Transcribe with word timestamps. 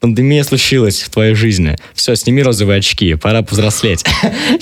Пандемия 0.00 0.44
случилась 0.44 1.02
в 1.02 1.10
твоей 1.10 1.34
жизни. 1.34 1.76
Все, 1.92 2.14
сними 2.14 2.42
розовые 2.42 2.78
очки, 2.78 3.14
пора 3.14 3.42
повзрослеть. 3.42 4.04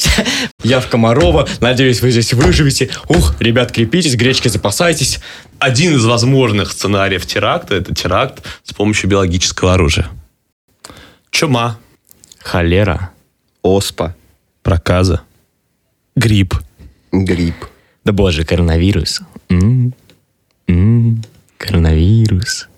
Я 0.63 0.81
в 0.81 0.89
Комарова, 0.89 1.47
надеюсь, 1.61 2.01
вы 2.01 2.11
здесь 2.11 2.33
выживете. 2.33 2.89
Ух, 3.09 3.35
ребят, 3.39 3.71
крепитесь, 3.71 4.15
гречки 4.17 4.49
запасайтесь. 4.49 5.21
Один 5.59 5.97
из 5.97 6.05
возможных 6.07 6.73
сценариев 6.73 7.27
теракта– 7.27 7.75
это 7.77 7.95
теракт 7.95 8.43
с 8.65 8.73
помощью 8.73 9.11
биологического 9.11 9.75
оружия. 9.75 10.09
Чума, 11.31 11.79
Холера. 12.39 13.11
Оспа, 13.63 14.17
проказа, 14.63 15.21
грипп. 16.15 16.55
грипп. 17.13 17.67
Да 18.05 18.13
боже, 18.13 18.45
коронавирус. 18.45 19.21
М, 19.51 19.93
м, 20.69 21.23
Коронавирус. 21.59 22.69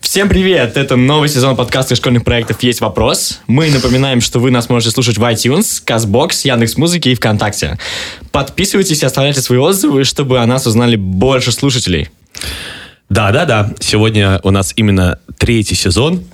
Всем 0.00 0.30
привет! 0.30 0.78
Это 0.78 0.96
новый 0.96 1.28
сезон 1.28 1.56
подкаста 1.56 1.94
школьных 1.94 2.24
проектов 2.24 2.62
«Есть 2.62 2.80
вопрос». 2.80 3.40
Мы 3.46 3.70
напоминаем, 3.70 4.22
что 4.22 4.38
вы 4.38 4.50
нас 4.50 4.70
можете 4.70 4.92
слушать 4.92 5.18
в 5.18 5.22
iTunes, 5.24 5.82
CastBox, 5.84 6.30
Яндекс.Музыке 6.44 7.12
и 7.12 7.14
ВКонтакте. 7.14 7.78
Подписывайтесь 8.32 9.02
и 9.02 9.06
оставляйте 9.06 9.42
свои 9.42 9.58
отзывы, 9.58 10.04
чтобы 10.04 10.38
о 10.38 10.46
нас 10.46 10.66
узнали 10.66 10.96
больше 10.96 11.52
слушателей. 11.52 12.08
Да-да-да, 13.10 13.74
сегодня 13.78 14.40
у 14.42 14.50
нас 14.50 14.72
именно 14.74 15.18
третий 15.36 15.74
сезон, 15.74 16.24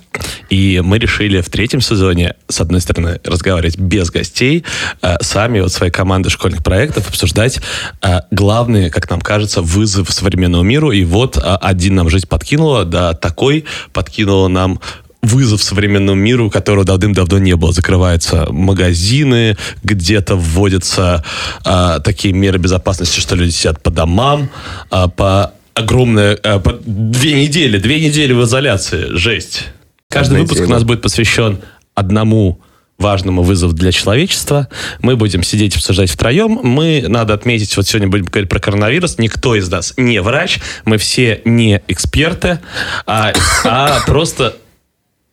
и 0.49 0.81
мы 0.83 0.99
решили 0.99 1.41
в 1.41 1.49
третьем 1.49 1.81
сезоне, 1.81 2.35
с 2.47 2.61
одной 2.61 2.81
стороны, 2.81 3.19
разговаривать 3.23 3.77
без 3.77 4.09
гостей, 4.09 4.63
э, 5.01 5.15
сами 5.21 5.59
вот 5.59 5.71
своей 5.71 5.91
команды 5.91 6.29
школьных 6.29 6.63
проектов 6.63 7.09
обсуждать 7.09 7.59
э, 8.01 8.19
главные, 8.31 8.89
как 8.89 9.09
нам 9.09 9.21
кажется, 9.21 9.61
вызов 9.61 10.11
современному 10.11 10.63
миру. 10.63 10.91
И 10.91 11.03
вот 11.03 11.37
э, 11.37 11.41
один 11.41 11.95
нам 11.95 12.09
жизнь 12.09 12.27
подкинула, 12.27 12.85
да, 12.85 13.13
такой 13.13 13.65
подкинула 13.93 14.47
нам 14.47 14.79
вызов 15.23 15.63
современному 15.63 16.19
миру, 16.19 16.49
которого 16.51 16.85
давным-давно 16.85 17.39
не 17.39 17.55
было. 17.55 17.71
Закрываются 17.71 18.47
магазины, 18.51 19.57
где-то 19.83 20.35
вводятся 20.35 21.23
э, 21.65 21.99
такие 22.03 22.33
меры 22.33 22.59
безопасности, 22.59 23.19
что 23.19 23.35
люди 23.35 23.51
сидят 23.51 23.81
по 23.81 23.89
домам, 23.89 24.49
э, 24.91 25.07
по 25.15 25.53
огромное... 25.73 26.37
э, 26.43 26.59
по 26.59 26.73
две 26.85 27.41
недели, 27.41 27.77
две 27.77 28.05
недели 28.05 28.33
в 28.33 28.43
изоляции. 28.43 29.15
Жесть. 29.15 29.65
Каждый 30.13 30.41
выпуск 30.41 30.59
у 30.59 30.63
неделя. 30.63 30.75
нас 30.75 30.83
будет 30.83 31.01
посвящен 31.01 31.59
одному 31.95 32.59
важному 32.97 33.41
вызову 33.41 33.73
для 33.73 33.91
человечества. 33.91 34.69
Мы 35.01 35.15
будем 35.15 35.43
сидеть 35.43 35.73
и 35.73 35.77
обсуждать 35.77 36.09
втроем. 36.09 36.59
Мы, 36.63 37.05
надо 37.07 37.33
отметить, 37.33 37.75
вот 37.75 37.87
сегодня 37.87 38.07
будем 38.07 38.25
говорить 38.25 38.49
про 38.49 38.59
коронавирус. 38.59 39.17
Никто 39.17 39.55
из 39.55 39.69
нас 39.69 39.93
не 39.97 40.21
врач. 40.21 40.59
Мы 40.85 40.97
все 40.97 41.41
не 41.45 41.81
эксперты, 41.87 42.59
а, 43.05 43.33
а 43.65 43.99
просто... 44.05 44.55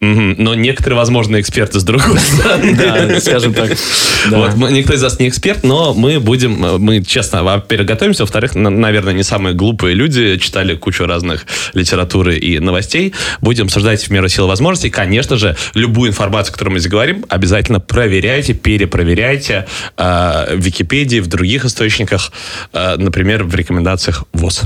Но 0.02 0.54
некоторые, 0.54 0.96
возможно, 0.96 1.38
эксперты 1.38 1.78
с 1.78 1.84
другой 1.84 2.18
стороны. 2.20 2.74
Да, 2.74 3.20
скажем 3.20 3.52
так. 3.52 3.70
Вот, 4.30 4.56
никто 4.70 4.94
из 4.94 5.02
нас 5.02 5.18
не 5.18 5.28
эксперт, 5.28 5.62
но 5.62 5.92
мы 5.92 6.20
будем, 6.20 6.64
э, 6.64 6.78
мы 6.78 7.04
честно, 7.04 7.44
во-первых, 7.44 7.86
готовимся, 7.88 8.22
во-вторых, 8.22 8.54
на- 8.54 8.70
наверное, 8.70 9.12
не 9.12 9.22
самые 9.22 9.54
глупые 9.54 9.94
люди, 9.94 10.38
читали 10.38 10.74
кучу 10.74 11.04
разных 11.04 11.44
литературы 11.74 12.38
и 12.38 12.58
новостей, 12.60 13.12
будем 13.42 13.66
обсуждать 13.66 14.02
в 14.02 14.10
меру 14.10 14.28
сил 14.28 14.46
возможностей. 14.46 14.88
Конечно 14.88 15.36
же, 15.36 15.54
любую 15.74 16.10
информацию, 16.10 16.52
которую 16.54 16.74
мы 16.74 16.80
здесь 16.80 16.90
говорим, 16.90 17.26
обязательно 17.28 17.78
проверяйте, 17.80 18.54
перепроверяйте 18.54 19.66
э, 19.98 20.54
в 20.56 20.60
Википедии, 20.60 21.20
в 21.20 21.26
других 21.26 21.66
источниках, 21.66 22.32
э, 22.72 22.96
например, 22.96 23.44
в 23.44 23.55
рекомендациях 23.55 24.24
ВОЗ. 24.33 24.62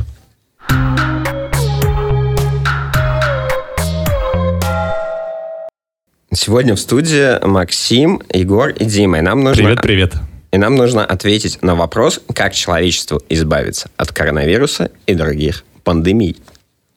Сегодня 6.37 6.75
в 6.75 6.81
студии 6.81 7.45
Максим, 7.47 8.21
Егор 8.33 8.71
и 8.71 8.85
Дима. 8.85 9.19
И 9.19 9.21
нам 9.21 9.45
нужно, 9.45 9.63
Привет, 9.63 9.83
привет. 9.83 10.15
И 10.51 10.59
нам 10.59 10.75
нужно 10.75 11.05
ответить 11.05 11.63
на 11.63 11.77
вопрос, 11.77 12.21
как 12.35 12.55
человечеству 12.55 13.23
избавиться 13.29 13.89
от 13.97 14.13
коронавируса 14.13 14.91
и 15.07 15.15
других 15.15 15.65
пандемий. 15.85 16.37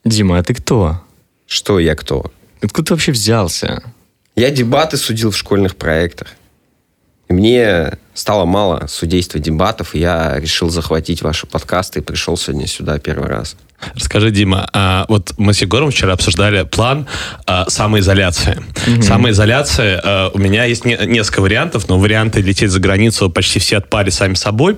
Дима, 0.03 0.39
а 0.39 0.43
ты 0.43 0.55
кто? 0.55 1.01
Что 1.45 1.77
я 1.79 1.95
кто? 1.95 2.31
Откуда 2.61 2.87
ты 2.87 2.93
вообще 2.95 3.11
взялся? 3.11 3.83
Я 4.35 4.49
дебаты 4.49 4.97
судил 4.97 5.29
в 5.29 5.37
школьных 5.37 5.75
проектах. 5.75 6.29
Мне 7.29 7.93
стало 8.13 8.45
мало 8.45 8.87
судейства 8.87 9.39
дебатов, 9.39 9.95
и 9.95 9.99
я 9.99 10.39
решил 10.39 10.69
захватить 10.69 11.21
ваши 11.21 11.45
подкасты 11.45 11.99
и 11.99 12.01
пришел 12.01 12.37
сегодня 12.37 12.67
сюда 12.67 12.99
первый 12.99 13.27
раз. 13.27 13.55
Расскажи, 13.93 14.31
Дима, 14.31 14.67
а 14.73 15.05
вот 15.07 15.33
мы 15.37 15.53
с 15.53 15.61
Егором 15.61 15.91
вчера 15.91 16.13
обсуждали 16.13 16.63
план 16.63 17.05
а, 17.45 17.69
самоизоляции. 17.69 18.63
Самоизоляция, 19.01 20.01
а, 20.03 20.31
у 20.33 20.39
меня 20.39 20.63
есть 20.63 20.83
не- 20.83 20.97
несколько 21.05 21.41
вариантов, 21.41 21.87
но 21.87 21.99
варианты 21.99 22.41
лететь 22.41 22.71
за 22.71 22.79
границу 22.79 23.29
почти 23.29 23.59
все 23.59 23.77
отпали 23.77 24.09
сами 24.09 24.33
собой, 24.33 24.77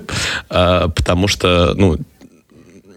а, 0.50 0.88
потому 0.88 1.28
что, 1.28 1.72
ну, 1.76 1.96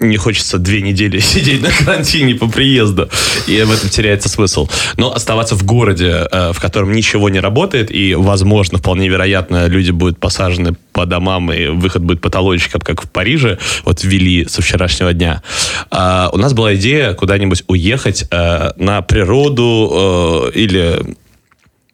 не 0.04 0.18
хочется 0.18 0.58
две 0.58 0.82
недели 0.82 1.20
сидеть 1.34 1.62
на 1.62 1.70
карантине 1.70 2.36
по 2.36 2.48
приезду, 2.48 3.10
и 3.48 3.62
в 3.62 3.72
этом 3.72 3.90
теряется 3.90 4.30
смысл. 4.30 4.68
Но 4.98 5.14
оставаться 5.14 5.56
в 5.56 5.64
городе, 5.64 6.28
э, 6.32 6.52
в 6.54 6.60
котором 6.60 6.92
ничего 6.92 7.30
не 7.30 7.40
работает, 7.40 7.92
и, 7.92 8.16
возможно, 8.16 8.78
вполне 8.78 9.08
вероятно, 9.08 9.68
люди 9.68 9.92
будут 9.92 10.20
посажены 10.20 10.76
по 10.92 11.06
домам, 11.06 11.52
и 11.52 11.68
выход 11.68 12.04
будет 12.04 12.22
по 12.22 12.30
как 12.30 13.04
в 13.04 13.10
Париже, 13.10 13.58
вот 13.86 14.04
ввели 14.04 14.46
со 14.46 14.62
вчерашнего 14.62 15.14
дня. 15.14 15.42
А, 15.92 16.30
У 16.34 16.38
нас 16.38 16.54
была 16.54 16.76
идея 16.76 17.14
куда-нибудь 17.14 17.64
уехать 17.68 18.26
э, 18.30 18.72
на 18.78 19.02
природу 19.02 20.52
э, 20.54 20.58
или 20.58 21.00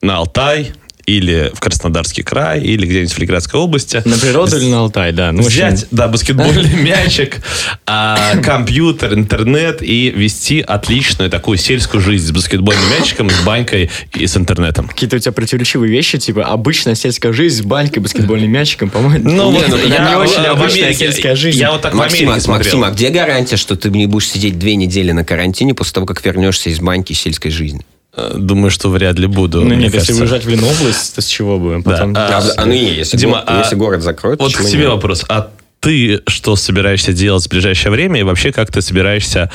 на 0.01 0.17
Алтай, 0.17 0.71
или 1.09 1.51
в 1.53 1.59
Краснодарский 1.59 2.23
край, 2.23 2.61
или 2.61 2.85
где-нибудь 2.85 3.11
в 3.11 3.17
Ленинградской 3.17 3.59
области. 3.59 4.01
На 4.05 4.17
природу 4.17 4.57
или 4.57 4.69
на 4.69 4.79
Алтай, 4.79 5.11
да. 5.11 5.31
Ну, 5.31 5.41
Взять, 5.41 5.87
да, 5.91 6.07
баскетбольный 6.07 6.73
мячик, 6.81 7.37
а, 7.85 8.37
компьютер, 8.37 9.13
интернет 9.13 9.81
и 9.81 10.11
вести 10.11 10.61
отличную 10.61 11.29
такую 11.29 11.57
сельскую 11.57 12.01
жизнь 12.01 12.27
с 12.27 12.31
баскетбольным 12.31 12.83
мячиком, 12.91 13.29
с 13.29 13.39
банькой 13.41 13.89
и 14.13 14.27
с 14.27 14.37
интернетом. 14.37 14.87
Какие-то 14.87 15.15
у 15.15 15.19
тебя 15.19 15.31
противоречивые 15.31 15.91
вещи, 15.91 16.19
типа 16.19 16.45
обычная 16.45 16.95
сельская 16.95 17.33
жизнь 17.33 17.63
с 17.63 17.65
банькой, 17.65 18.03
баскетбольным 18.03 18.51
мячиком, 18.51 18.89
по-моему. 18.89 19.29
Ну, 19.29 19.51
вот 19.51 19.67
ну, 19.67 19.77
я 19.77 20.09
не 20.09 20.15
очень 20.15 20.41
в 20.41 20.45
обычная 20.45 20.83
Америке- 20.85 21.05
сельская 21.05 21.35
жизнь. 21.35 21.59
Я 21.59 21.71
вот 21.71 21.81
так 21.81 21.93
Максим. 21.93 22.29
Максим, 22.29 22.83
а 22.83 22.91
где 22.91 23.09
гарантия, 23.09 23.57
что 23.57 23.75
ты 23.75 23.89
не 23.89 24.05
будешь 24.05 24.29
сидеть 24.29 24.59
две 24.59 24.75
недели 24.75 25.11
на 25.11 25.25
карантине 25.25 25.73
после 25.73 25.93
того, 25.93 26.05
как 26.05 26.23
вернешься 26.23 26.69
из 26.69 26.79
баньки 26.79 27.13
сельской 27.13 27.51
жизни? 27.51 27.83
Э, 28.19 28.37
Думаю, 28.37 28.71
что 28.71 28.89
вряд 28.89 29.17
ли 29.17 29.27
буду. 29.27 29.61
Ну 29.61 29.73
нет, 29.73 29.93
если 29.93 30.13
кажется. 30.13 30.21
уезжать 30.21 30.45
в 30.45 30.49
Ленобласть, 30.49 31.15
то 31.15 31.21
с 31.21 31.25
чего 31.25 31.57
бы? 31.59 31.81
Потом... 31.81 32.11
А, 32.17 32.27
Правда? 32.27 32.53
А, 32.57 32.65
ну 32.65 32.73
и 32.73 32.77
если, 32.77 33.17
Дима, 33.17 33.43
а 33.45 33.59
если 33.59 33.75
город 33.75 34.01
закроют, 34.01 34.39
Вот 34.39 34.55
к 34.55 34.63
тебе 34.63 34.79
нет? 34.81 34.89
вопрос. 34.89 35.25
А 35.29 35.49
ты 35.79 36.21
что 36.27 36.55
собираешься 36.55 37.13
делать 37.13 37.45
в 37.45 37.49
ближайшее 37.49 37.91
время? 37.91 38.19
И 38.19 38.23
вообще, 38.23 38.51
как 38.51 38.71
ты 38.71 38.81
собираешься 38.81 39.49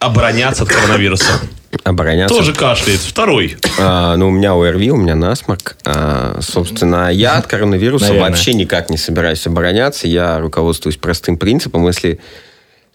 обороняться 0.00 0.64
от 0.64 0.68
коронавируса? 0.70 1.40
обороняться. 1.84 2.34
Тоже 2.34 2.54
кашляет. 2.54 3.00
Второй. 3.00 3.56
А, 3.78 4.16
ну, 4.16 4.28
у 4.28 4.30
меня 4.30 4.52
ОРВИ, 4.54 4.90
у 4.90 4.96
меня 4.96 5.14
насморк. 5.14 5.76
А, 5.84 6.38
собственно, 6.40 7.10
я 7.12 7.36
от 7.36 7.46
коронавируса 7.46 8.06
Наверное. 8.06 8.30
вообще 8.30 8.54
никак 8.54 8.88
не 8.90 8.96
собираюсь 8.96 9.46
обороняться. 9.46 10.08
Я 10.08 10.38
руководствуюсь 10.40 10.96
простым 10.96 11.36
принципом. 11.36 11.86
Если 11.86 12.20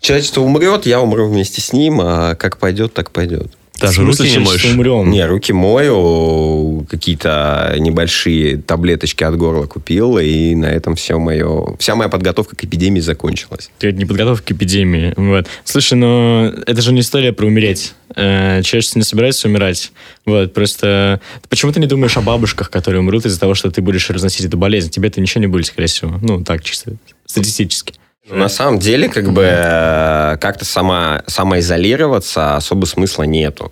человечество 0.01 0.41
умрет, 0.41 0.85
я 0.87 1.01
умру 1.01 1.27
вместе 1.29 1.61
с 1.61 1.71
ним, 1.71 1.99
а 2.01 2.35
как 2.35 2.57
пойдет, 2.57 2.93
так 2.93 3.11
пойдет. 3.11 3.51
Даже 3.79 4.01
смысле, 4.01 4.25
руки 4.25 4.37
не 4.37 4.45
моешь. 4.45 4.65
умрем? 4.65 5.11
Не, 5.11 5.25
руки 5.25 5.51
мою, 5.51 6.85
какие-то 6.89 7.75
небольшие 7.79 8.57
таблеточки 8.57 9.23
от 9.23 9.35
горла 9.35 9.65
купил, 9.65 10.17
и 10.19 10.55
на 10.55 10.67
этом 10.67 10.95
все 10.95 11.17
мое, 11.17 11.75
вся 11.79 11.95
моя 11.95 12.09
подготовка 12.09 12.55
к 12.55 12.63
эпидемии 12.63 12.99
закончилась. 12.99 13.71
Ты 13.79 13.91
не 13.91 14.05
подготовка 14.05 14.45
к 14.45 14.51
эпидемии. 14.51 15.13
Вот. 15.17 15.47
Слушай, 15.63 15.95
ну 15.95 16.45
это 16.65 16.81
же 16.81 16.93
не 16.93 17.01
история 17.01 17.33
про 17.33 17.45
умереть. 17.47 17.93
Э, 18.15 18.61
Человечество 18.63 18.99
не 18.99 19.05
собирается 19.05 19.47
умирать. 19.47 19.91
Вот, 20.25 20.53
просто 20.53 21.19
почему 21.49 21.71
ты 21.71 21.79
не 21.79 21.87
думаешь 21.87 22.15
о 22.15 22.21
бабушках, 22.21 22.69
которые 22.69 23.01
умрут 23.01 23.25
из-за 23.25 23.39
того, 23.39 23.55
что 23.55 23.71
ты 23.71 23.81
будешь 23.81 24.09
разносить 24.09 24.45
эту 24.45 24.57
болезнь? 24.57 24.89
Тебе 24.91 25.07
это 25.09 25.19
ничего 25.19 25.41
не 25.41 25.47
будет, 25.47 25.65
скорее 25.65 25.87
всего. 25.87 26.19
Ну, 26.21 26.43
так, 26.43 26.63
чисто 26.63 26.93
статистически. 27.25 27.95
На 28.29 28.47
самом 28.47 28.79
деле, 28.79 29.09
как 29.09 29.31
бы, 29.31 29.43
э, 29.43 30.37
как-то 30.39 30.63
сама, 30.63 31.23
самоизолироваться 31.27 32.55
особо 32.55 32.85
смысла 32.85 33.23
нету. 33.23 33.71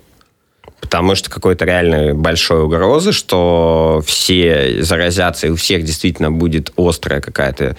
Потому 0.80 1.14
что 1.14 1.30
какой-то 1.30 1.64
реально 1.64 2.14
большой 2.14 2.64
угрозы, 2.64 3.12
что 3.12 4.02
все 4.04 4.82
заразятся, 4.82 5.46
и 5.46 5.50
у 5.50 5.56
всех 5.56 5.84
действительно 5.84 6.30
будет 6.30 6.72
острая 6.76 7.20
какая-то 7.20 7.76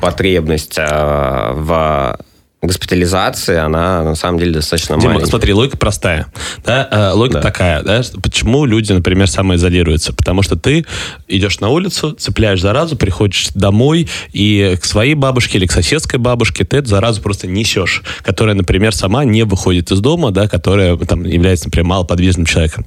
потребность 0.00 0.76
э, 0.78 1.50
в 1.52 2.18
госпитализации, 2.62 3.56
она 3.56 4.02
на 4.02 4.14
самом 4.14 4.38
деле 4.38 4.52
достаточно 4.52 4.96
Дима, 4.96 5.14
маленькая. 5.14 5.30
смотри, 5.30 5.52
логика 5.52 5.76
простая. 5.76 6.26
Да? 6.64 6.88
Э, 6.90 7.10
логика 7.12 7.38
Да. 7.38 7.42
такая, 7.42 7.82
да? 7.82 8.02
почему 8.22 8.64
люди, 8.64 8.92
например, 8.92 9.28
самоизолируются? 9.28 10.12
Потому 10.12 10.42
что 10.42 10.56
ты 10.56 10.86
идешь 11.28 11.60
на 11.60 11.68
улицу, 11.68 12.12
цепляешь 12.12 12.60
заразу, 12.60 12.96
приходишь 12.96 13.48
домой, 13.54 14.08
и 14.32 14.76
к 14.80 14.84
своей 14.84 15.14
бабушке 15.14 15.58
или 15.58 15.66
к 15.66 15.72
соседской 15.72 16.18
бабушке 16.18 16.64
ты 16.64 16.78
эту 16.78 16.88
заразу 16.88 17.20
просто 17.22 17.46
несешь, 17.46 18.02
которая, 18.22 18.54
например, 18.54 18.94
сама 18.94 19.24
не 19.24 19.44
выходит 19.44 19.92
из 19.92 20.00
дома, 20.00 20.30
да, 20.30 20.48
которая 20.48 20.96
там, 20.96 21.24
является, 21.24 21.66
например, 21.66 21.86
малоподвижным 21.86 22.46
человеком. 22.46 22.86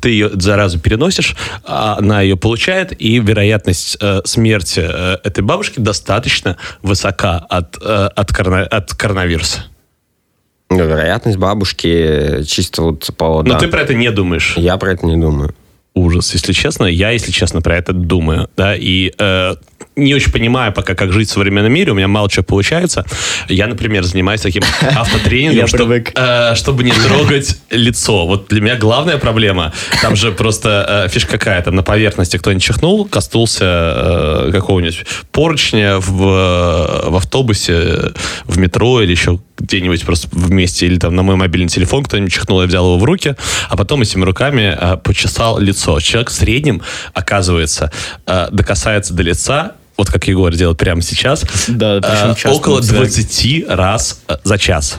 Ты 0.00 0.10
ее 0.10 0.30
заразу 0.34 0.78
переносишь, 0.78 1.36
она 1.64 2.20
ее 2.22 2.36
получает, 2.36 3.00
и 3.00 3.18
вероятность 3.18 3.96
э, 4.00 4.20
смерти 4.24 4.80
э, 4.80 5.18
этой 5.24 5.42
бабушки 5.42 5.80
достаточно 5.80 6.56
высока 6.82 7.38
от, 7.48 7.76
э, 7.82 8.08
от, 8.14 8.32
корона- 8.32 8.66
от 8.66 8.94
коронавируса. 8.94 9.64
Ну, 10.70 10.84
вероятность 10.84 11.38
бабушки 11.38 12.42
чисто 12.46 12.82
вот 12.82 13.10
по... 13.16 13.42
Но 13.42 13.54
да. 13.54 13.58
ты 13.58 13.68
про 13.68 13.80
это 13.80 13.94
не 13.94 14.10
думаешь. 14.10 14.54
Я 14.56 14.76
про 14.76 14.92
это 14.92 15.06
не 15.06 15.16
думаю. 15.16 15.54
Ужас, 15.98 16.32
если 16.34 16.52
честно. 16.52 16.86
Я, 16.86 17.10
если 17.10 17.30
честно, 17.30 17.60
про 17.60 17.76
это 17.76 17.92
думаю, 17.92 18.48
да, 18.56 18.74
и 18.76 19.12
э, 19.18 19.54
не 19.98 20.14
очень 20.14 20.32
понимаю 20.32 20.72
пока, 20.72 20.94
как 20.94 21.12
жить 21.12 21.28
в 21.28 21.32
современном 21.32 21.72
мире, 21.72 21.92
у 21.92 21.94
меня 21.94 22.08
мало 22.08 22.30
чего 22.30 22.44
получается. 22.44 23.04
Я, 23.48 23.66
например, 23.66 24.04
занимаюсь 24.04 24.40
таким 24.40 24.62
автотренингом, 24.80 25.66
чтобы, 25.66 26.04
э, 26.14 26.54
чтобы 26.54 26.84
не 26.84 26.92
трогать 26.92 27.58
лицо. 27.70 28.26
Вот 28.26 28.48
для 28.48 28.60
меня 28.60 28.76
главная 28.76 29.18
проблема, 29.18 29.72
там 30.00 30.16
же 30.16 30.32
просто 30.32 31.04
э, 31.06 31.08
фишка 31.08 31.32
какая, 31.32 31.62
там 31.62 31.74
на 31.74 31.82
поверхности 31.82 32.36
кто-нибудь 32.36 32.62
чихнул, 32.62 33.04
коснулся 33.06 33.64
э, 33.64 34.50
какого-нибудь 34.52 35.04
поручня 35.32 35.98
в, 35.98 37.10
в 37.10 37.16
автобусе, 37.16 38.12
в 38.44 38.58
метро 38.58 39.02
или 39.02 39.10
еще 39.10 39.40
где-нибудь 39.58 40.04
просто 40.04 40.28
вместе, 40.32 40.86
или 40.86 40.98
там 40.98 41.14
на 41.16 41.22
мой 41.22 41.36
мобильный 41.36 41.68
телефон 41.68 42.04
кто-нибудь 42.04 42.32
чихнул, 42.32 42.60
я 42.60 42.66
взял 42.66 42.84
его 42.84 42.98
в 42.98 43.04
руки, 43.04 43.34
а 43.68 43.76
потом 43.76 44.02
этими 44.02 44.24
руками 44.24 44.76
э, 44.78 44.96
почесал 44.98 45.58
лицо. 45.58 45.87
Человек 46.00 46.30
в 46.30 46.32
среднем, 46.32 46.82
оказывается, 47.14 47.90
э, 48.26 48.48
докасается 48.50 49.14
до 49.14 49.22
лица, 49.22 49.72
вот 49.96 50.10
как 50.10 50.28
Егор 50.28 50.54
делает 50.54 50.78
прямо 50.78 51.02
сейчас, 51.02 51.44
Да, 51.66 52.00
часто 52.34 52.50
около 52.52 52.76
он 52.76 52.82
всегда- 52.82 52.98
20 52.98 53.64
раз 53.68 54.20
э, 54.28 54.36
за 54.44 54.58
час. 54.58 54.98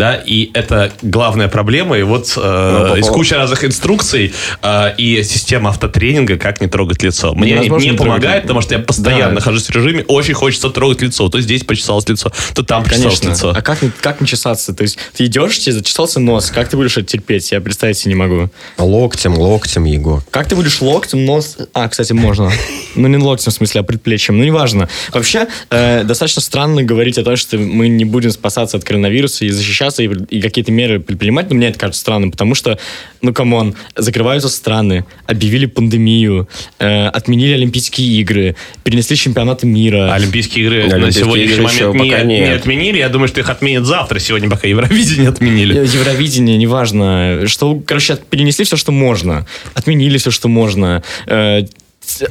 Да, 0.00 0.14
и 0.14 0.50
это 0.54 0.90
главная 1.02 1.48
проблема. 1.48 1.98
И 1.98 2.02
вот 2.02 2.32
э, 2.36 2.86
Ну, 2.88 2.96
из 2.96 3.06
кучи 3.08 3.34
разных 3.34 3.64
инструкций 3.64 4.32
э, 4.62 4.94
и 4.96 5.22
система 5.22 5.70
автотренинга, 5.70 6.38
как 6.38 6.60
не 6.62 6.68
трогать 6.68 7.02
лицо. 7.02 7.34
Мне 7.34 7.58
не, 7.58 7.68
не 7.68 7.92
помогает, 7.92 8.20
трогать. 8.22 8.42
потому 8.42 8.60
что 8.62 8.74
я 8.74 8.80
постоянно 8.80 9.28
Да. 9.28 9.34
нахожусь 9.34 9.66
в 9.66 9.70
режиме, 9.70 10.04
очень 10.08 10.34
хочется 10.34 10.70
трогать 10.70 11.02
лицо. 11.02 11.28
То 11.28 11.40
здесь 11.40 11.64
почесалось 11.64 12.08
лицо, 12.08 12.32
то 12.54 12.62
там 12.62 12.82
почесалось 12.84 13.20
Конечно. 13.20 13.30
лицо. 13.48 13.52
А 13.56 13.60
как, 13.62 13.82
не- 13.82 13.90
как 14.00 14.20
не 14.22 14.26
чесаться? 14.26 14.72
То 14.72 14.82
есть 14.82 14.98
ты 15.14 15.26
идешь, 15.26 15.58
тебе 15.58 15.74
зачесался 15.74 16.18
нос. 16.18 16.50
Как 16.50 16.68
ты 16.68 16.76
будешь 16.78 16.96
это 16.96 17.06
терпеть? 17.06 17.52
Я 17.52 17.60
представить 17.60 17.98
себе 17.98 18.14
не 18.14 18.18
могу. 18.18 18.48
Локтем, 18.78 19.34
локтем, 19.38 19.84
Егор. 19.84 20.22
Как 20.30 20.48
ты 20.48 20.56
будешь 20.56 20.80
локтем, 20.80 21.26
нос... 21.26 21.56
А, 21.74 21.88
кстати, 21.88 22.12
можно. 22.14 22.50
Ну, 22.94 23.06
не 23.08 23.18
локтем, 23.18 23.52
в 23.52 23.54
смысле, 23.54 23.80
а 23.82 23.84
предплечьем. 23.84 24.38
Ну, 24.38 24.44
неважно. 24.44 24.88
Вообще, 25.12 25.46
э, 25.70 26.04
достаточно 26.04 26.40
странно 26.40 26.82
говорить 26.82 27.18
о 27.18 27.22
том, 27.24 27.36
что 27.36 27.58
мы 27.58 27.88
не 27.88 28.04
будем 28.04 28.30
спасаться 28.30 28.76
от 28.78 28.84
коронавируса 28.84 29.44
и 29.44 29.50
защищаться, 29.50 29.89
и, 29.98 30.10
и 30.28 30.40
какие-то 30.40 30.72
меры 30.72 31.00
предпринимать. 31.00 31.50
Но 31.50 31.56
мне 31.56 31.68
это 31.68 31.78
кажется 31.78 32.00
странным, 32.00 32.30
потому 32.30 32.54
что, 32.54 32.78
ну, 33.22 33.32
come 33.32 33.56
on, 33.56 33.74
закрываются 33.96 34.48
страны, 34.48 35.04
объявили 35.26 35.66
пандемию, 35.66 36.48
э, 36.78 37.06
отменили 37.06 37.54
Олимпийские 37.54 38.20
игры, 38.20 38.56
перенесли 38.84 39.16
чемпионаты 39.16 39.66
мира. 39.66 40.12
Олимпийские 40.12 40.66
игры 40.66 40.88
на 40.88 40.94
Олимпийские 40.96 41.24
сегодняшний 41.24 41.54
игры 41.54 41.64
еще 41.64 41.86
момент 41.86 42.02
не, 42.02 42.10
пока 42.10 42.22
нет. 42.22 42.48
не 42.48 42.54
отменили. 42.54 42.98
Я 42.98 43.08
думаю, 43.08 43.28
что 43.28 43.40
их 43.40 43.50
отменят 43.50 43.84
завтра. 43.84 44.18
Сегодня 44.18 44.48
пока 44.50 44.68
Евровидение 44.68 45.28
отменили. 45.28 45.74
Евровидение, 45.74 46.56
неважно. 46.56 47.46
Что, 47.46 47.80
короче, 47.84 48.18
перенесли 48.28 48.64
все, 48.64 48.76
что 48.76 48.92
можно. 48.92 49.46
Отменили 49.74 50.18
все, 50.18 50.30
что 50.30 50.48
можно. 50.48 51.02
Э, 51.26 51.62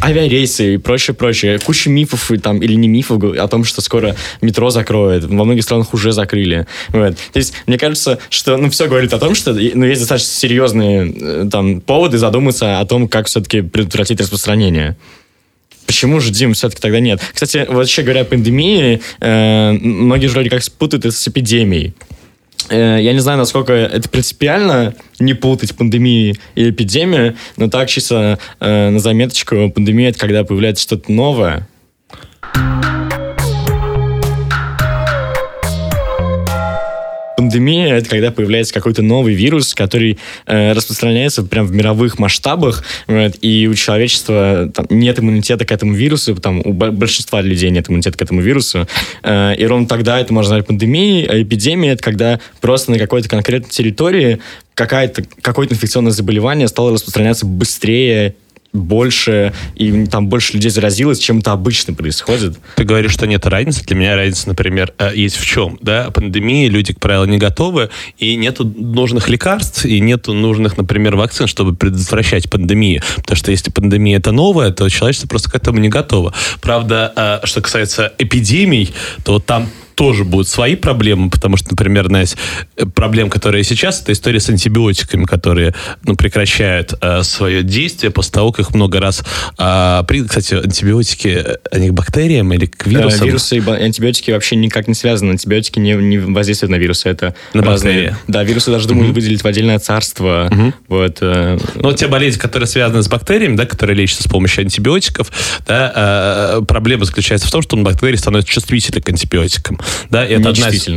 авиарейсы 0.01 0.75
и 0.75 0.77
прочее, 0.77 1.13
прочее. 1.13 1.59
Куча 1.59 1.89
мифов 1.89 2.31
и 2.31 2.37
там, 2.37 2.61
или 2.61 2.73
не 2.73 2.87
мифов 2.87 3.23
о 3.23 3.47
том, 3.47 3.63
что 3.63 3.81
скоро 3.81 4.15
метро 4.41 4.69
закроют. 4.69 5.25
Во 5.25 5.45
многих 5.45 5.63
странах 5.63 5.93
уже 5.93 6.11
закрыли. 6.11 6.67
Вот. 6.89 7.15
То 7.31 7.39
есть, 7.39 7.53
мне 7.67 7.77
кажется, 7.77 8.19
что 8.29 8.57
ну, 8.57 8.69
все 8.69 8.87
говорит 8.87 9.13
о 9.13 9.19
том, 9.19 9.35
что 9.35 9.53
ну, 9.53 9.85
есть 9.85 10.01
достаточно 10.01 10.31
серьезные 10.31 11.13
э, 11.15 11.49
там, 11.51 11.81
поводы 11.81 12.17
задуматься 12.17 12.79
о 12.79 12.85
том, 12.85 13.07
как 13.07 13.27
все-таки 13.27 13.61
предотвратить 13.61 14.19
распространение. 14.19 14.97
Почему 15.85 16.19
же, 16.19 16.31
Дим, 16.31 16.53
все-таки 16.53 16.81
тогда 16.81 16.99
нет? 16.99 17.19
Кстати, 17.33 17.65
вообще 17.67 18.03
говоря 18.03 18.21
о 18.21 18.25
пандемии, 18.25 19.01
э, 19.19 19.71
многие 19.71 20.27
же 20.27 20.33
вроде 20.33 20.49
как 20.49 20.63
спутают 20.63 21.05
это 21.05 21.15
с 21.15 21.27
эпидемией. 21.27 21.95
Э, 22.69 22.97
Я 23.01 23.13
не 23.13 23.19
знаю, 23.19 23.37
насколько 23.37 23.73
это 23.73 24.09
принципиально 24.09 24.95
не 25.19 25.33
путать 25.33 25.75
пандемию 25.75 26.35
и 26.55 26.69
эпидемию, 26.69 27.35
но 27.57 27.69
так 27.69 27.87
чисто 27.89 28.37
э, 28.59 28.89
на 28.89 28.99
заметочку, 28.99 29.69
пандемия 29.69 30.09
это 30.09 30.19
когда 30.19 30.43
появляется 30.43 30.83
что-то 30.83 31.11
новое. 31.11 31.67
Пандемия 37.49 37.95
это 37.95 38.07
когда 38.07 38.29
появляется 38.29 38.71
какой-то 38.75 39.01
новый 39.01 39.33
вирус, 39.33 39.73
который 39.73 40.19
э, 40.45 40.73
распространяется 40.73 41.41
прям 41.41 41.65
в 41.65 41.71
мировых 41.71 42.19
масштабах, 42.19 42.83
вот, 43.07 43.37
и 43.41 43.67
у 43.67 43.73
человечества 43.73 44.71
там, 44.71 44.85
нет 44.91 45.17
иммунитета 45.17 45.65
к 45.65 45.71
этому 45.71 45.93
вирусу, 45.93 46.35
там, 46.35 46.61
у 46.63 46.73
бо- 46.73 46.91
большинства 46.91 47.41
людей 47.41 47.71
нет 47.71 47.89
иммунитета 47.89 48.19
к 48.19 48.21
этому 48.21 48.41
вирусу, 48.41 48.87
э, 49.23 49.55
и 49.57 49.65
ровно 49.65 49.87
тогда 49.87 50.19
это 50.19 50.31
можно 50.31 50.51
назвать 50.51 50.67
пандемией, 50.67 51.25
а 51.25 51.41
эпидемия 51.41 51.93
это 51.93 52.03
когда 52.03 52.39
просто 52.61 52.91
на 52.91 52.99
какой-то 52.99 53.27
конкретной 53.27 53.71
территории 53.71 54.37
какая-то, 54.75 55.23
какое-то 55.41 55.73
инфекционное 55.73 56.11
заболевание 56.11 56.67
стало 56.67 56.93
распространяться 56.93 57.47
быстрее, 57.47 58.35
больше, 58.73 59.53
и 59.75 60.05
там 60.05 60.27
больше 60.27 60.53
людей 60.53 60.69
заразилось, 60.69 61.19
чем 61.19 61.39
это 61.39 61.51
обычно 61.51 61.93
происходит. 61.93 62.57
Ты 62.75 62.83
говоришь, 62.83 63.11
что 63.11 63.25
нет 63.27 63.45
разницы. 63.45 63.83
Для 63.85 63.95
меня 63.95 64.15
разница, 64.15 64.47
например, 64.47 64.93
э, 64.97 65.11
есть 65.15 65.37
в 65.37 65.45
чем. 65.45 65.77
Да? 65.81 66.11
Пандемии 66.11 66.67
люди, 66.67 66.93
как 66.93 67.01
правило, 67.01 67.25
не 67.25 67.37
готовы, 67.37 67.89
и 68.17 68.35
нету 68.35 68.65
нужных 68.65 69.29
лекарств, 69.29 69.85
и 69.85 69.99
нету 69.99 70.33
нужных, 70.33 70.77
например, 70.77 71.15
вакцин, 71.15 71.47
чтобы 71.47 71.75
предотвращать 71.75 72.49
пандемию. 72.49 73.01
Потому 73.17 73.35
что 73.35 73.51
если 73.51 73.71
пандемия 73.71 74.17
это 74.17 74.31
новая, 74.31 74.71
то 74.71 74.87
человечество 74.89 75.27
просто 75.27 75.49
к 75.49 75.55
этому 75.55 75.79
не 75.79 75.89
готово. 75.89 76.33
Правда, 76.61 77.13
э, 77.15 77.45
что 77.45 77.61
касается 77.61 78.13
эпидемий, 78.17 78.93
то 79.23 79.39
там 79.39 79.69
тоже 79.99 80.23
будут 80.23 80.47
свои 80.47 80.77
проблемы, 80.77 81.29
потому 81.29 81.57
что, 81.57 81.67
например, 81.71 82.05
одна 82.05 82.23
из 82.23 82.37
э, 82.77 82.85
проблем, 82.85 83.29
которые 83.29 83.65
сейчас, 83.65 84.01
это 84.01 84.13
история 84.13 84.39
с 84.39 84.49
антибиотиками, 84.49 85.25
которые 85.25 85.75
ну, 86.05 86.15
прекращают 86.15 86.93
э, 87.01 87.21
свое 87.23 87.63
действие 87.63 88.09
после 88.09 88.31
того, 88.31 88.53
как 88.53 88.67
их 88.67 88.73
много 88.73 89.01
раз... 89.01 89.21
э, 89.57 90.03
при- 90.07 90.23
Кстати, 90.25 90.53
антибиотики, 90.53 91.27
э, 91.27 91.55
они 91.73 91.89
к 91.89 91.93
бактериям 91.93 92.53
или 92.53 92.65
к 92.65 92.87
вирусам? 92.87 93.23
Э, 93.23 93.25
Вирусы 93.27 93.57
и 93.57 93.69
антибиотики 93.69 94.31
вообще 94.31 94.55
никак 94.55 94.87
не 94.87 94.93
связаны. 94.93 95.31
Антибиотики 95.31 95.79
не, 95.79 95.91
не 95.95 96.17
воздействуют 96.17 96.71
на 96.71 96.77
вирусы. 96.77 97.09
Это 97.09 97.35
На 97.53 97.61
разные. 97.61 97.93
бактерии. 97.93 98.15
Да, 98.27 98.43
вирусы 98.45 98.71
даже 98.71 98.87
думают 98.87 99.13
выделить 99.13 99.43
в 99.43 99.47
отдельное 99.47 99.79
царство. 99.79 100.49
Вот. 100.87 101.17
э, 101.19 101.57
Ну, 101.75 101.81
вот 101.89 101.97
те 101.97 102.07
болезни, 102.07 102.39
которые 102.39 102.67
связаны 102.67 103.03
с 103.03 103.09
бактериями, 103.09 103.57
да, 103.57 103.65
которые 103.65 103.97
лечатся 103.97 104.23
с 104.23 104.27
помощью 104.31 104.61
антибиотиков, 104.61 105.29
да, 105.67 105.91
э, 106.57 106.61
проблема 106.65 107.03
заключается 107.03 107.49
в 107.49 107.51
том, 107.51 107.61
что 107.61 107.75
бактерии 107.75 108.15
становятся 108.15 108.49
чувствительны 108.53 109.01
к 109.01 109.09
антибиотикам. 109.09 109.77
Да, 110.09 110.25
это 110.25 110.49
одна 110.49 110.69
из-. 110.69 110.87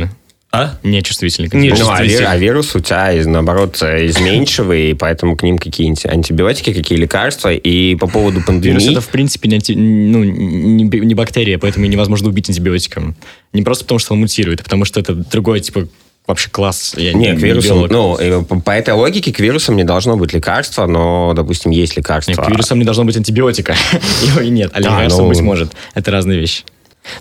А? 0.55 0.77
Нечувствительны. 0.83 1.49
к 1.49 1.55
Не. 1.55 1.71
Ну, 1.71 1.89
а, 1.89 2.03
вир- 2.03 2.27
а 2.27 2.37
вирус 2.37 2.75
у 2.75 2.79
тебя, 2.79 3.11
из- 3.11 3.25
наоборот, 3.25 3.75
изменчивый, 3.81 4.91
и 4.91 4.93
поэтому 4.93 5.35
к 5.35 5.41
ним 5.41 5.57
какие 5.57 5.89
анти- 5.89 6.07
антибиотики, 6.07 6.73
какие 6.73 6.99
лекарства. 6.99 7.51
И 7.51 7.95
по 7.95 8.05
поводу 8.05 8.35
Вирус 8.35 8.45
пандемии... 8.45 8.91
это, 8.91 9.01
в 9.01 9.09
принципе, 9.09 9.49
не, 9.49 9.55
анти- 9.57 9.75
ну, 9.75 10.23
не, 10.23 10.83
не 10.83 11.15
бактерия, 11.15 11.57
поэтому 11.57 11.87
невозможно 11.87 12.29
убить 12.29 12.49
антибиотиком. 12.49 13.15
Не 13.51 13.63
просто 13.63 13.85
потому, 13.85 13.97
что 13.97 14.13
он 14.13 14.19
мутирует, 14.19 14.61
а 14.61 14.63
потому 14.63 14.85
что 14.85 14.99
это 14.99 15.15
другой, 15.15 15.59
типа, 15.59 15.87
вообще 16.27 16.51
класс. 16.51 16.93
Я 16.97 17.13
Не, 17.13 17.33
к 17.33 17.39
вирусам, 17.39 17.87
биолог. 17.87 18.19
ну, 18.51 18.61
по, 18.61 18.71
этой 18.71 18.93
логике 18.93 19.33
к 19.33 19.39
вирусам 19.39 19.75
не 19.75 19.83
должно 19.83 20.17
быть 20.17 20.33
лекарства, 20.33 20.85
но, 20.85 21.33
допустим, 21.35 21.71
есть 21.71 21.97
лекарства. 21.97 22.31
Нет, 22.31 22.41
к 22.41 22.49
вирусам 22.49 22.77
не 22.77 22.85
должно 22.85 23.05
быть 23.05 23.17
антибиотика. 23.17 23.75
Его 24.27 24.41
и 24.41 24.49
нет. 24.51 24.69
А 24.75 24.79
лекарство 24.79 25.23
ну. 25.23 25.29
быть 25.29 25.41
может. 25.41 25.71
Это 25.95 26.11
разные 26.11 26.39
вещи. 26.39 26.63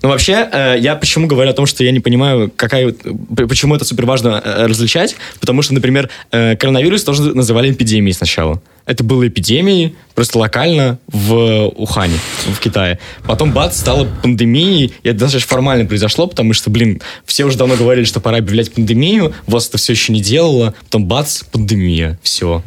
Ну, 0.02 0.08
вообще, 0.08 0.48
э, 0.50 0.76
я 0.78 0.94
почему 0.94 1.26
говорю 1.26 1.50
о 1.50 1.54
том, 1.54 1.66
что 1.66 1.84
я 1.84 1.90
не 1.90 2.00
понимаю, 2.00 2.52
какая, 2.54 2.94
почему 3.36 3.74
это 3.74 3.84
супер 3.84 4.06
важно 4.06 4.40
э, 4.44 4.66
различать, 4.66 5.16
потому 5.40 5.62
что, 5.62 5.74
например, 5.74 6.08
э, 6.30 6.56
коронавирус 6.56 7.04
тоже 7.04 7.34
называли 7.34 7.72
эпидемией 7.72 8.14
сначала. 8.14 8.62
Это 8.84 9.04
было 9.04 9.26
эпидемией 9.26 9.94
просто 10.14 10.38
локально 10.38 10.98
в 11.06 11.68
Ухане, 11.76 12.18
в 12.48 12.58
Китае. 12.58 12.98
Потом, 13.24 13.52
бац, 13.52 13.78
стало 13.78 14.08
пандемией, 14.22 14.92
и 15.02 15.08
это 15.08 15.20
даже 15.20 15.38
формально 15.38 15.86
произошло, 15.86 16.26
потому 16.26 16.52
что, 16.52 16.70
блин, 16.70 17.00
все 17.24 17.44
уже 17.44 17.56
давно 17.56 17.76
говорили, 17.76 18.04
что 18.04 18.20
пора 18.20 18.38
объявлять 18.38 18.72
пандемию, 18.72 19.34
ВОЗ 19.46 19.68
это 19.68 19.78
все 19.78 19.92
еще 19.92 20.12
не 20.12 20.20
делало, 20.20 20.74
потом, 20.84 21.06
бац, 21.06 21.42
пандемия, 21.44 22.18
все. 22.22 22.62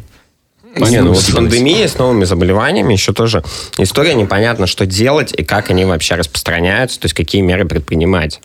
Не, 0.75 1.01
ну 1.01 1.13
вот 1.13 1.21
с 1.21 1.31
пандемией, 1.31 1.87
с 1.87 1.97
новыми 1.97 2.25
заболеваниями 2.25 2.93
еще 2.93 3.13
тоже 3.13 3.43
история 3.77 4.13
непонятно, 4.13 4.67
что 4.67 4.85
делать 4.85 5.33
и 5.33 5.43
как 5.43 5.69
они 5.69 5.85
вообще 5.85 6.15
распространяются, 6.15 6.99
то 6.99 7.05
есть 7.05 7.15
какие 7.15 7.41
меры 7.41 7.65
предпринимать. 7.65 8.41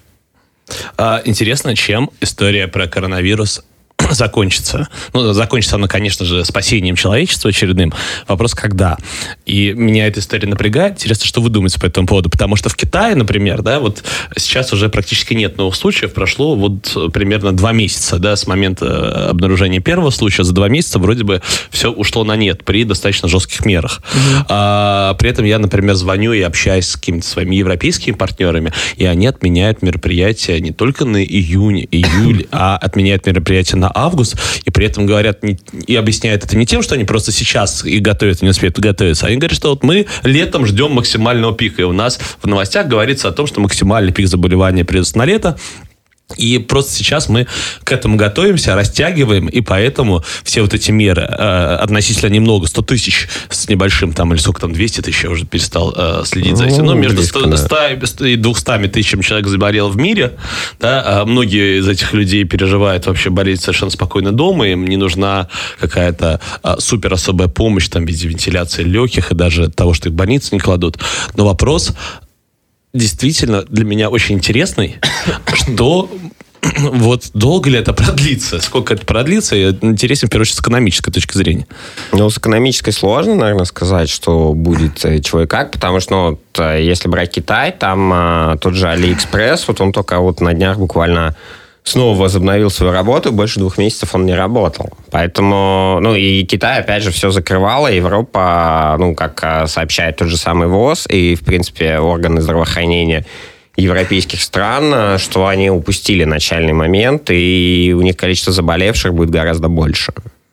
А, 0.96 1.20
интересно, 1.25 1.75
чем 1.75 2.10
история 2.20 2.68
про 2.68 2.87
коронавирус 2.87 3.62
закончится. 4.11 4.88
Ну, 5.12 5.33
закончится 5.33 5.76
она, 5.76 5.88
конечно 5.88 6.25
же, 6.25 6.45
спасением 6.45 6.97
человечества 6.97 7.50
очередным. 7.50 7.93
Вопрос, 8.29 8.55
когда. 8.55 8.97
И 9.47 9.73
меня 9.73 10.07
эта 10.07 10.21
история 10.21 10.49
напрягает. 10.49 10.95
Интересно, 10.95 11.26
что 11.26 11.40
вы 11.40 11.49
думаете 11.50 11.81
по 11.81 11.87
этому 11.87 12.07
поводу? 12.07 12.31
Потому 12.31 12.57
что 12.57 12.69
в 12.69 12.76
Китае, 12.76 13.14
например, 13.14 13.62
да, 13.62 13.81
вот 13.81 14.02
сейчас 14.37 14.73
уже 14.73 14.88
практически 14.88 15.35
нет 15.35 15.57
новых 15.57 15.75
случаев. 15.75 16.12
Прошло 16.12 16.55
вот 16.55 17.12
примерно 17.12 17.52
два 17.52 17.73
месяца, 17.73 18.19
да, 18.19 18.37
с 18.37 18.47
момента 18.47 19.31
обнаружения 19.31 19.81
первого 19.81 20.11
случая. 20.11 20.45
За 20.45 20.52
два 20.52 20.69
месяца 20.69 20.99
вроде 20.99 21.25
бы 21.25 21.43
все 21.71 21.90
ушло 21.90 22.25
на 22.25 22.37
нет 22.37 22.64
при 22.64 22.85
достаточно 22.85 23.29
жестких 23.29 23.64
мерах. 23.64 24.02
Угу. 24.12 24.45
А, 24.49 25.14
при 25.14 25.31
этом 25.31 25.45
я, 25.45 25.59
например, 25.59 25.95
звоню 25.95 26.33
и 26.33 26.40
общаюсь 26.40 26.87
с 26.87 26.97
какими-то 26.97 27.26
своими 27.26 27.57
европейскими 27.57 28.14
партнерами, 28.14 28.73
и 28.97 29.07
они 29.07 29.26
отменяют 29.26 29.83
мероприятия 29.83 30.61
не 30.61 30.73
только 30.73 31.05
на 31.05 31.23
июнь, 31.25 31.87
июль, 31.90 32.47
а 32.52 32.76
отменяют 32.76 33.26
мероприятия 33.26 33.76
на 33.76 33.90
август, 34.04 34.37
и 34.64 34.71
при 34.71 34.87
этом 34.87 35.07
говорят 35.07 35.42
не, 35.42 35.59
и 35.87 35.97
объясняют 35.97 36.45
это 36.45 36.57
не 36.57 36.66
тем, 36.66 36.83
что 36.83 36.95
они 36.95 37.04
просто 37.04 37.33
сейчас 37.33 37.85
и 37.85 37.99
готовят, 37.99 38.42
и 38.42 38.45
не 38.45 38.50
успеют 38.50 38.78
готовиться. 38.78 39.26
Они 39.26 39.37
говорят, 39.37 39.57
что 39.57 39.71
вот 39.71 39.83
мы 39.83 40.07
летом 40.23 40.66
ждем 40.66 40.92
максимального 40.92 41.54
пика, 41.54 41.83
и 41.83 41.85
у 41.85 41.92
нас 41.92 42.19
в 42.42 42.47
новостях 42.47 42.87
говорится 42.87 43.28
о 43.28 43.33
том, 43.33 43.47
что 43.47 43.61
максимальный 43.61 44.12
пик 44.12 44.26
заболевания 44.26 44.85
придется 44.85 45.19
на 45.19 45.25
лето, 45.25 45.59
и 46.37 46.58
просто 46.58 46.92
сейчас 46.92 47.28
мы 47.28 47.46
к 47.84 47.92
этому 47.92 48.16
готовимся, 48.16 48.75
растягиваем, 48.75 49.49
и 49.49 49.60
поэтому 49.60 50.25
все 50.42 50.62
вот 50.62 50.75
эти 50.75 50.90
меры 50.90 51.22
э, 51.22 51.76
относительно 51.76 52.30
немного, 52.30 52.66
100 52.66 52.82
тысяч 52.82 53.28
с 53.49 53.68
небольшим, 53.68 54.12
там, 54.12 54.32
или 54.32 54.40
сколько 54.40 54.60
там, 54.60 54.72
200 54.72 55.02
тысяч, 55.02 55.25
я 55.25 55.30
уже 55.30 55.46
перестал 55.46 55.94
э, 55.96 56.22
следить 56.25 56.56
за 56.56 56.66
этим, 56.66 56.84
но 56.84 56.94
ну, 56.94 57.00
между 57.00 57.22
100, 57.22 57.56
100 57.56 58.25
и 58.26 58.37
200 58.37 58.88
тысячами 58.88 59.22
человек 59.22 59.49
заболел 59.49 59.88
в 59.88 59.96
мире, 59.96 60.37
да, 60.78 61.02
а 61.04 61.25
многие 61.25 61.80
из 61.80 61.88
этих 61.88 62.12
людей 62.12 62.44
переживают 62.44 63.06
вообще 63.06 63.30
болеть 63.30 63.60
совершенно 63.60 63.90
спокойно 63.90 64.32
дома, 64.32 64.68
им 64.68 64.87
не 64.87 64.96
нужна 64.96 65.49
какая-то 65.78 66.40
э, 66.62 66.76
супер 66.78 67.12
особая 67.12 67.49
помощь, 67.49 67.88
там, 67.88 68.04
в 68.04 68.08
виде 68.08 68.28
вентиляции 68.28 68.82
легких 68.82 69.32
и 69.32 69.34
даже 69.34 69.70
того, 69.70 69.94
что 69.94 70.08
их 70.08 70.14
в 70.14 70.16
больницы 70.16 70.54
не 70.54 70.60
кладут. 70.60 70.99
Но 71.37 71.44
вопрос, 71.44 71.92
действительно 72.92 73.62
для 73.62 73.85
меня 73.85 74.11
очень 74.11 74.37
интересный, 74.37 74.97
что 75.54 76.11
вот 76.78 77.30
долго 77.35 77.70
ли 77.70 77.78
это 77.78 77.92
продлится? 77.92 78.61
Сколько 78.61 78.94
это 78.94 79.06
продлится? 79.06 79.56
И 79.56 79.70
интересен, 79.82 80.28
в 80.28 80.30
первую 80.30 80.42
очередь, 80.42 80.59
с 80.59 80.61
экономической 80.61 81.11
точки 81.11 81.37
зрения. 81.37 81.66
Ну, 82.12 82.28
с 82.28 82.38
экономической 82.38 82.92
сложно, 82.92 83.35
наверное, 83.35 83.64
сказать, 83.64 84.09
что 84.09 84.52
будет 84.52 85.04
э, 85.04 85.20
чего 85.20 85.42
и 85.42 85.47
как, 85.47 85.73
потому 85.73 86.00
что, 86.00 86.12
ну, 86.12 86.30
вот, 86.30 86.40
э, 86.59 86.82
если 86.85 87.09
брать 87.09 87.32
Китай, 87.32 87.73
там 87.73 88.11
а, 88.12 88.56
тот 88.59 88.75
же 88.75 88.88
Алиэкспресс, 88.88 89.68
вот 89.68 89.80
он 89.80 89.92
только 89.92 90.18
вот 90.18 90.40
на 90.40 90.52
днях 90.52 90.78
буквально 90.78 91.37
снова 91.82 92.18
возобновил 92.18 92.70
свою 92.70 92.92
работу, 92.92 93.32
больше 93.32 93.58
двух 93.58 93.78
месяцев 93.78 94.14
он 94.14 94.26
не 94.26 94.34
работал. 94.34 94.90
Поэтому, 95.10 95.99
ну, 96.00 96.14
и 96.14 96.44
Китай, 96.44 96.80
опять 96.80 97.02
же, 97.02 97.10
все 97.10 97.30
закрывало, 97.30 97.88
Европа, 97.88 98.96
ну, 98.99 99.14
как 99.14 99.40
а, 99.42 99.66
сообщает 99.66 100.16
тот 100.16 100.28
же 100.28 100.37
самый 100.37 100.68
ВОЗ 100.68 101.06
и, 101.08 101.34
в 101.34 101.40
принципе, 101.40 101.99
органы 101.99 102.40
здравоохранения 102.40 103.25
европейских 103.76 104.42
стран, 104.42 104.92
а, 104.94 105.18
что 105.18 105.46
они 105.46 105.70
упустили 105.70 106.25
начальный 106.25 106.72
момент, 106.72 107.30
и 107.30 107.94
у 107.96 108.02
них 108.02 108.16
количество 108.16 108.52
заболевших 108.52 109.14
будет 109.14 109.30
гораздо 109.30 109.68
больше. 109.68 110.12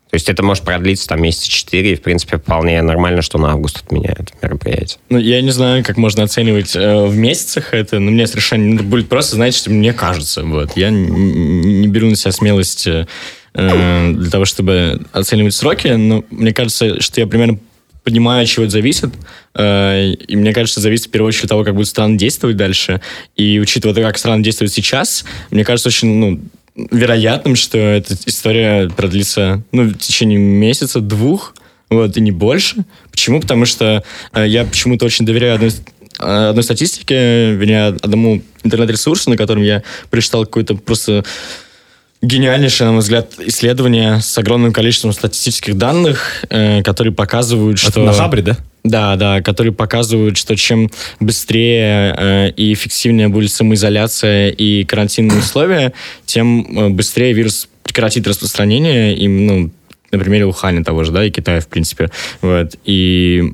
То 0.10 0.16
есть 0.16 0.30
это 0.30 0.42
может 0.42 0.64
продлиться 0.64 1.08
там 1.08 1.22
месяца 1.22 1.50
четыре, 1.50 1.94
и, 1.94 1.96
в 1.96 2.02
принципе, 2.02 2.38
вполне 2.38 2.82
нормально, 2.82 3.22
что 3.22 3.38
на 3.38 3.52
август 3.52 3.84
отменяют 3.84 4.32
мероприятие. 4.42 5.00
Ну, 5.10 5.18
я 5.18 5.42
не 5.42 5.52
знаю, 5.52 5.84
как 5.84 5.98
можно 5.98 6.24
оценивать 6.24 6.76
э, 6.76 7.06
в 7.06 7.16
месяцах 7.18 7.74
это, 7.74 8.00
но 8.00 8.12
мне 8.12 8.26
совершенно 8.26 8.76
ну, 8.76 8.84
будет 8.84 9.10
просто, 9.10 9.52
что 9.52 9.70
мне 9.70 9.92
кажется. 9.92 10.44
Вот. 10.44 10.78
Я 10.78 10.92
не, 10.92 11.80
не 11.80 11.88
беру 11.88 12.10
на 12.10 12.16
себя 12.16 12.32
смелость 12.32 12.88
э, 12.88 13.06
для 13.54 14.30
того, 14.30 14.46
чтобы 14.46 15.02
оценивать 15.12 15.56
сроки, 15.56 15.88
но 15.88 16.24
мне 16.30 16.54
кажется, 16.54 17.02
что 17.02 17.20
я 17.20 17.28
примерно 17.28 17.60
понимаю, 18.04 18.44
от 18.44 18.48
чего 18.48 18.64
это 18.64 18.72
зависит. 18.72 19.10
Э, 19.56 20.14
и 20.14 20.38
мне 20.38 20.54
кажется, 20.54 20.80
зависит 20.80 21.08
в 21.08 21.12
первую 21.12 21.28
очередь 21.28 21.46
от 21.46 21.50
того, 21.50 21.66
как 21.66 21.74
будут 21.74 21.90
страны 21.90 22.18
действовать 22.18 22.56
дальше. 22.56 23.02
И 23.36 23.60
учитывая 23.60 23.94
то, 23.94 24.02
как 24.02 24.18
страны 24.18 24.42
действуют 24.42 24.72
сейчас, 24.72 25.26
мне 25.52 25.66
кажется, 25.66 25.90
очень 25.90 26.14
ну, 26.16 26.40
вероятным, 26.78 27.56
что 27.56 27.78
эта 27.78 28.16
история 28.26 28.90
продлится 28.90 29.64
ну, 29.72 29.84
в 29.84 29.98
течение 29.98 30.38
месяца, 30.38 31.02
двух, 31.02 31.56
вот, 31.90 32.16
и 32.18 32.22
не 32.22 32.32
больше. 32.32 32.86
Почему? 33.12 33.42
Потому 33.42 33.66
что 33.66 34.04
э, 34.34 34.48
я 34.48 34.64
почему-то 34.64 35.06
очень 35.06 35.26
доверяю 35.26 35.56
одной, 35.56 35.72
э, 36.20 36.50
одной 36.50 36.64
статистике, 36.64 37.54
вернее, 37.54 37.88
одному 37.88 38.42
интернет-ресурсу, 38.64 39.30
на 39.30 39.38
котором 39.38 39.64
я 39.64 39.84
прочитал 40.10 40.46
какой-то 40.46 40.76
просто 40.76 41.24
гениальнейшее, 42.22 42.88
на 42.88 42.94
мой 42.94 43.02
взгляд, 43.02 43.34
исследование 43.40 44.22
с 44.22 44.38
огромным 44.38 44.74
количеством 44.74 45.14
статистических 45.14 45.78
данных, 45.78 46.46
э, 46.50 46.82
которые 46.84 47.14
показывают, 47.14 47.80
что... 47.80 47.90
Это 47.90 48.00
на 48.02 48.14
Хабре, 48.14 48.42
да? 48.42 48.58
Да, 48.84 49.16
да, 49.16 49.42
которые 49.42 49.74
показывают, 49.74 50.38
что 50.38 50.56
чем 50.56 50.90
быстрее 51.20 52.16
э, 52.18 52.50
и 52.52 52.74
эффективнее 52.74 53.28
будет 53.28 53.52
самоизоляция 53.52 54.50
и 54.50 54.84
карантинные 54.86 55.40
условия, 55.40 55.94
тем 56.26 56.78
э, 56.78 56.90
быстрее 56.90 57.34
вирус 57.34 57.68
прекратит 57.84 58.28
распространение, 58.28 59.16
и, 59.16 59.28
ну, 59.28 59.72
на 60.12 60.20
примере 60.20 60.46
Уханя 60.46 60.84
того 60.84 61.04
же, 61.04 61.12
да, 61.12 61.26
и 61.26 61.32
Китая, 61.32 61.60
в 61.60 61.68
принципе. 61.68 62.10
Вот. 62.42 62.76
И 62.86 63.54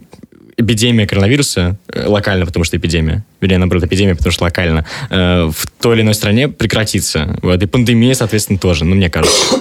эпидемия 0.58 1.08
коронавируса, 1.08 1.78
э, 1.88 2.06
локально, 2.08 2.46
потому 2.46 2.64
что 2.64 2.78
эпидемия, 2.78 3.24
вернее, 3.42 3.58
наоборот, 3.58 3.84
эпидемия, 3.84 4.16
потому 4.16 4.32
что 4.32 4.44
локально, 4.44 4.86
э, 5.10 5.52
в 5.54 5.68
той 5.82 5.96
или 5.96 6.02
иной 6.02 6.14
стране 6.14 6.48
прекратится. 6.48 7.38
Вот, 7.42 7.62
и 7.62 7.66
пандемия, 7.66 8.14
соответственно, 8.14 8.60
тоже, 8.60 8.86
ну, 8.86 8.96
мне 8.96 9.10
кажется. 9.10 9.56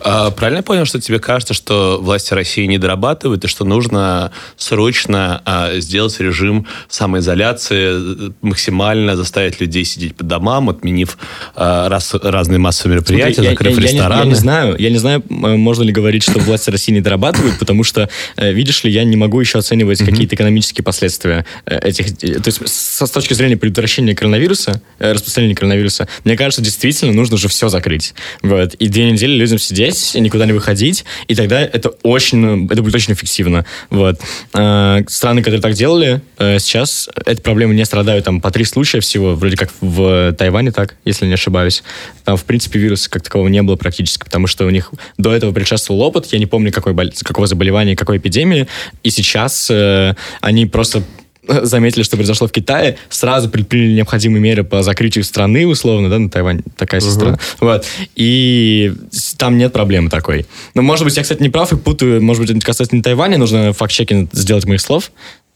А, 0.00 0.30
правильно 0.30 0.58
я 0.58 0.62
понял, 0.62 0.84
что 0.84 1.00
тебе 1.00 1.18
кажется, 1.18 1.54
что 1.54 1.98
власти 2.00 2.34
России 2.34 2.66
не 2.66 2.78
дорабатывают, 2.78 3.44
и 3.44 3.48
что 3.48 3.64
нужно 3.64 4.32
срочно 4.56 5.42
а, 5.44 5.78
сделать 5.80 6.18
режим 6.20 6.66
самоизоляции, 6.88 8.32
максимально 8.42 9.16
заставить 9.16 9.60
людей 9.60 9.84
сидеть 9.84 10.16
по 10.16 10.24
домам, 10.24 10.70
отменив 10.70 11.18
а, 11.54 11.88
раз, 11.88 12.14
разные 12.14 12.58
массовые 12.58 12.96
мероприятия, 12.96 13.34
Смотри, 13.34 13.50
закрыв 13.50 13.76
я, 13.78 13.82
рестораны? 13.82 14.18
Я, 14.20 14.24
я, 14.24 14.28
не 14.28 14.34
знаю, 14.34 14.76
я 14.78 14.90
не 14.90 14.98
знаю, 14.98 15.22
можно 15.28 15.82
ли 15.82 15.92
говорить, 15.92 16.22
что 16.22 16.38
власти 16.38 16.70
России 16.70 16.92
не 16.92 17.00
дорабатывают, 17.00 17.58
потому 17.58 17.84
что, 17.84 18.08
э, 18.36 18.52
видишь 18.52 18.84
ли, 18.84 18.90
я 18.90 19.04
не 19.04 19.16
могу 19.16 19.40
еще 19.40 19.58
оценивать 19.58 19.98
какие-то 19.98 20.34
экономические 20.34 20.84
последствия 20.84 21.44
э, 21.66 21.78
этих... 21.78 22.16
То 22.16 22.46
есть 22.46 22.66
с, 22.66 23.06
с 23.06 23.10
точки 23.10 23.34
зрения 23.34 23.56
предотвращения 23.56 24.14
коронавируса, 24.14 24.80
э, 24.98 25.12
распространения 25.12 25.54
коронавируса, 25.54 26.08
мне 26.24 26.36
кажется, 26.36 26.62
действительно 26.62 27.12
нужно 27.12 27.36
же 27.36 27.48
все 27.48 27.68
закрыть. 27.68 28.14
Вот. 28.42 28.74
И 28.74 28.88
две 28.88 29.10
недели 29.10 29.32
людям 29.32 29.58
сидеть, 29.68 30.14
никуда 30.14 30.46
не 30.46 30.52
выходить, 30.52 31.04
и 31.26 31.34
тогда 31.34 31.60
это 31.60 31.90
очень, 32.02 32.66
это 32.66 32.82
будет 32.82 32.94
очень 32.94 33.12
эффективно. 33.12 33.64
Вот. 33.90 34.20
Э, 34.54 35.02
страны, 35.08 35.42
которые 35.42 35.60
так 35.60 35.74
делали, 35.74 36.20
э, 36.38 36.58
сейчас 36.58 37.08
эти 37.26 37.40
проблемы 37.40 37.74
не 37.74 37.84
страдают. 37.84 38.24
Там 38.24 38.40
по 38.40 38.50
три 38.50 38.64
случая 38.64 39.00
всего, 39.00 39.34
вроде 39.34 39.56
как 39.56 39.70
в 39.80 40.32
Тайване 40.32 40.72
так, 40.72 40.96
если 41.04 41.26
не 41.26 41.34
ошибаюсь. 41.34 41.82
Там, 42.24 42.36
в 42.36 42.44
принципе, 42.44 42.78
вируса 42.78 43.10
как 43.10 43.22
такового 43.22 43.48
не 43.48 43.62
было 43.62 43.76
практически, 43.76 44.24
потому 44.24 44.46
что 44.46 44.66
у 44.66 44.70
них 44.70 44.92
до 45.16 45.32
этого 45.32 45.52
предшествовал 45.52 46.02
опыт, 46.02 46.26
я 46.32 46.38
не 46.38 46.46
помню, 46.46 46.72
какой, 46.72 46.94
какого 47.22 47.46
заболевания, 47.46 47.96
какой 47.96 48.18
эпидемии, 48.18 48.66
и 49.02 49.10
сейчас 49.10 49.68
э, 49.70 50.14
они 50.40 50.66
просто 50.66 51.02
заметили, 51.48 52.02
что 52.02 52.16
произошло 52.16 52.46
в 52.46 52.52
Китае, 52.52 52.96
сразу 53.08 53.48
предприняли 53.48 53.92
необходимые 53.92 54.40
меры 54.40 54.64
по 54.64 54.82
закрытию 54.82 55.24
страны, 55.24 55.66
условно, 55.66 56.10
да, 56.10 56.18
на 56.18 56.30
Тайвань 56.30 56.62
такая 56.76 57.00
uh-huh. 57.00 57.10
страна. 57.10 57.38
Вот. 57.60 57.86
И 58.14 58.92
там 59.36 59.58
нет 59.58 59.72
проблемы 59.72 60.10
такой. 60.10 60.46
Но, 60.74 60.82
может 60.82 61.04
быть, 61.04 61.16
я, 61.16 61.22
кстати, 61.22 61.42
не 61.42 61.48
прав 61.48 61.72
и 61.72 61.76
путаю, 61.76 62.22
может 62.22 62.42
быть, 62.42 62.50
это 62.50 62.64
касается 62.64 62.94
не 62.94 63.02
Тайваня, 63.02 63.38
нужно 63.38 63.72
факт-чекинг 63.72 64.30
сделать 64.32 64.66
моих 64.66 64.80
слов. 64.80 65.10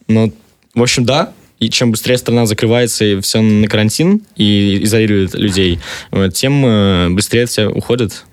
Но, 0.09 0.31
в 0.75 0.83
общем, 0.83 1.05
да, 1.05 1.33
и 1.59 1.71
чем 1.71 1.93
быстрее 1.93 2.19
страна 2.19 2.45
закрывается 2.47 3.05
и 3.05 3.21
все 3.21 3.41
на 3.41 3.69
карантин 3.69 4.23
и 4.37 4.83
изолирует 4.83 5.35
людей, 5.35 5.79
тем 6.35 6.67
э, 6.67 7.09
быстрее 7.11 7.47
все 7.47 7.69
уходят 7.69 8.25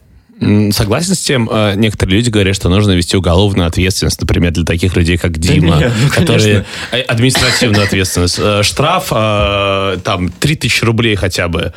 Согласен 0.71 1.15
с 1.15 1.19
тем, 1.19 1.49
э, 1.51 1.73
некоторые 1.75 2.17
люди 2.17 2.29
говорят, 2.29 2.55
что 2.55 2.69
нужно 2.69 2.91
вести 2.91 3.17
уголовную 3.17 3.67
ответственность, 3.67 4.21
например, 4.21 4.51
для 4.51 4.63
таких 4.63 4.95
людей, 4.95 5.17
как 5.17 5.37
Дима, 5.37 5.75
да 5.75 5.79
нет, 5.79 5.93
ну, 6.01 6.09
которые... 6.09 6.65
Э, 6.91 7.01
административную 7.01 7.83
ответственность. 7.83 8.39
Э, 8.39 8.63
штраф 8.63 9.09
там 9.09 10.31
3000 10.39 10.83
рублей 10.85 11.15
хотя 11.15 11.47
бы. 11.47 11.73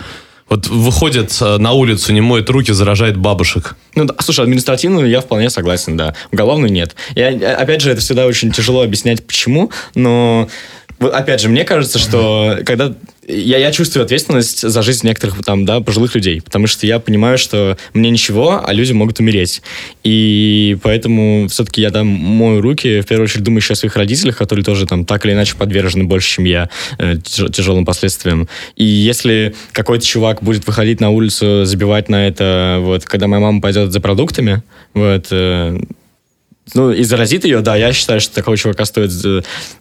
Вот 0.49 0.69
выходят 0.69 1.35
на 1.41 1.73
улицу, 1.73 2.13
не 2.13 2.21
моют 2.21 2.51
руки, 2.51 2.73
заражает 2.73 3.17
бабушек. 3.17 3.75
Ну, 3.95 4.05
да, 4.05 4.15
слушай, 4.21 4.43
административную 4.43 5.09
я 5.09 5.23
вполне 5.23 5.49
согласен, 5.51 5.97
да. 5.97 6.15
Уголовную 6.31 6.71
нет. 6.71 6.95
И, 7.15 7.23
опять 7.23 7.81
же, 7.81 7.91
это 7.91 8.01
всегда 8.01 8.27
очень 8.27 8.53
тяжело 8.53 8.83
объяснять, 8.83 9.27
почему, 9.27 9.71
но 9.95 10.49
опять 11.09 11.41
же, 11.41 11.49
мне 11.49 11.65
кажется, 11.65 11.99
что 11.99 12.59
когда 12.65 12.95
я, 13.27 13.59
я 13.59 13.71
чувствую 13.71 14.05
ответственность 14.05 14.69
за 14.69 14.83
жизнь 14.83 15.07
некоторых 15.07 15.45
там, 15.45 15.65
да, 15.65 15.81
пожилых 15.81 16.15
людей, 16.15 16.41
потому 16.43 16.67
что 16.67 16.87
я 16.87 16.99
понимаю, 16.99 17.39
что 17.39 17.77
мне 17.95 18.11
ничего, 18.11 18.61
а 18.65 18.73
люди 18.73 18.93
могут 18.93 19.21
умереть. 19.21 19.63
И 20.03 20.77
поэтому 20.83 21.47
все-таки 21.49 21.81
я 21.81 21.91
там 21.91 22.07
мою 22.07 22.61
руки, 22.61 23.01
в 23.01 23.07
первую 23.07 23.25
очередь 23.25 23.45
думаю 23.45 23.59
еще 23.59 23.75
о 23.75 23.77
своих 23.77 23.97
родителях, 23.97 24.37
которые 24.37 24.65
тоже 24.65 24.87
там 24.87 25.05
так 25.05 25.25
или 25.25 25.33
иначе 25.33 25.57
подвержены 25.57 26.05
больше, 26.05 26.29
чем 26.29 26.45
я, 26.45 26.69
э, 26.99 27.17
тяжелым 27.23 27.85
последствиям. 27.85 28.49
И 28.77 28.85
если 28.85 29.55
какой-то 29.71 30.05
чувак 30.05 30.43
будет 30.43 30.67
выходить 30.67 31.01
на 31.01 31.11
улицу, 31.11 31.65
забивать 31.65 32.09
на 32.09 32.27
это, 32.27 32.79
вот, 32.81 33.05
когда 33.05 33.29
моя 33.29 33.41
мама 33.41 33.61
пойдет 33.61 33.93
за 33.93 34.01
продуктами, 34.01 34.63
вот, 34.95 35.29
э, 35.31 35.81
ну, 36.75 36.93
и 36.93 37.03
заразит 37.03 37.45
ее, 37.45 37.61
да, 37.61 37.75
я 37.75 37.93
считаю, 37.93 38.21
что 38.21 38.35
такого 38.37 38.57
чувака 38.57 38.85
стоит 38.85 39.11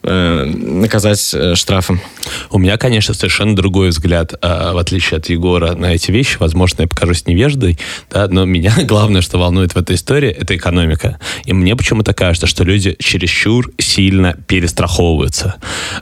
э, 0.03 0.45
наказать 0.45 1.31
э, 1.33 1.53
штрафом. 1.53 2.01
У 2.49 2.57
меня, 2.57 2.77
конечно, 2.77 3.13
совершенно 3.13 3.55
другой 3.55 3.89
взгляд, 3.89 4.33
э, 4.33 4.71
в 4.73 4.77
отличие 4.77 5.19
от 5.19 5.29
Егора, 5.29 5.75
на 5.75 5.93
эти 5.93 6.09
вещи. 6.09 6.37
Возможно, 6.39 6.81
я 6.81 6.87
покажусь 6.87 7.27
невеждой, 7.27 7.77
да, 8.09 8.27
но 8.27 8.45
меня 8.45 8.73
главное, 8.83 9.21
что 9.21 9.37
волнует 9.37 9.75
в 9.75 9.77
этой 9.77 9.95
истории, 9.95 10.31
это 10.31 10.55
экономика. 10.55 11.19
И 11.45 11.53
мне 11.53 11.75
почему-то 11.75 12.15
кажется, 12.15 12.47
что 12.47 12.63
люди 12.63 12.95
чересчур 12.97 13.71
сильно 13.77 14.33
перестраховываются. 14.47 15.57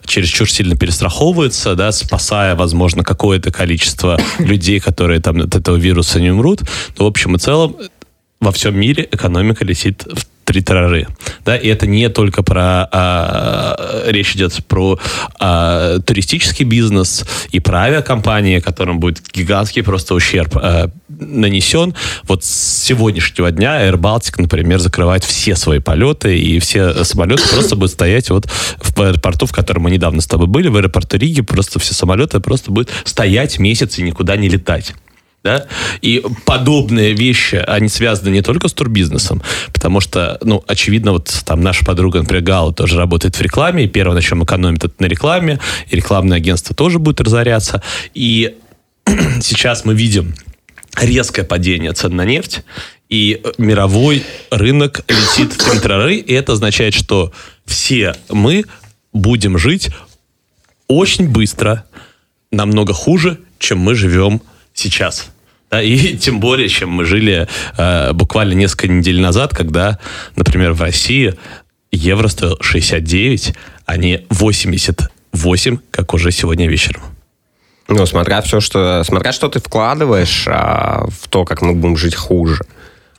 Чересчур 0.06 0.50
сильно 0.50 0.78
перестраховываются, 0.78 1.76
да, 1.76 1.92
спасая, 1.92 2.56
возможно, 2.56 3.04
какое-то 3.04 3.52
количество 3.52 4.18
людей, 4.40 4.80
которые 4.80 5.20
там 5.20 5.42
от 5.42 5.56
этого 5.56 5.76
вируса 5.76 6.22
не 6.22 6.32
умрут. 6.32 6.62
Но, 6.98 7.04
в 7.04 7.08
общем 7.08 7.36
и 7.36 7.40
целом, 7.40 7.76
во 8.40 8.54
всем 8.54 8.80
мире 8.80 9.06
экономика 9.12 9.66
летит 9.66 10.06
в 10.06 10.39
три 10.50 10.64
тиражи. 10.64 11.06
Да, 11.46 11.56
и 11.56 11.68
это 11.68 11.86
не 11.86 12.10
только 12.10 12.42
про... 12.42 12.90
А, 12.92 14.04
речь 14.08 14.36
идет 14.36 14.66
про 14.66 14.98
а, 15.40 16.00
туристический 16.00 16.66
бизнес 16.66 17.24
и 17.52 17.60
про 17.60 17.82
авиакомпании, 17.82 18.60
которым 18.60 19.00
будет 19.00 19.22
гигантский 19.32 19.84
просто 19.84 20.16
ущерб 20.16 20.58
а, 20.58 20.90
нанесен. 21.08 21.94
Вот 22.24 22.44
с 22.44 22.84
сегодняшнего 22.84 23.52
дня 23.52 23.88
Air 23.88 23.98
Baltic, 23.98 24.42
например, 24.42 24.80
закрывает 24.80 25.24
все 25.24 25.56
свои 25.56 25.78
полеты, 25.78 26.40
и 26.40 26.58
все 26.58 27.04
самолеты 27.04 27.44
просто 27.54 27.76
будут 27.76 27.92
стоять 27.92 28.32
вот 28.32 28.48
в 28.48 29.00
аэропорту, 29.00 29.46
в 29.46 29.52
котором 29.52 29.84
мы 29.84 29.92
недавно 29.92 30.20
с 30.20 30.26
тобой 30.26 30.48
были, 30.48 30.68
в 30.68 30.78
аэропорту 30.78 31.18
Риги, 31.18 31.42
просто 31.42 31.78
все 31.78 31.94
самолеты 31.94 32.40
просто 32.40 32.72
будут 32.72 32.90
стоять 33.04 33.60
месяц 33.60 34.00
и 34.00 34.02
никуда 34.02 34.36
не 34.36 34.50
летать 34.50 34.96
да, 35.44 35.68
и 36.02 36.24
подобные 36.46 37.14
вещи, 37.14 37.56
они 37.56 37.88
связаны 37.88 38.30
не 38.30 38.42
только 38.42 38.68
с 38.68 38.74
турбизнесом, 38.74 39.42
потому 39.74 40.02
что, 40.02 40.38
ну, 40.42 40.64
очевидно, 40.68 41.14
вот 41.14 41.34
там 41.46 41.62
наша 41.62 41.86
подруга, 41.86 42.20
например, 42.20 42.44
Гала 42.44 42.74
тоже 42.74 42.98
работает 42.98 43.36
в 43.36 43.42
рекламе, 43.42 43.86
и 43.86 43.88
первое, 43.88 44.16
на 44.16 44.22
чем 44.22 44.44
экономит, 44.44 44.84
это 44.84 44.96
на 45.00 45.06
рекламе, 45.06 45.60
и 45.90 45.96
рекламное 45.96 46.38
агентство 46.38 46.76
тоже 46.76 47.00
будет 47.00 47.22
разоряться, 47.22 47.82
и 48.14 48.58
сейчас 49.42 49.86
мы 49.86 49.94
видим 49.94 50.36
резкое 51.00 51.44
падение 51.44 51.94
цен 51.94 52.16
на 52.16 52.26
нефть, 52.26 52.64
и 53.08 53.42
мировой 53.58 54.24
рынок 54.52 55.04
летит 55.08 55.54
в 55.54 55.58
тентрары, 55.58 56.16
и 56.16 56.34
это 56.34 56.54
означает, 56.54 56.94
что 56.94 57.32
все 57.66 58.16
мы 58.30 58.66
будем 59.14 59.58
жить 59.58 59.90
очень 60.88 61.30
быстро, 61.30 61.86
намного 62.52 62.94
хуже, 62.94 63.40
чем 63.58 63.80
мы 63.80 63.96
живем 63.96 64.42
сейчас. 64.80 65.32
Да, 65.70 65.82
и 65.82 66.18
тем 66.18 66.40
более, 66.40 66.70
чем 66.70 66.90
мы 66.90 67.06
жили 67.06 67.48
э, 67.78 68.14
буквально 68.14 68.54
несколько 68.54 68.88
недель 68.88 69.20
назад, 69.20 69.54
когда, 69.54 70.00
например, 70.36 70.74
в 70.74 70.82
России 70.82 71.36
евро 71.92 72.28
стоил 72.28 72.58
69, 72.62 73.54
а 73.86 73.98
не 73.98 74.26
88, 74.30 75.78
как 75.92 76.14
уже 76.14 76.32
сегодня 76.32 76.68
вечером. 76.68 77.02
Ну, 77.88 78.06
смотря 78.06 78.42
все, 78.42 78.60
что, 78.60 79.04
смотря 79.04 79.32
что 79.32 79.50
ты 79.50 79.60
вкладываешь 79.60 80.46
а, 80.48 81.08
в 81.08 81.28
то, 81.28 81.44
как 81.44 81.64
мы 81.64 81.74
будем 81.74 81.98
жить 81.98 82.14
хуже. 82.14 82.62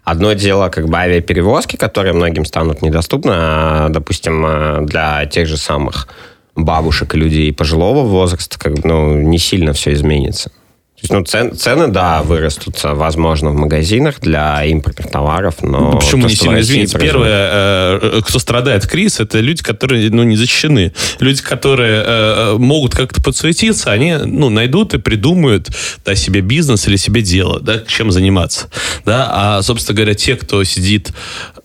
Одно 0.04 0.32
дело, 0.32 0.68
как 0.68 0.88
бы 0.88 0.96
авиаперевозки, 0.96 1.74
которые 1.74 2.12
многим 2.12 2.44
станут 2.44 2.80
недоступны, 2.80 3.32
а, 3.34 3.88
допустим, 3.88 4.44
а, 4.46 4.80
для 4.82 5.26
тех 5.26 5.48
же 5.48 5.56
самых 5.56 6.06
бабушек 6.54 7.14
и 7.14 7.18
людей 7.18 7.52
пожилого 7.52 8.06
возраста, 8.06 8.60
как 8.60 8.74
бы, 8.74 8.82
ну, 8.84 9.20
не 9.20 9.38
сильно 9.38 9.72
все 9.72 9.92
изменится. 9.92 10.52
То 11.00 11.04
есть, 11.04 11.12
ну, 11.14 11.24
цен, 11.24 11.56
цены, 11.56 11.88
да, 11.88 12.22
вырастут, 12.22 12.78
возможно, 12.82 13.48
в 13.50 13.54
магазинах 13.54 14.20
для 14.20 14.62
импортных 14.66 15.10
товаров, 15.10 15.62
но... 15.62 15.92
Ну, 15.92 15.98
почему 15.98 16.24
то, 16.24 16.28
не 16.28 16.34
сильно 16.34 16.60
изменится? 16.60 16.98
Первое, 16.98 17.98
э, 18.02 18.20
кто 18.22 18.38
страдает 18.38 18.86
кризис, 18.86 19.20
это 19.20 19.40
люди, 19.40 19.62
которые, 19.62 20.10
ну, 20.10 20.24
не 20.24 20.36
защищены. 20.36 20.92
Люди, 21.18 21.40
которые 21.40 22.02
э, 22.04 22.56
могут 22.58 22.94
как-то 22.94 23.22
подсуетиться, 23.22 23.90
они, 23.90 24.12
ну, 24.12 24.50
найдут 24.50 24.92
и 24.92 24.98
придумают, 24.98 25.70
да, 26.04 26.14
себе 26.14 26.42
бизнес 26.42 26.86
или 26.86 26.96
себе 26.96 27.22
дело, 27.22 27.60
да, 27.60 27.78
чем 27.78 28.12
заниматься, 28.12 28.68
да, 29.06 29.28
а, 29.32 29.62
собственно 29.62 29.96
говоря, 29.96 30.14
те, 30.14 30.36
кто 30.36 30.62
сидит 30.64 31.12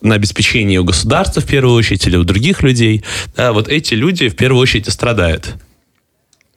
на 0.01 0.15
обеспечении 0.15 0.77
у 0.77 0.85
государства 0.85 1.41
в 1.41 1.45
первую 1.45 1.75
очередь 1.75 2.07
или 2.07 2.15
у 2.15 2.23
других 2.23 2.63
людей, 2.63 3.03
да, 3.35 3.51
вот 3.51 3.67
эти 3.67 3.95
люди 3.95 4.29
в 4.29 4.37
первую 4.37 4.61
очередь 4.61 4.87
и 4.87 4.91
страдают. 4.91 5.55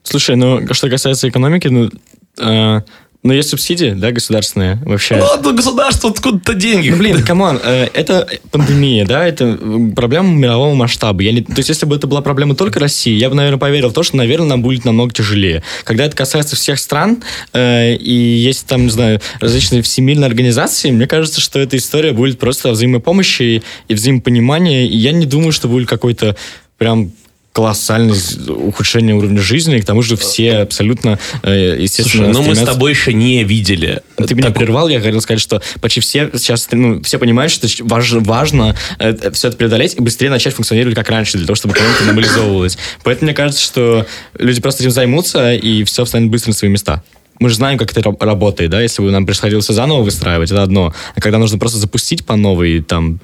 Слушай, 0.04 0.36
ну, 0.36 0.62
что 0.72 0.88
касается 0.88 1.28
экономики, 1.28 1.66
ну, 1.66 1.90
э, 2.38 2.80
ну, 3.24 3.32
есть 3.32 3.48
субсидии, 3.48 3.94
да, 3.96 4.12
государственные 4.12 4.76
вообще. 4.84 5.16
Ну, 5.16 5.24
ладно, 5.24 5.52
государство 5.52 6.10
откуда-то 6.10 6.54
деньги. 6.54 6.90
Ну, 6.90 6.96
блин, 6.96 7.24
come 7.24 7.44
on, 7.44 7.58
э, 7.62 7.88
это 7.92 8.28
пандемия, 8.52 9.04
да, 9.04 9.26
это 9.26 9.58
проблема 9.96 10.28
мирового 10.30 10.74
масштаба. 10.74 11.20
Я 11.22 11.32
не, 11.32 11.42
то 11.42 11.52
есть, 11.56 11.68
если 11.68 11.84
бы 11.84 11.96
это 11.96 12.06
была 12.06 12.22
проблема 12.22 12.54
только 12.54 12.78
России, 12.78 13.12
я 13.12 13.28
бы, 13.28 13.34
наверное, 13.34 13.58
поверил 13.58 13.90
в 13.90 13.92
то, 13.92 14.04
что, 14.04 14.16
наверное, 14.16 14.50
нам 14.50 14.62
будет 14.62 14.84
намного 14.84 15.12
тяжелее. 15.12 15.64
Когда 15.82 16.04
это 16.04 16.16
касается 16.16 16.54
всех 16.54 16.78
стран, 16.78 17.22
э, 17.52 17.96
и 17.96 18.12
есть 18.12 18.66
там, 18.66 18.84
не 18.84 18.90
знаю, 18.90 19.20
различные 19.40 19.82
всемирные 19.82 20.26
организации, 20.26 20.92
мне 20.92 21.08
кажется, 21.08 21.40
что 21.40 21.58
эта 21.58 21.76
история 21.76 22.12
будет 22.12 22.38
просто 22.38 22.70
взаимопомощи 22.70 23.62
и 23.88 23.94
взаимопонимания, 23.94 24.86
и 24.86 24.96
я 24.96 25.10
не 25.10 25.26
думаю, 25.26 25.50
что 25.50 25.66
будет 25.66 25.88
какой-то 25.88 26.36
прям 26.78 27.10
колоссальное 27.58 28.16
ухудшение 28.50 29.16
уровня 29.16 29.40
жизни, 29.40 29.78
и 29.78 29.80
к 29.80 29.84
тому 29.84 30.00
же 30.00 30.16
все 30.16 30.58
абсолютно, 30.58 31.18
э, 31.42 31.76
естественно, 31.80 32.26
Слушай, 32.26 32.32
но 32.32 32.42
ну 32.44 32.48
мы 32.50 32.54
с 32.54 32.62
тобой 32.62 32.92
еще 32.92 33.12
не 33.12 33.42
видели. 33.42 34.00
Ты 34.16 34.36
меня 34.36 34.50
так... 34.50 34.58
прервал, 34.58 34.86
я 34.88 35.00
хотел 35.00 35.20
сказать, 35.20 35.40
что 35.40 35.60
почти 35.80 35.98
все 35.98 36.30
сейчас, 36.34 36.68
ну, 36.70 37.02
все 37.02 37.18
понимают, 37.18 37.50
что 37.50 37.66
важно, 37.80 38.20
важно 38.20 38.76
э, 39.00 39.32
все 39.32 39.48
это 39.48 39.56
преодолеть 39.56 39.96
и 39.96 40.00
быстрее 40.00 40.30
начать 40.30 40.54
функционировать 40.54 40.94
как 40.94 41.08
раньше, 41.10 41.36
для 41.36 41.48
того, 41.48 41.56
чтобы 41.56 41.74
экономика 41.74 42.04
нормализовывалась. 42.04 42.78
Поэтому 43.02 43.26
мне 43.26 43.34
кажется, 43.34 43.60
что 43.60 44.06
люди 44.38 44.60
просто 44.60 44.84
этим 44.84 44.92
займутся, 44.92 45.52
и 45.52 45.82
все 45.82 46.04
встанет 46.04 46.30
быстро 46.30 46.50
на 46.50 46.54
свои 46.54 46.70
места 46.70 47.02
мы 47.40 47.48
же 47.48 47.54
знаем, 47.54 47.78
как 47.78 47.96
это 47.96 48.02
работает, 48.20 48.70
да, 48.70 48.80
если 48.80 49.00
бы 49.00 49.12
нам 49.12 49.24
приходилось 49.24 49.66
заново 49.66 50.02
выстраивать, 50.02 50.50
это 50.50 50.60
одно. 50.60 50.92
А 51.14 51.20
когда 51.20 51.38
нужно 51.38 51.56
просто 51.56 51.78
запустить 51.78 52.26
по 52.26 52.34
новой, 52.34 52.82
там, 52.82 53.20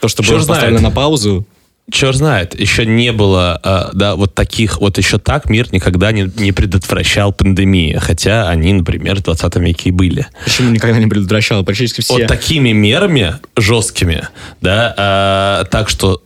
то, 0.00 0.08
что 0.08 0.22
Черт 0.22 0.38
было 0.38 0.48
поставлено 0.48 0.80
на 0.80 0.90
паузу, 0.90 1.46
Черт 1.90 2.16
знает, 2.16 2.58
еще 2.58 2.84
не 2.84 3.12
было, 3.12 3.60
э, 3.64 3.90
да, 3.94 4.14
вот 4.14 4.34
таких, 4.34 4.80
вот 4.80 4.98
еще 4.98 5.18
так 5.18 5.48
мир 5.48 5.68
никогда 5.72 6.12
не, 6.12 6.30
не 6.36 6.52
предотвращал 6.52 7.32
пандемии, 7.32 7.98
хотя 8.00 8.48
они, 8.48 8.74
например, 8.74 9.16
в 9.16 9.22
20 9.22 9.56
веке 9.56 9.88
и 9.88 9.92
были. 9.92 10.26
Почему 10.44 10.70
никогда 10.70 10.98
не 10.98 11.06
предотвращал? 11.06 11.64
Практически 11.64 12.02
все. 12.02 12.14
Вот 12.14 12.26
такими 12.26 12.72
мерами 12.72 13.36
жесткими, 13.56 14.28
да, 14.60 15.62
э, 15.64 15.70
так 15.70 15.88
что 15.88 16.22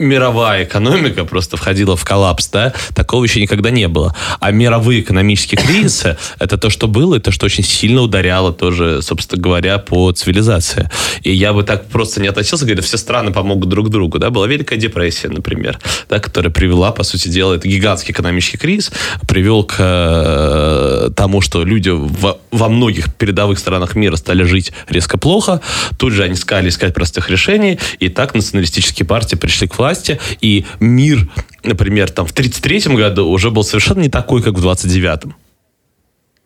мировая 0.00 0.64
экономика 0.64 1.24
просто 1.24 1.56
входила 1.56 1.94
в 1.94 2.04
коллапс, 2.04 2.48
да, 2.48 2.72
такого 2.94 3.24
еще 3.24 3.40
никогда 3.40 3.70
не 3.70 3.86
было. 3.86 4.16
А 4.40 4.50
мировые 4.50 5.00
экономические 5.00 5.60
кризисы— 5.60 6.16
это 6.38 6.56
то, 6.56 6.70
что 6.70 6.88
было, 6.88 7.16
и 7.16 7.20
то, 7.20 7.30
что 7.30 7.46
очень 7.46 7.62
сильно 7.62 8.00
ударяло 8.00 8.52
тоже, 8.52 9.02
собственно 9.02 9.40
говоря, 9.42 9.78
по 9.78 10.10
цивилизации. 10.12 10.90
И 11.22 11.32
я 11.32 11.52
бы 11.52 11.62
так 11.62 11.86
просто 11.88 12.20
не 12.20 12.28
относился, 12.28 12.64
говоря, 12.64 12.82
все 12.82 12.96
страны 12.96 13.30
помогут 13.30 13.68
друг 13.68 13.90
другу, 13.90 14.18
да, 14.18 14.30
была 14.30 14.46
Великая 14.46 14.78
депрессия, 14.78 15.28
например, 15.28 15.78
да, 16.08 16.18
которая 16.18 16.50
привела, 16.50 16.92
по 16.92 17.02
сути 17.02 17.28
дела, 17.28 17.54
это 17.54 17.68
гигантский 17.68 18.12
экономический 18.12 18.56
кризис, 18.56 18.90
привел 19.28 19.64
к 19.64 19.76
э, 19.78 21.10
тому, 21.14 21.42
что 21.42 21.62
люди 21.62 21.90
в, 21.90 22.38
во 22.50 22.68
многих 22.68 23.14
передовых 23.14 23.58
странах 23.58 23.94
мира 23.94 24.16
стали 24.16 24.44
жить 24.44 24.72
резко 24.88 25.18
плохо, 25.18 25.60
тут 25.98 26.14
же 26.14 26.24
они 26.24 26.36
стали 26.36 26.70
искать 26.70 26.94
простых 26.94 27.28
решений, 27.28 27.78
и 27.98 28.08
так 28.08 28.34
националистические 28.34 29.06
партии 29.06 29.36
пришли 29.36 29.68
к 29.68 29.76
власти, 29.78 29.89
власти, 29.90 30.20
и 30.40 30.64
мир, 30.78 31.28
например, 31.64 32.10
там 32.10 32.26
в 32.26 32.32
1933 32.32 32.96
году 32.96 33.28
уже 33.28 33.50
был 33.50 33.64
совершенно 33.64 34.00
не 34.00 34.08
такой, 34.08 34.42
как 34.42 34.54
в 34.54 34.66
29-м. 34.66 35.34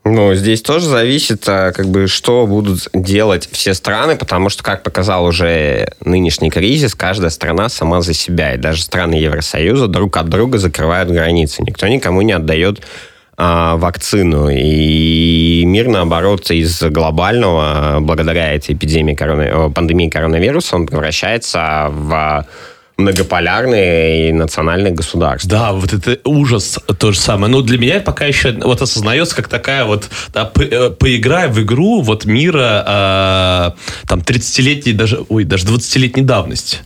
Ну, 0.07 0.35
здесь 0.35 0.61
тоже 0.61 0.87
зависит, 0.87 1.49
а, 1.49 1.73
как 1.73 1.87
бы, 1.87 2.09
что 2.09 2.47
будут 2.47 2.89
делать 2.93 3.49
все 3.51 3.73
страны, 3.73 4.17
потому 4.17 4.51
что, 4.51 4.63
как 4.63 4.83
показал 4.83 5.25
уже 5.25 5.89
нынешний 6.05 6.51
кризис, 6.51 6.95
каждая 6.95 7.31
страна 7.31 7.71
сама 7.71 8.03
за 8.03 8.13
себя, 8.13 8.55
и 8.55 8.59
даже 8.59 8.83
страны 8.83 9.15
Евросоюза 9.15 9.87
друг 9.87 10.19
от 10.19 10.29
друга 10.29 10.59
закрывают 10.59 11.11
границы. 11.11 11.63
Никто 11.63 11.89
никому 11.89 12.21
не 12.21 12.33
отдает 12.33 12.83
а, 13.39 13.77
вакцину. 13.77 14.51
И 14.51 15.65
мир, 15.67 15.89
наоборот, 15.89 16.51
из 16.51 16.83
глобального, 16.83 17.99
благодаря 18.01 18.53
этой 18.53 18.75
эпидемии, 18.75 19.15
корона, 19.15 19.71
пандемии 19.71 20.11
коронавируса, 20.11 20.77
он 20.77 20.87
превращается 20.87 21.87
в 21.91 22.47
многополярные 22.97 24.29
и 24.29 24.33
национальные 24.33 24.93
государства. 24.93 25.51
Да, 25.51 25.73
вот 25.73 25.93
это 25.93 26.19
ужас 26.25 26.79
то 26.99 27.13
же 27.13 27.19
самое. 27.19 27.51
Но 27.51 27.61
для 27.61 27.79
меня 27.79 28.01
пока 28.01 28.25
еще 28.25 28.53
вот 28.53 28.83
осознается 28.83 29.35
как 29.35 29.49
такая 29.49 29.85
вот 29.85 30.09
да, 30.33 30.45
по, 30.45 30.63
э, 30.63 30.91
поиграй 30.91 31.49
в 31.49 31.61
игру 31.63 32.03
вот 32.03 32.25
мира 32.25 33.75
э, 33.75 34.07
там 34.09 34.21
30-летней 34.21 34.93
даже, 34.93 35.25
ой, 35.29 35.45
даже 35.45 35.67
20-летней 35.67 36.23
давности. 36.23 36.79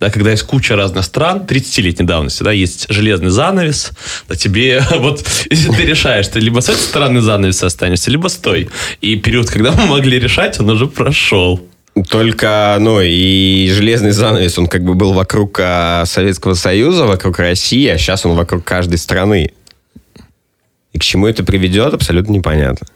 Да, 0.00 0.10
когда 0.10 0.32
есть 0.32 0.42
куча 0.42 0.74
разных 0.74 1.04
стран, 1.04 1.42
30-летней 1.46 2.04
давности, 2.04 2.42
да, 2.42 2.50
есть 2.50 2.86
железный 2.88 3.30
занавес, 3.30 3.92
да, 4.28 4.34
тебе 4.34 4.82
вот, 4.98 5.24
если 5.48 5.70
ты 5.70 5.84
решаешь, 5.84 6.26
ты 6.26 6.40
либо 6.40 6.58
с 6.58 6.68
этой 6.68 6.80
стороны 6.80 7.20
занавеса 7.20 7.66
останешься, 7.66 8.10
либо 8.10 8.26
с 8.26 8.34
той. 8.34 8.68
И 9.00 9.14
период, 9.14 9.48
когда 9.48 9.70
мы 9.70 9.86
могли 9.86 10.18
решать, 10.18 10.58
он 10.58 10.70
уже 10.70 10.88
прошел. 10.88 11.60
Только, 12.08 12.78
ну, 12.80 13.00
и 13.02 13.70
железный 13.70 14.12
занавес, 14.12 14.58
он 14.58 14.66
как 14.66 14.82
бы 14.82 14.94
был 14.94 15.12
вокруг 15.12 15.58
а, 15.60 16.04
Советского 16.06 16.54
Союза, 16.54 17.04
вокруг 17.04 17.38
России, 17.38 17.86
а 17.88 17.98
сейчас 17.98 18.24
он 18.24 18.34
вокруг 18.34 18.64
каждой 18.64 18.96
страны. 18.96 19.52
И 20.94 20.98
к 20.98 21.02
чему 21.02 21.26
это 21.26 21.44
приведет, 21.44 21.92
абсолютно 21.92 22.32
непонятно. 22.32 22.86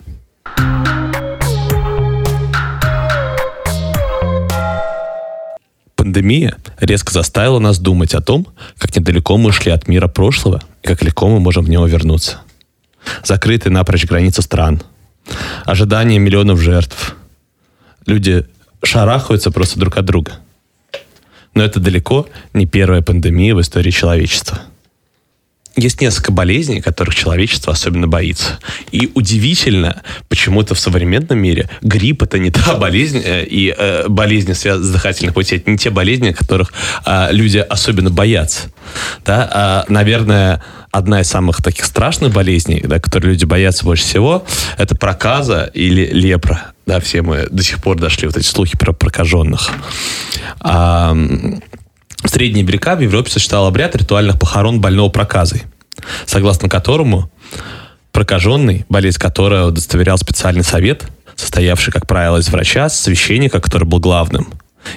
Пандемия 5.94 6.56
резко 6.80 7.12
заставила 7.12 7.58
нас 7.58 7.78
думать 7.78 8.14
о 8.14 8.22
том, 8.22 8.46
как 8.78 8.96
недалеко 8.96 9.36
мы 9.36 9.52
шли 9.52 9.72
от 9.72 9.88
мира 9.88 10.08
прошлого 10.08 10.62
и 10.82 10.86
как 10.86 11.02
легко 11.02 11.28
мы 11.28 11.38
можем 11.38 11.64
в 11.64 11.68
него 11.68 11.86
вернуться. 11.86 12.38
Закрытые 13.24 13.72
напрочь 13.72 14.06
границы 14.06 14.40
стран, 14.40 14.82
ожидание 15.64 16.18
миллионов 16.18 16.60
жертв. 16.60 17.14
Люди 18.06 18.46
шарахаются 18.86 19.50
просто 19.50 19.78
друг 19.78 19.96
от 19.98 20.04
друга. 20.04 20.38
Но 21.54 21.62
это 21.62 21.80
далеко 21.80 22.26
не 22.52 22.66
первая 22.66 23.02
пандемия 23.02 23.54
в 23.54 23.60
истории 23.60 23.90
человечества. 23.90 24.60
Есть 25.76 26.00
несколько 26.00 26.32
болезней, 26.32 26.80
которых 26.80 27.14
человечество 27.14 27.72
особенно 27.72 28.08
боится. 28.08 28.58
И 28.92 29.10
удивительно, 29.14 30.02
почему-то 30.28 30.74
в 30.74 30.78
современном 30.78 31.38
мире 31.38 31.68
грипп 31.82 32.22
это 32.22 32.38
не 32.38 32.50
та 32.50 32.74
болезнь, 32.76 33.20
э, 33.22 33.44
и 33.44 33.74
э, 33.76 34.08
болезни 34.08 34.54
связанные 34.54 34.88
с 34.88 34.92
дыхательных 34.92 35.34
путей, 35.34 35.58
это 35.58 35.70
не 35.70 35.76
те 35.76 35.90
болезни, 35.90 36.32
которых 36.32 36.72
э, 37.04 37.28
люди 37.30 37.58
особенно 37.58 38.10
боятся. 38.10 38.70
Да? 39.24 39.50
А, 39.52 39.84
наверное, 39.88 40.62
одна 40.90 41.20
из 41.20 41.28
самых 41.28 41.62
таких 41.62 41.84
страшных 41.84 42.32
болезней, 42.32 42.80
да, 42.82 42.98
которые 42.98 43.32
люди 43.32 43.44
боятся 43.44 43.84
больше 43.84 44.04
всего, 44.04 44.46
это 44.78 44.94
проказа 44.94 45.70
или 45.74 46.06
лепра. 46.06 46.72
Да, 46.86 47.00
все 47.00 47.20
мы 47.20 47.48
до 47.50 47.62
сих 47.62 47.82
пор 47.82 47.98
дошли 47.98 48.28
вот 48.28 48.36
эти 48.36 48.46
слухи 48.46 48.78
про 48.78 48.92
прокаженных. 48.92 49.70
А, 50.60 51.14
в 52.26 52.30
средние 52.30 52.64
века 52.64 52.96
в 52.96 53.00
Европе 53.00 53.30
существовал 53.30 53.68
обряд 53.68 53.94
ритуальных 53.96 54.38
похорон 54.38 54.80
больного 54.80 55.08
проказой, 55.08 55.62
согласно 56.26 56.68
которому 56.68 57.30
прокаженный, 58.12 58.84
болезнь 58.88 59.18
которого 59.18 59.68
удостоверял 59.68 60.18
специальный 60.18 60.64
совет, 60.64 61.06
состоявший, 61.36 61.92
как 61.92 62.06
правило, 62.06 62.38
из 62.38 62.48
врача, 62.48 62.88
священника, 62.88 63.60
который 63.60 63.84
был 63.84 64.00
главным, 64.00 64.48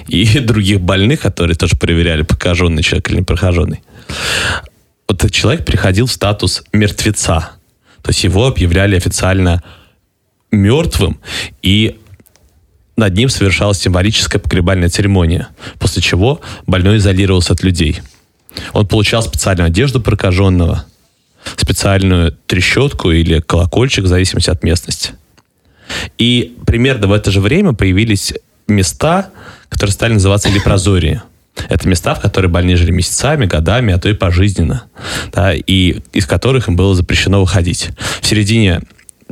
и 0.08 0.38
других 0.40 0.80
больных, 0.80 1.20
которые 1.20 1.56
тоже 1.56 1.76
проверяли, 1.76 2.22
прокаженный 2.22 2.82
человек 2.82 3.10
или 3.10 3.18
не 3.18 3.22
прокаженный. 3.22 3.82
Вот 5.08 5.18
этот 5.18 5.32
человек 5.32 5.64
переходил 5.64 6.06
в 6.06 6.12
статус 6.12 6.62
мертвеца. 6.72 7.50
То 8.02 8.10
есть 8.10 8.24
его 8.24 8.46
объявляли 8.46 8.96
официально 8.96 9.62
мертвым, 10.50 11.20
и 11.62 12.00
над 13.00 13.14
ним 13.14 13.28
совершалась 13.28 13.78
символическая 13.78 14.40
погребальная 14.40 14.88
церемония, 14.88 15.48
после 15.78 16.02
чего 16.02 16.40
больной 16.66 16.98
изолировался 16.98 17.54
от 17.54 17.62
людей. 17.62 18.00
Он 18.72 18.86
получал 18.86 19.22
специальную 19.22 19.66
одежду 19.66 20.00
прокаженного, 20.00 20.84
специальную 21.56 22.36
трещотку 22.46 23.10
или 23.10 23.40
колокольчик, 23.40 24.04
в 24.04 24.08
зависимости 24.08 24.50
от 24.50 24.62
местности. 24.62 25.12
И 26.18 26.56
примерно 26.66 27.06
в 27.06 27.12
это 27.12 27.30
же 27.30 27.40
время 27.40 27.72
появились 27.72 28.34
места, 28.68 29.30
которые 29.68 29.92
стали 29.92 30.12
называться 30.12 30.48
лепрозории. 30.48 31.22
Это 31.68 31.88
места, 31.88 32.14
в 32.14 32.20
которые 32.20 32.50
больные 32.50 32.76
жили 32.76 32.92
месяцами, 32.92 33.46
годами, 33.46 33.92
а 33.92 33.98
то 33.98 34.08
и 34.08 34.14
пожизненно, 34.14 34.84
да, 35.32 35.52
и 35.52 36.00
из 36.12 36.26
которых 36.26 36.68
им 36.68 36.76
было 36.76 36.94
запрещено 36.94 37.40
выходить. 37.40 37.90
В 38.20 38.26
середине 38.26 38.82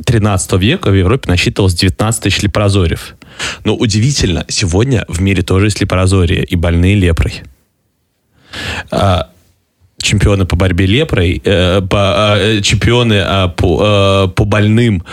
13 0.05 0.53
века 0.53 0.89
в 0.91 0.93
Европе 0.93 1.29
насчитывалось 1.29 1.73
19 1.75 2.23
тысяч 2.23 2.41
лепрозориев. 2.41 3.15
Но 3.63 3.75
удивительно, 3.75 4.45
сегодня 4.47 5.05
в 5.07 5.21
мире 5.21 5.43
тоже 5.43 5.67
есть 5.67 5.81
лепрозория 5.81 6.43
и 6.43 6.55
больные 6.55 6.95
лепрой. 6.95 7.41
А, 8.91 9.29
чемпионы 10.01 10.45
по 10.45 10.55
борьбе 10.55 10.85
лепрой, 10.85 11.41
э, 11.43 11.81
по, 11.81 12.35
э, 12.37 12.61
чемпионы 12.61 13.13
э, 13.13 13.49
по, 13.55 14.25
э, 14.25 14.27
по 14.29 14.45
больным 14.45 15.03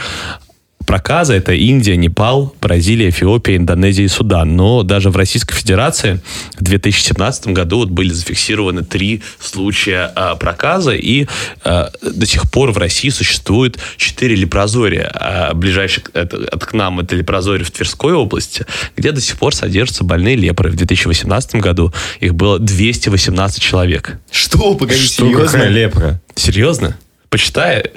проказа 0.86 1.34
это 1.34 1.52
Индия, 1.52 1.96
Непал, 1.96 2.54
Бразилия, 2.60 3.10
Эфиопия, 3.10 3.56
Индонезия 3.56 4.04
и 4.04 4.08
Судан. 4.08 4.56
Но 4.56 4.82
даже 4.82 5.10
в 5.10 5.16
Российской 5.16 5.54
Федерации 5.54 6.20
в 6.58 6.62
2017 6.62 7.48
году 7.48 7.78
вот 7.78 7.90
были 7.90 8.10
зафиксированы 8.10 8.84
три 8.84 9.22
случая 9.40 10.10
а, 10.14 10.36
проказа, 10.36 10.92
и 10.92 11.26
а, 11.64 11.90
до 12.00 12.26
сих 12.26 12.50
пор 12.50 12.72
в 12.72 12.78
России 12.78 13.10
существует 13.10 13.78
четыре 13.96 14.36
лепрозория. 14.36 15.10
А, 15.12 15.54
ближайший 15.54 16.04
это, 16.14 16.36
от 16.50 16.64
к 16.64 16.72
нам 16.72 17.00
это 17.00 17.16
лепрозорий 17.16 17.64
в 17.64 17.70
Тверской 17.70 18.14
области, 18.14 18.64
где 18.96 19.12
до 19.12 19.20
сих 19.20 19.36
пор 19.36 19.54
содержатся 19.54 20.04
больные 20.04 20.36
лепры. 20.36 20.70
В 20.70 20.76
2018 20.76 21.56
году 21.56 21.92
их 22.20 22.34
было 22.34 22.58
218 22.58 23.62
человек. 23.62 24.18
Что? 24.30 24.74
Погоди, 24.74 25.00
Что, 25.00 25.24
серьезно? 25.24 25.46
какая 25.46 25.68
лепра? 25.68 26.20
Серьезно? 26.34 26.96
Почитай, 27.28 27.90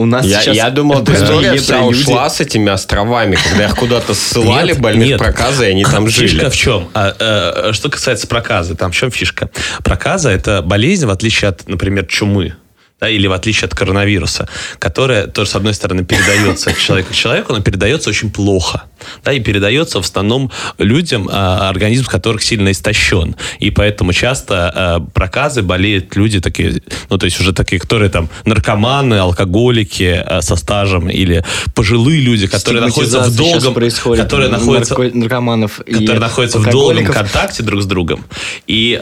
У 0.00 0.06
нас 0.06 0.24
Я, 0.24 0.40
сейчас... 0.40 0.56
я 0.56 0.70
думал, 0.70 1.02
больные 1.02 1.22
история 1.22 1.56
вся 1.56 1.74
лепролюди. 1.76 2.00
ушла 2.00 2.30
с 2.30 2.40
этими 2.40 2.72
островами, 2.72 3.36
когда 3.36 3.66
их 3.66 3.76
куда-то 3.76 4.14
ссылали, 4.14 4.68
Нет, 4.68 4.80
больных 4.80 5.08
нет. 5.08 5.18
проказа, 5.18 5.66
и 5.66 5.72
они 5.72 5.84
там 5.84 6.08
жили. 6.08 6.28
Фишка 6.28 6.48
в 6.48 6.56
чем? 6.56 6.88
А, 6.94 7.68
э, 7.68 7.72
что 7.74 7.90
касается 7.90 8.26
проказы, 8.26 8.76
там 8.76 8.92
в 8.92 8.94
чем 8.94 9.10
фишка? 9.10 9.50
Проказа– 9.84 10.30
это 10.30 10.62
болезнь, 10.62 11.04
в 11.04 11.10
отличие 11.10 11.50
от, 11.50 11.68
например, 11.68 12.06
чумы. 12.06 12.54
Да, 13.00 13.08
или 13.08 13.26
в 13.26 13.32
отличие 13.32 13.66
от 13.66 13.74
коронавируса, 13.74 14.46
которая 14.78 15.26
тоже, 15.26 15.50
с 15.50 15.54
одной 15.54 15.72
стороны, 15.72 16.04
передается 16.04 16.70
от 16.70 16.78
человека 16.78 17.12
к 17.12 17.14
человеку, 17.14 17.54
но 17.54 17.60
передается 17.60 18.10
очень 18.10 18.30
плохо. 18.30 18.82
Да, 19.24 19.32
и 19.32 19.40
передается 19.40 20.02
в 20.02 20.04
основном 20.04 20.50
людям, 20.76 21.26
а, 21.32 21.70
организм 21.70 22.04
которых 22.04 22.42
сильно 22.42 22.70
истощен. 22.72 23.36
И 23.58 23.70
поэтому 23.70 24.12
часто 24.12 24.72
а, 24.74 25.00
проказы 25.00 25.62
болеют 25.62 26.14
люди 26.14 26.40
такие, 26.40 26.82
ну, 27.08 27.16
то 27.16 27.24
есть 27.24 27.40
уже 27.40 27.54
такие, 27.54 27.80
которые 27.80 28.10
там 28.10 28.28
наркоманы, 28.44 29.14
алкоголики 29.14 30.22
а, 30.26 30.42
со 30.42 30.56
стажем, 30.56 31.08
или 31.08 31.42
пожилые 31.74 32.20
люди, 32.20 32.48
которые 32.48 32.82
находятся 32.82 33.20
в 33.20 33.34
долгом, 33.34 33.74
которые 34.16 34.50
находятся 34.50 34.94
нарко- 34.94 35.16
наркоманов 35.16 35.78
которые 35.78 36.20
находятся 36.20 36.58
в 36.58 36.70
долгом 36.70 37.06
контакте 37.06 37.62
друг 37.62 37.82
с 37.82 37.86
другом. 37.86 38.26
И 38.66 38.98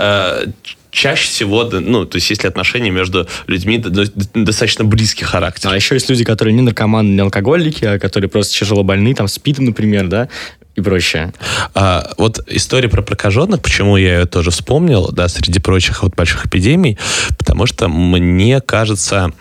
чаще 0.98 1.28
всего, 1.28 1.64
ну, 1.64 2.04
то 2.04 2.16
есть 2.16 2.28
если 2.30 2.48
отношения 2.48 2.90
между 2.90 3.28
людьми 3.46 3.78
до- 3.78 3.90
до- 3.90 4.10
достаточно 4.34 4.84
близкий 4.84 5.24
характер. 5.24 5.70
А 5.72 5.76
еще 5.76 5.94
есть 5.94 6.10
люди, 6.10 6.24
которые 6.24 6.54
не 6.54 6.62
наркоманы, 6.62 7.08
не 7.08 7.20
алкоголики, 7.20 7.84
а 7.84 7.98
которые 7.98 8.28
просто 8.28 8.58
тяжело 8.58 8.82
больны, 8.82 9.14
там, 9.14 9.28
спидом, 9.28 9.66
например, 9.66 10.08
да, 10.08 10.28
и 10.74 10.80
прочее. 10.80 11.32
А, 11.74 12.12
вот 12.18 12.40
история 12.48 12.88
про 12.88 13.02
прокаженных, 13.02 13.62
почему 13.62 13.96
я 13.96 14.20
ее 14.20 14.26
тоже 14.26 14.50
вспомнил, 14.50 15.10
да, 15.12 15.28
среди 15.28 15.60
прочих 15.60 16.02
вот 16.02 16.16
больших 16.16 16.46
эпидемий, 16.46 16.98
потому 17.38 17.66
что 17.66 17.88
мне 17.88 18.60
кажется, 18.60 19.32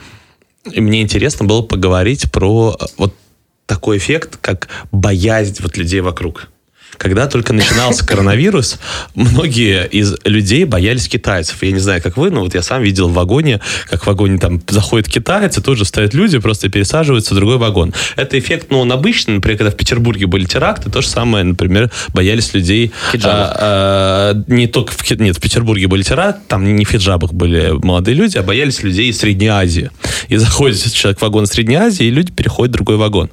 мне 0.66 1.02
интересно 1.02 1.46
было 1.46 1.64
поговорить 1.64 2.32
про 2.32 2.78
э, 2.80 2.86
вот 2.98 3.16
такой 3.66 3.98
эффект, 3.98 4.38
как 4.42 4.68
боязнь 4.92 5.58
вот 5.60 5.76
людей 5.76 6.02
вокруг. 6.02 6.50
Когда 6.98 7.28
только 7.28 7.54
начинался 7.54 8.06
коронавирус, 8.06 8.80
многие 9.16 9.88
из 9.88 10.16
людей 10.26 10.66
боялись 10.66 11.08
китайцев. 11.08 11.62
Я 11.62 11.72
не 11.72 11.80
знаю, 11.80 12.02
как 12.02 12.18
вы, 12.18 12.32
но 12.32 12.42
вот 12.42 12.56
я 12.56 12.62
сам 12.62 12.82
видел 12.82 13.08
в 13.10 13.14
вагоне, 13.14 13.62
как 13.90 14.04
в 14.04 14.08
вагоне 14.08 14.38
там 14.40 14.62
заходит 14.68 15.08
китаец, 15.08 15.58
и 15.58 15.62
тут 15.62 15.78
же 15.78 15.86
стоят 15.86 16.14
люди, 16.14 16.40
просто 16.40 16.70
пересаживаются 16.70 17.34
в 17.34 17.38
другой 17.38 17.58
вагон. 17.58 17.94
Это 18.16 18.38
эффект, 18.40 18.68
ну, 18.70 18.80
он 18.80 18.92
обычный. 18.92 19.36
Например, 19.36 19.58
когда 19.58 19.72
в 19.72 19.76
Петербурге 19.76 20.28
были 20.28 20.46
теракты, 20.46 20.90
то 20.90 21.02
же 21.02 21.08
самое, 21.08 21.44
например, 21.44 21.92
боялись 22.14 22.54
людей... 22.54 22.92
А, 23.24 23.56
а, 23.60 24.44
не 24.48 24.68
только 24.68 24.94
в, 24.94 25.12
нет, 25.20 25.38
в 25.38 25.42
Петербурге 25.42 25.88
были 25.88 26.04
теракты, 26.04 26.42
там 26.48 26.76
не 26.76 26.86
в 26.86 26.90
хиджабах 26.90 27.34
были 27.34 27.74
молодые 27.84 28.16
люди, 28.16 28.38
а 28.38 28.44
боялись 28.44 28.84
людей 28.84 29.10
из 29.10 29.20
Средней 29.20 29.48
Азии. 29.48 29.92
И 30.28 30.38
заходит 30.38 30.78
человек 30.94 31.20
в 31.20 31.22
вагон 31.22 31.44
из 31.44 31.50
Средней 31.50 31.76
Азии, 31.76 32.06
и 32.06 32.10
люди 32.10 32.32
переходят 32.32 32.72
в 32.72 32.76
другой 32.76 32.98
вагон. 32.98 33.30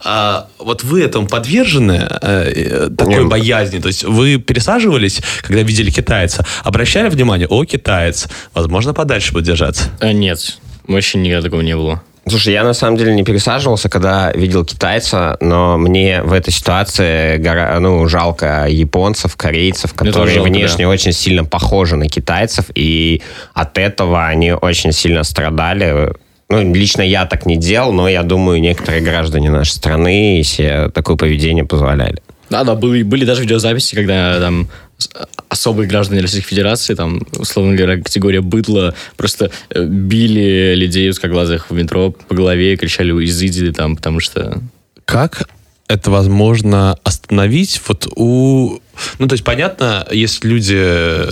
А, 0.00 0.48
вот 0.58 0.84
вы 0.84 1.02
этому 1.02 1.26
подвержены 1.26 2.08
э, 2.22 2.87
такой 2.96 3.24
Не, 3.24 3.24
боязни? 3.24 3.78
То 3.78 3.88
есть 3.88 4.04
вы 4.04 4.38
пересаживались, 4.38 5.20
когда 5.42 5.62
видели 5.62 5.90
китайца, 5.90 6.44
обращали 6.64 7.08
внимание, 7.08 7.46
о, 7.48 7.64
китаец, 7.64 8.28
возможно, 8.54 8.94
подальше 8.94 9.32
будет 9.32 9.44
держаться. 9.44 9.90
А, 10.00 10.12
нет, 10.12 10.58
вообще 10.86 11.18
никогда 11.18 11.42
такого 11.42 11.60
не 11.60 11.76
было. 11.76 12.02
Слушай, 12.28 12.52
я 12.52 12.62
на 12.64 12.74
самом 12.74 12.98
деле 12.98 13.14
не 13.14 13.24
пересаживался, 13.24 13.88
когда 13.88 14.32
видел 14.32 14.64
китайца, 14.64 15.36
но 15.40 15.78
мне 15.78 16.22
в 16.22 16.32
этой 16.32 16.52
ситуации 16.52 17.38
гора- 17.38 17.78
ну, 17.80 18.06
жалко 18.06 18.66
японцев, 18.68 19.36
корейцев, 19.36 19.94
которые 19.94 20.34
жалко, 20.34 20.48
внешне 20.48 20.86
очень 20.86 21.12
сильно 21.12 21.44
похожи 21.44 21.96
на 21.96 22.06
китайцев, 22.06 22.66
и 22.74 23.22
от 23.54 23.78
этого 23.78 24.26
они 24.26 24.52
очень 24.52 24.92
сильно 24.92 25.22
страдали. 25.24 26.12
Ну, 26.50 26.72
лично 26.74 27.02
я 27.02 27.26
так 27.26 27.46
не 27.46 27.56
делал, 27.56 27.92
но 27.92 28.08
я 28.08 28.22
думаю, 28.22 28.60
некоторые 28.60 29.02
граждане 29.02 29.50
нашей 29.50 29.72
страны 29.72 30.42
себе 30.44 30.90
такое 30.90 31.16
поведение 31.16 31.64
позволяли. 31.64 32.22
Да, 32.50 32.64
да, 32.64 32.74
были, 32.74 33.02
были 33.02 33.24
даже 33.24 33.42
видеозаписи, 33.42 33.94
когда 33.94 34.40
там 34.40 34.68
с- 34.96 35.10
особые 35.48 35.88
граждане 35.88 36.20
Российской 36.20 36.48
Федерации, 36.48 36.94
там, 36.94 37.22
условно 37.32 37.74
говоря, 37.74 38.02
категория 38.02 38.40
быдло, 38.40 38.94
просто 39.16 39.50
э, 39.70 39.84
били 39.84 40.74
людей 40.74 41.08
узкоглазых 41.10 41.70
в 41.70 41.74
метро 41.74 42.10
по 42.10 42.34
голове 42.34 42.76
кричали 42.76 43.12
«изыди» 43.24 43.72
там, 43.72 43.96
потому 43.96 44.20
что... 44.20 44.60
Как 45.04 45.48
это 45.88 46.10
возможно 46.10 46.98
остановить 47.02 47.80
вот 47.88 48.06
у... 48.14 48.78
Ну, 49.18 49.26
то 49.26 49.32
есть, 49.32 49.44
понятно, 49.44 50.06
есть 50.10 50.44
люди, 50.44 50.76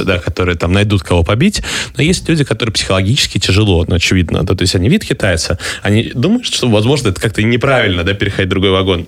да, 0.05 0.18
которые 0.18 0.57
там 0.57 0.72
найдут 0.72 1.02
кого 1.02 1.22
побить, 1.22 1.62
но 1.96 2.02
есть 2.02 2.26
люди, 2.29 2.42
которые 2.42 2.72
психологически 2.72 3.38
тяжело, 3.38 3.85
ну, 3.87 3.96
очевидно. 3.96 4.44
Да, 4.44 4.55
то 4.55 4.62
есть, 4.62 4.74
они 4.74 4.88
вид 4.88 5.05
китайца, 5.05 5.59
они 5.83 6.11
думают, 6.14 6.46
что, 6.46 6.68
возможно, 6.70 7.09
это 7.09 7.20
как-то 7.20 7.42
неправильно, 7.42 8.02
да, 8.02 8.14
переходить 8.14 8.46
в 8.46 8.50
другой 8.50 8.70
вагон. 8.70 9.07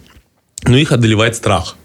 Но 0.65 0.77
их 0.77 0.93
одолевает 0.93 1.35
страх. 1.35 1.78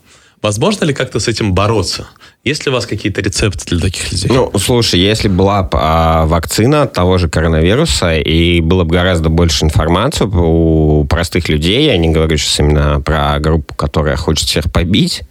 Возможно 0.44 0.84
ли 0.84 0.94
как-то 0.94 1.22
с 1.22 1.30
этим 1.30 1.54
бороться? 1.54 2.06
Есть 2.44 2.66
ли 2.66 2.70
у 2.70 2.74
вас 2.74 2.86
какие-то 2.86 3.22
рецепты 3.22 3.64
для 3.66 3.80
таких 3.80 4.12
людей? 4.12 4.30
Ну, 4.30 4.52
слушай, 4.60 5.00
если 5.00 5.30
была 5.30 5.64
б, 5.64 5.70
а, 5.72 6.26
вакцина 6.26 6.82
от 6.82 6.92
того 6.92 7.18
же 7.18 7.30
коронавируса, 7.30 8.18
и 8.18 8.60
было 8.60 8.84
бы 8.84 8.94
гораздо 8.94 9.30
больше 9.30 9.64
информации 9.64 10.26
у 10.26 11.06
простых 11.06 11.48
людей, 11.48 11.86
я 11.86 11.96
не 11.96 12.10
говорю 12.10 12.36
сейчас 12.36 12.60
именно 12.60 13.00
про 13.00 13.40
группу, 13.40 13.74
которая 13.74 14.18
хочет 14.18 14.50
всех 14.50 14.70
побить, 14.70 15.22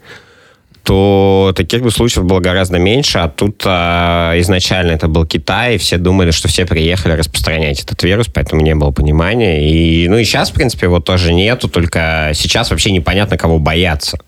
то 0.83 1.53
таких 1.55 1.83
бы 1.83 1.91
случаев 1.91 2.25
было 2.25 2.41
гораздо 2.41 2.79
меньше, 2.79 3.19
а 3.19 3.29
тут 3.29 3.63
а, 3.67 4.33
изначально 4.41 4.93
это 4.93 5.09
был 5.09 5.27
Китай, 5.27 5.75
и 5.75 5.79
все 5.79 5.99
думали, 5.99 6.31
что 6.31 6.49
все 6.49 6.65
приехали 6.65 7.13
распространять 7.13 7.83
этот 7.83 8.03
вирус, 8.03 8.29
поэтому 8.33 8.63
не 8.63 8.75
было 8.75 8.93
понимания. 8.93 9.71
И, 9.71 10.09
ну 10.09 10.17
и 10.17 10.25
сейчас, 10.25 10.49
в 10.49 10.55
принципе, 10.55 10.87
его 10.87 11.01
тоже 11.01 11.35
нету, 11.35 11.69
только 11.69 12.31
сейчас 12.35 12.71
вообще 12.71 12.93
непонятно, 12.93 13.37
кого 13.37 13.59
бояться. 13.59 14.19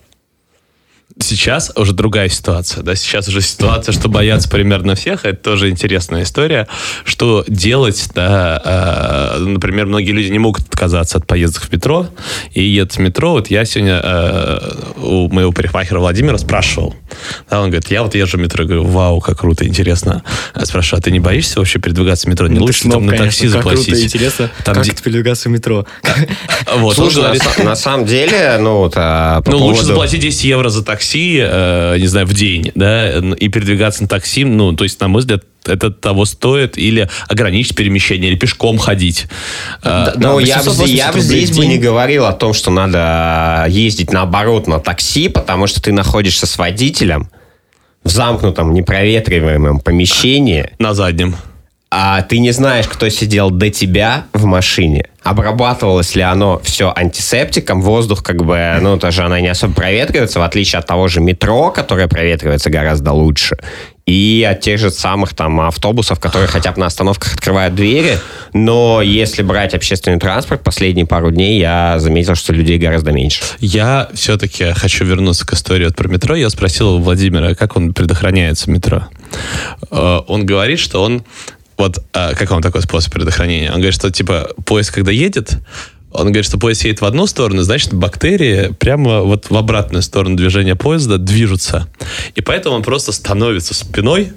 Сейчас 1.24 1.72
уже 1.74 1.92
другая 1.94 2.28
ситуация, 2.28 2.82
да, 2.82 2.94
сейчас 2.94 3.28
уже 3.28 3.40
ситуация, 3.40 3.92
что 3.92 4.08
боятся 4.10 4.46
примерно 4.48 4.94
всех, 4.94 5.24
это 5.24 5.37
тоже 5.37 5.70
интересная 5.70 6.24
история, 6.24 6.68
что 7.06 7.44
делать, 7.48 8.10
да, 8.14 9.34
э, 9.37 9.38
например, 9.38 9.87
многие 9.87 10.10
люди 10.10 10.28
не 10.30 10.38
могут 10.38 10.66
отказаться 10.68 11.16
от 11.16 11.26
поездок 11.26 11.62
в 11.64 11.72
метро, 11.72 12.08
и 12.52 12.62
едут 12.62 12.96
в 12.96 12.98
метро, 12.98 13.32
вот 13.32 13.48
я 13.50 13.64
сегодня 13.64 14.00
э, 14.04 14.70
у 14.98 15.28
моего 15.30 15.50
парикмахера 15.50 15.98
Владимира 15.98 16.37
спрашивал, 16.37 16.94
да, 17.48 17.60
он 17.62 17.70
говорит, 17.70 17.90
я 17.90 18.02
вот 18.02 18.14
езжу 18.14 18.37
в 18.37 18.40
метро, 18.42 18.64
я 18.64 18.68
говорю, 18.68 18.84
вау, 18.84 19.20
как 19.20 19.40
круто, 19.40 19.66
интересно, 19.66 20.22
Я 20.54 20.66
спрашиваю, 20.66 21.00
а 21.00 21.02
ты 21.02 21.10
не 21.10 21.20
боишься 21.20 21.58
вообще 21.58 21.78
передвигаться 21.78 22.26
в 22.26 22.30
метро, 22.30 22.48
не 22.48 22.58
Ну, 22.58 22.66
лучше 22.66 22.82
там 22.82 22.90
сноб, 22.92 23.02
на 23.04 23.16
такси 23.16 23.46
заплатить? 23.48 23.87
круто, 23.87 24.02
интересно, 24.04 24.50
Там 24.62 24.74
как 24.74 24.84
де- 24.84 24.92
передвигаться 24.92 25.48
в 25.48 25.52
метро. 25.52 25.87
Вот, 26.76 26.96
Слушай, 26.96 27.38
на, 27.58 27.64
на 27.64 27.76
самом 27.76 28.04
деле, 28.04 28.58
ну, 28.60 28.78
вот, 28.78 28.92
а, 28.96 29.40
по 29.42 29.50
Ну, 29.52 29.58
лучше 29.58 29.80
поводу- 29.80 29.87
заплатить 29.87 30.20
10 30.20 30.44
евро 30.44 30.68
за 30.68 30.84
такси, 30.84 31.13
э, 31.22 31.96
не 31.98 32.07
знаю, 32.07 32.27
в 32.27 32.35
день, 32.35 32.72
да, 32.74 33.18
и 33.18 33.48
передвигаться 33.48 34.03
на 34.03 34.09
такси, 34.09 34.44
ну, 34.44 34.72
то 34.72 34.85
есть, 34.85 35.00
на 35.00 35.09
мой 35.09 35.20
взгляд, 35.20 35.44
это 35.64 35.90
того 35.90 36.24
стоит, 36.24 36.77
или 36.77 37.09
ограничить 37.29 37.74
перемещение, 37.74 38.31
или 38.31 38.38
пешком 38.38 38.79
ходить. 38.79 39.27
А, 39.83 40.07
Да, 40.07 40.14
Ну, 40.16 40.38
я, 40.38 40.59
бы, 40.59 40.70
880 40.70 40.96
я 40.96 41.12
бы 41.12 41.20
здесь 41.20 41.57
бы 41.57 41.66
не 41.66 41.79
говорил 41.79 42.27
о 42.27 42.33
том, 42.33 42.53
что 42.53 42.70
надо 42.70 43.66
ездить 43.68 44.12
наоборот 44.12 44.66
на 44.66 44.79
такси, 44.79 45.29
потому 45.29 45.66
что 45.66 45.83
ты 45.83 45.92
находишься 45.92 46.46
с 46.46 46.59
водителем 46.59 47.31
в 48.03 48.11
замкнутом, 48.11 48.74
непроветриваемом 48.74 49.81
помещении, 49.81 50.70
На 50.79 50.94
заднем. 50.94 51.37
А 51.96 52.22
ты 52.22 52.40
не 52.40 52.50
знаешь, 52.50 52.88
кто 52.88 53.09
сидел 53.09 53.50
до 53.50 53.70
тебя 53.70 54.24
в 54.33 54.46
машине. 54.46 55.07
Обрабатывалось 55.22 56.16
ли 56.16 56.22
оно 56.22 56.61
все 56.64 56.92
антисептиком, 56.94 57.80
воздух 57.80 58.24
как 58.24 58.44
бы, 58.44 58.78
ну, 58.80 58.98
тоже 58.98 59.22
она 59.22 59.40
не 59.40 59.46
особо 59.46 59.74
проветривается, 59.74 60.40
в 60.40 60.42
отличие 60.42 60.80
от 60.80 60.87
того 60.87 61.07
же 61.07 61.20
метро, 61.20 61.70
которое 61.70 62.09
проветривается 62.09 62.68
гораздо 62.68 63.12
лучше, 63.12 63.57
и 64.07 64.46
от 64.50 64.61
тех 64.61 64.80
же 64.80 64.90
самых 64.90 65.35
там 65.35 65.61
автобусов, 65.61 66.18
которые 66.18 66.48
хотя 66.48 66.72
бы 66.72 66.80
на 66.80 66.87
остановках 66.87 67.35
открывают 67.35 67.76
двери, 67.76 68.18
но 68.52 69.00
если 69.00 69.42
брать 69.42 69.72
общественный 69.72 70.18
транспорт, 70.18 70.64
последние 70.64 71.07
пару 71.07 71.30
дней 71.30 71.61
я 71.61 72.00
заметил, 72.00 72.35
что 72.35 72.52
людей 72.52 72.76
гораздо 72.76 73.12
меньше. 73.12 73.40
Я 73.61 74.09
все-таки 74.14 74.72
хочу 74.72 75.04
вернуться 75.04 75.46
к 75.46 75.52
истории 75.52 75.88
про 75.90 76.09
метро. 76.09 76.35
Я 76.35 76.50
спросил 76.50 76.96
у 76.96 76.98
Владимира, 76.98 77.54
как 77.54 77.76
он 77.76 77.94
предохраняется 77.94 78.68
метро. 78.68 79.04
Э, 79.92 80.20
Он 80.26 80.44
говорит, 80.44 80.80
что 80.80 81.02
он... 81.04 81.24
Вот 81.76 81.98
э, 82.12 82.34
как 82.34 82.50
вам 82.50 82.62
такой 82.62 82.82
способ 82.82 83.12
предохранения? 83.12 83.68
Он 83.68 83.76
говорит, 83.76 83.94
что 83.94 84.10
типа 84.10 84.50
поезд, 84.64 84.90
когда 84.90 85.12
едет, 85.12 85.58
он 86.14 86.26
говорит, 86.26 86.44
что 86.44 86.58
поезд 86.58 86.84
едет 86.84 87.00
в 87.00 87.04
одну 87.04 87.26
сторону, 87.26 87.62
значит, 87.62 87.92
бактерии 87.92 88.72
прямо 88.78 89.22
вот 89.22 89.50
в 89.50 89.56
обратную 89.56 90.02
сторону 90.02 90.37
движения 90.37 90.76
поезда 90.76 91.18
движутся. 91.18 91.88
И 92.37 92.40
поэтому 92.40 92.76
он 92.76 92.82
просто 92.82 93.10
становится 93.10 93.74
спиной, 93.74 94.32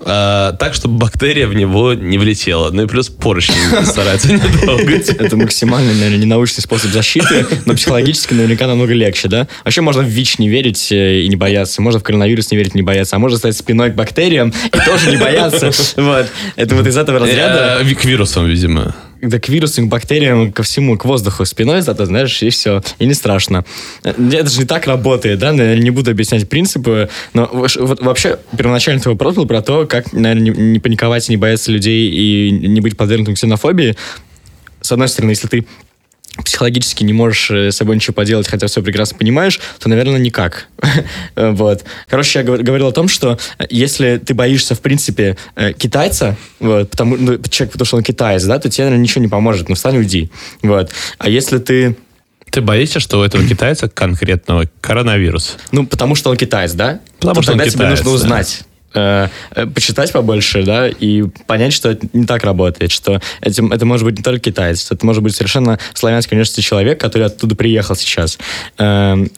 э, 0.00 0.52
так, 0.58 0.74
чтобы 0.74 0.98
бактерия 0.98 1.46
в 1.46 1.54
него 1.54 1.94
не 1.94 2.18
влетела. 2.18 2.70
Ну 2.70 2.84
и 2.84 2.86
плюс 2.86 3.08
поручни 3.08 3.56
старается 3.84 4.32
не 4.32 4.38
трогать. 4.38 5.08
Это 5.08 5.36
максимально, 5.36 5.92
наверное, 5.94 6.18
ненаучный 6.18 6.62
способ 6.62 6.90
защиты, 6.90 7.46
но 7.64 7.74
психологически 7.74 8.34
наверняка 8.34 8.66
намного 8.66 8.92
легче, 8.92 9.28
да? 9.28 9.48
Вообще 9.64 9.80
можно 9.80 10.02
в 10.02 10.06
ВИЧ 10.06 10.38
не 10.38 10.48
верить 10.48 10.90
э, 10.92 11.20
и 11.20 11.28
не 11.28 11.36
бояться, 11.36 11.80
можно 11.82 12.00
в 12.00 12.02
коронавирус 12.02 12.50
не 12.50 12.56
верить 12.56 12.74
и 12.74 12.78
не 12.78 12.82
бояться, 12.82 13.16
а 13.16 13.18
можно 13.18 13.38
стать 13.38 13.56
спиной 13.56 13.90
к 13.90 13.94
бактериям 13.94 14.52
и 14.66 14.78
тоже 14.84 15.10
не 15.10 15.16
бояться. 15.16 15.70
Вот. 15.96 16.26
Это 16.56 16.74
вот 16.74 16.86
из 16.86 16.96
этого 16.96 17.18
разряда. 17.18 17.78
Э, 17.80 17.94
К 17.94 18.04
вирусам, 18.04 18.46
видимо. 18.46 18.94
Да 19.22 19.38
к 19.38 19.48
вирусам, 19.48 19.86
к 19.86 19.88
бактериям, 19.88 20.52
ко 20.52 20.62
всему, 20.62 20.98
к 20.98 21.04
воздуху 21.04 21.44
спиной, 21.44 21.80
зато, 21.80 22.04
знаешь, 22.04 22.42
и 22.42 22.50
все, 22.50 22.82
и 22.98 23.06
не 23.06 23.14
страшно. 23.14 23.64
Это 24.02 24.48
же 24.48 24.60
не 24.60 24.66
так 24.66 24.86
работает, 24.86 25.38
да, 25.38 25.52
наверное, 25.52 25.82
не 25.82 25.90
буду 25.90 26.10
объяснять 26.10 26.48
принципы, 26.48 27.08
но 27.32 27.48
вот 27.52 28.00
вообще 28.00 28.38
первоначальный 28.56 29.00
твой 29.00 29.14
вопрос 29.14 29.36
был 29.36 29.46
про 29.46 29.62
то, 29.62 29.86
как, 29.86 30.12
наверное, 30.12 30.50
не, 30.50 30.50
не 30.50 30.78
паниковать, 30.78 31.28
не 31.28 31.36
бояться 31.36 31.72
людей 31.72 32.10
и 32.10 32.50
не 32.50 32.80
быть 32.80 32.96
подвергнутым 32.96 33.34
ксенофобии. 33.34 33.96
С 34.82 34.92
одной 34.92 35.08
стороны, 35.08 35.30
если 35.30 35.48
ты 35.48 35.66
психологически 36.44 37.04
не 37.04 37.12
можешь 37.12 37.50
э, 37.50 37.70
с 37.72 37.76
собой 37.76 37.96
ничего 37.96 38.14
поделать, 38.14 38.46
хотя 38.48 38.66
все 38.66 38.82
прекрасно 38.82 39.16
понимаешь, 39.18 39.60
то, 39.78 39.88
наверное, 39.88 40.18
никак. 40.18 40.68
вот. 41.36 41.84
Короче, 42.08 42.38
я 42.40 42.44
говор- 42.44 42.62
говорил 42.62 42.86
о 42.88 42.92
том, 42.92 43.08
что 43.08 43.38
э, 43.58 43.64
если 43.70 44.18
ты 44.18 44.34
боишься, 44.34 44.74
в 44.74 44.80
принципе, 44.80 45.36
э, 45.56 45.72
китайца, 45.72 46.36
вот, 46.60 46.90
потому, 46.90 47.16
ну, 47.16 47.38
человек, 47.48 47.72
потому 47.72 47.86
что 47.86 47.96
он 47.96 48.02
китаец, 48.02 48.44
да, 48.44 48.58
то 48.58 48.68
тебе, 48.68 48.84
наверное, 48.84 49.02
ничего 49.02 49.22
не 49.22 49.28
поможет. 49.28 49.68
Ну, 49.68 49.74
встань, 49.74 49.96
уйди. 49.98 50.30
Вот. 50.62 50.90
А 51.18 51.28
если 51.28 51.58
ты 51.58 51.96
Ты 52.50 52.60
боишься, 52.60 53.00
что 53.00 53.20
у 53.20 53.22
этого 53.22 53.44
китайца 53.48 53.88
конкретного 53.88 54.64
коронавирус? 54.80 55.56
Ну, 55.72 55.86
потому 55.86 56.14
что 56.14 56.30
он 56.30 56.36
китаец, 56.36 56.72
да? 56.72 57.00
Потому 57.18 57.34
То 57.36 57.42
что 57.42 57.52
он 57.52 57.58
тогда 57.58 57.70
тебе 57.70 57.78
китаец, 57.84 57.98
нужно 57.98 58.10
да. 58.10 58.14
узнать. 58.14 58.60
э, 58.60 58.64
э, 58.94 59.28
почитать 59.74 60.12
побольше, 60.12 60.62
да, 60.62 60.88
и 60.88 61.22
понять, 61.46 61.72
что 61.72 61.90
это 61.90 62.06
не 62.12 62.26
так 62.26 62.44
работает, 62.44 62.90
что 62.90 63.20
этим, 63.40 63.72
это 63.72 63.86
может 63.86 64.04
быть 64.04 64.18
не 64.18 64.22
только 64.22 64.50
китаец, 64.50 64.82
что 64.82 64.94
это 64.94 65.04
может 65.04 65.22
быть 65.22 65.34
совершенно 65.34 65.78
славянский 65.94 66.34
университет 66.34 66.64
человек, 66.64 67.00
который 67.00 67.26
оттуда 67.26 67.54
приехал 67.54 67.96
сейчас. 67.96 68.38
Эм, 68.78 69.30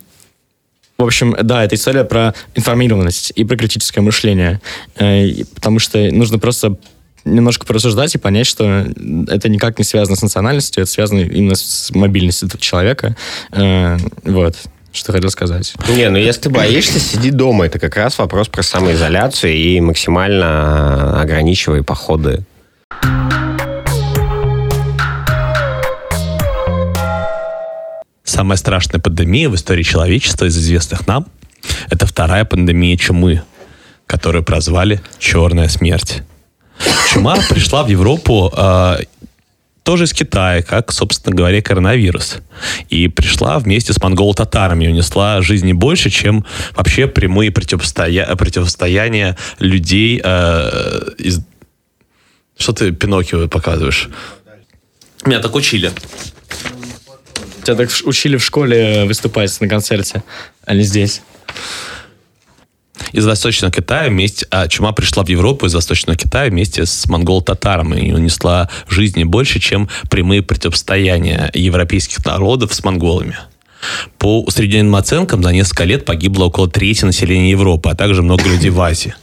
в 0.99 1.05
общем, 1.05 1.37
да, 1.43 1.65
это 1.65 1.77
история 1.77 2.03
про 2.03 2.35
информированность 2.57 3.33
и 3.37 3.45
про 3.45 3.57
критическое 3.57 4.01
мышление, 4.01 4.61
Э, 4.99 5.45
потому 5.55 5.79
что 5.79 5.99
нужно 6.11 6.39
просто 6.39 6.77
немножко 7.25 7.67
порассуждать 7.67 8.15
и 8.15 8.19
понять, 8.19 8.47
что 8.47 8.87
это 9.29 9.49
никак 9.49 9.79
не 9.79 9.85
связано 9.85 10.17
с 10.17 10.23
национальностью, 10.23 10.83
это 10.83 10.91
связано 10.91 11.21
именно 11.21 11.55
с 11.55 11.91
мобильностью 11.95 12.49
этого 12.49 12.61
человека. 12.61 13.17
Э, 13.53 13.97
вот, 14.25 14.57
что 14.99 15.13
хотел 15.13 15.31
сказать. 15.31 15.75
Не, 15.89 16.09
ну 16.11 16.19
если 16.19 16.43
ты 16.43 16.51
боишься, 16.51 16.99
сиди 16.99 17.31
дома. 17.31 17.67
Это 17.67 17.79
как 17.79 17.97
раз 17.97 18.19
вопрос 18.19 18.49
про 18.49 18.63
самоизоляцию 18.63 19.55
и 19.55 19.81
максимально 19.81 21.21
ограничивай 21.21 21.83
походы. 21.83 22.45
Самая 28.25 28.57
страшная 28.57 29.01
пандемия 29.01 29.49
в 29.49 29.55
истории 29.55 29.83
человечества 29.83 30.45
из 30.45 30.57
известных 30.57 31.07
нам– 31.07 31.27
это 31.91 32.07
вторая 32.07 32.45
пандемия 32.45 32.97
чумы, 32.97 33.43
которую 34.07 34.45
прозвали 34.45 35.01
«Черная 35.19 35.69
смерть». 35.69 36.23
Чума 37.13 37.37
пришла 37.49 37.83
в 37.83 37.89
Европу 37.89 38.53
э, 38.57 38.99
тоже 39.88 40.05
из 40.05 40.12
Китая, 40.12 40.61
как, 40.61 40.92
собственно 40.92 41.35
говоря, 41.35 41.62
коронавирус. 41.62 42.40
И 42.90 43.09
пришла 43.09 43.59
вместе 43.59 43.94
с 43.94 44.03
монгол-татарами, 44.03 44.85
и 44.85 44.88
унесла 44.88 45.40
жизни 45.40 45.72
больше, 45.72 46.11
чем 46.11 46.44
вообще 46.77 47.07
прямые 47.07 47.51
противостоя... 47.51 48.37
противостояния 48.37 49.38
людей 49.61 50.20
э, 50.22 51.01
из... 51.16 51.40
Что 52.59 52.74
ты 52.74 52.92
Пиноккио 52.92 53.48
показываешь? 53.48 54.11
Меня 55.24 55.38
так 55.38 55.55
учили. 55.55 55.90
Тебя 57.62 57.77
так 57.77 57.88
учили 58.05 58.37
в 58.37 58.44
школе 58.44 59.07
выступать 59.07 59.59
на 59.62 59.68
концерте, 59.68 60.22
а 60.66 60.74
не 60.74 60.83
здесь. 60.83 61.22
Из 63.13 63.27
Восточного 63.27 63.73
Китая 63.73 64.09
вместе, 64.09 64.47
а 64.51 64.69
чума 64.69 64.93
пришла 64.93 65.25
в 65.25 65.29
Европу 65.29 65.67
из 65.67 65.75
Восточного 65.75 66.17
Китая 66.17 66.51
вместе 66.51 66.87
с 66.87 67.07
монгол-татарами 67.07 68.01
и 68.01 68.13
унесла 68.13 68.69
жизни 68.89 69.25
больше, 69.25 69.61
чем 69.61 69.89
прямые 70.11 70.43
противостояния 70.43 71.51
европейских 71.55 72.25
народов 72.25 72.75
с 72.75 72.85
монголами. 72.85 73.37
По 74.19 74.43
усредненным 74.43 74.97
оценкам, 74.97 75.43
за 75.43 75.53
несколько 75.53 75.85
лет 75.85 76.05
погибло 76.05 76.47
около 76.47 76.69
трети 76.69 77.05
населения 77.05 77.51
Европы, 77.51 77.91
а 77.91 77.95
также 77.95 78.23
много 78.23 78.49
людей 78.49 78.71
в 78.71 78.81
Азии. 78.81 79.15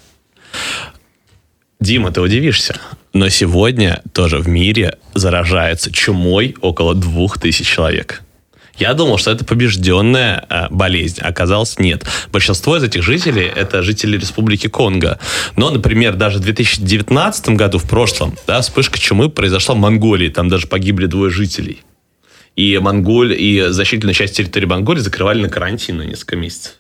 Дима, 1.80 2.12
ты 2.12 2.22
удивишься, 2.22 2.80
но 3.14 3.30
сегодня 3.30 4.02
тоже 4.14 4.40
в 4.40 4.48
мире 4.48 4.98
заражается 5.14 5.92
чумой 5.92 6.56
около 6.62 6.96
двух 6.96 7.38
тысяч 7.38 7.68
человек. 7.68 8.24
Я 8.78 8.94
думал, 8.94 9.18
что 9.18 9.32
это 9.32 9.46
побежденная 9.46 10.46
э, 10.50 10.68
болезнь. 10.70 11.22
Оказалось, 11.22 11.80
нет. 11.80 12.06
Большинство 12.32 12.76
из 12.76 12.84
этих 12.84 13.04
жителей– 13.04 13.50
это 13.56 13.82
жители 13.82 14.18
Республики 14.18 14.68
Конго. 14.68 15.18
Но, 15.56 15.70
например, 15.70 16.16
даже 16.16 16.40
в 16.40 16.42
2019 16.42 17.50
году, 17.50 17.78
в 17.78 17.88
прошлом, 17.88 18.38
да, 18.48 18.62
вспышка 18.62 19.00
чумы 19.00 19.30
произошла 19.30 19.76
в 19.76 19.78
Монголии. 19.78 20.30
Там 20.30 20.50
даже 20.50 20.68
погибли 20.68 21.06
двое 21.06 21.32
жителей. 21.32 21.84
И 22.56 22.78
Монголь, 22.78 23.34
и 23.34 23.66
значительную 23.70 24.14
часть 24.14 24.36
территории 24.36 24.66
Монголии 24.66 25.00
закрывали 25.00 25.42
на 25.42 25.50
карантин 25.50 25.98
на 25.98 26.04
несколько 26.04 26.36
месяцев. 26.36 26.74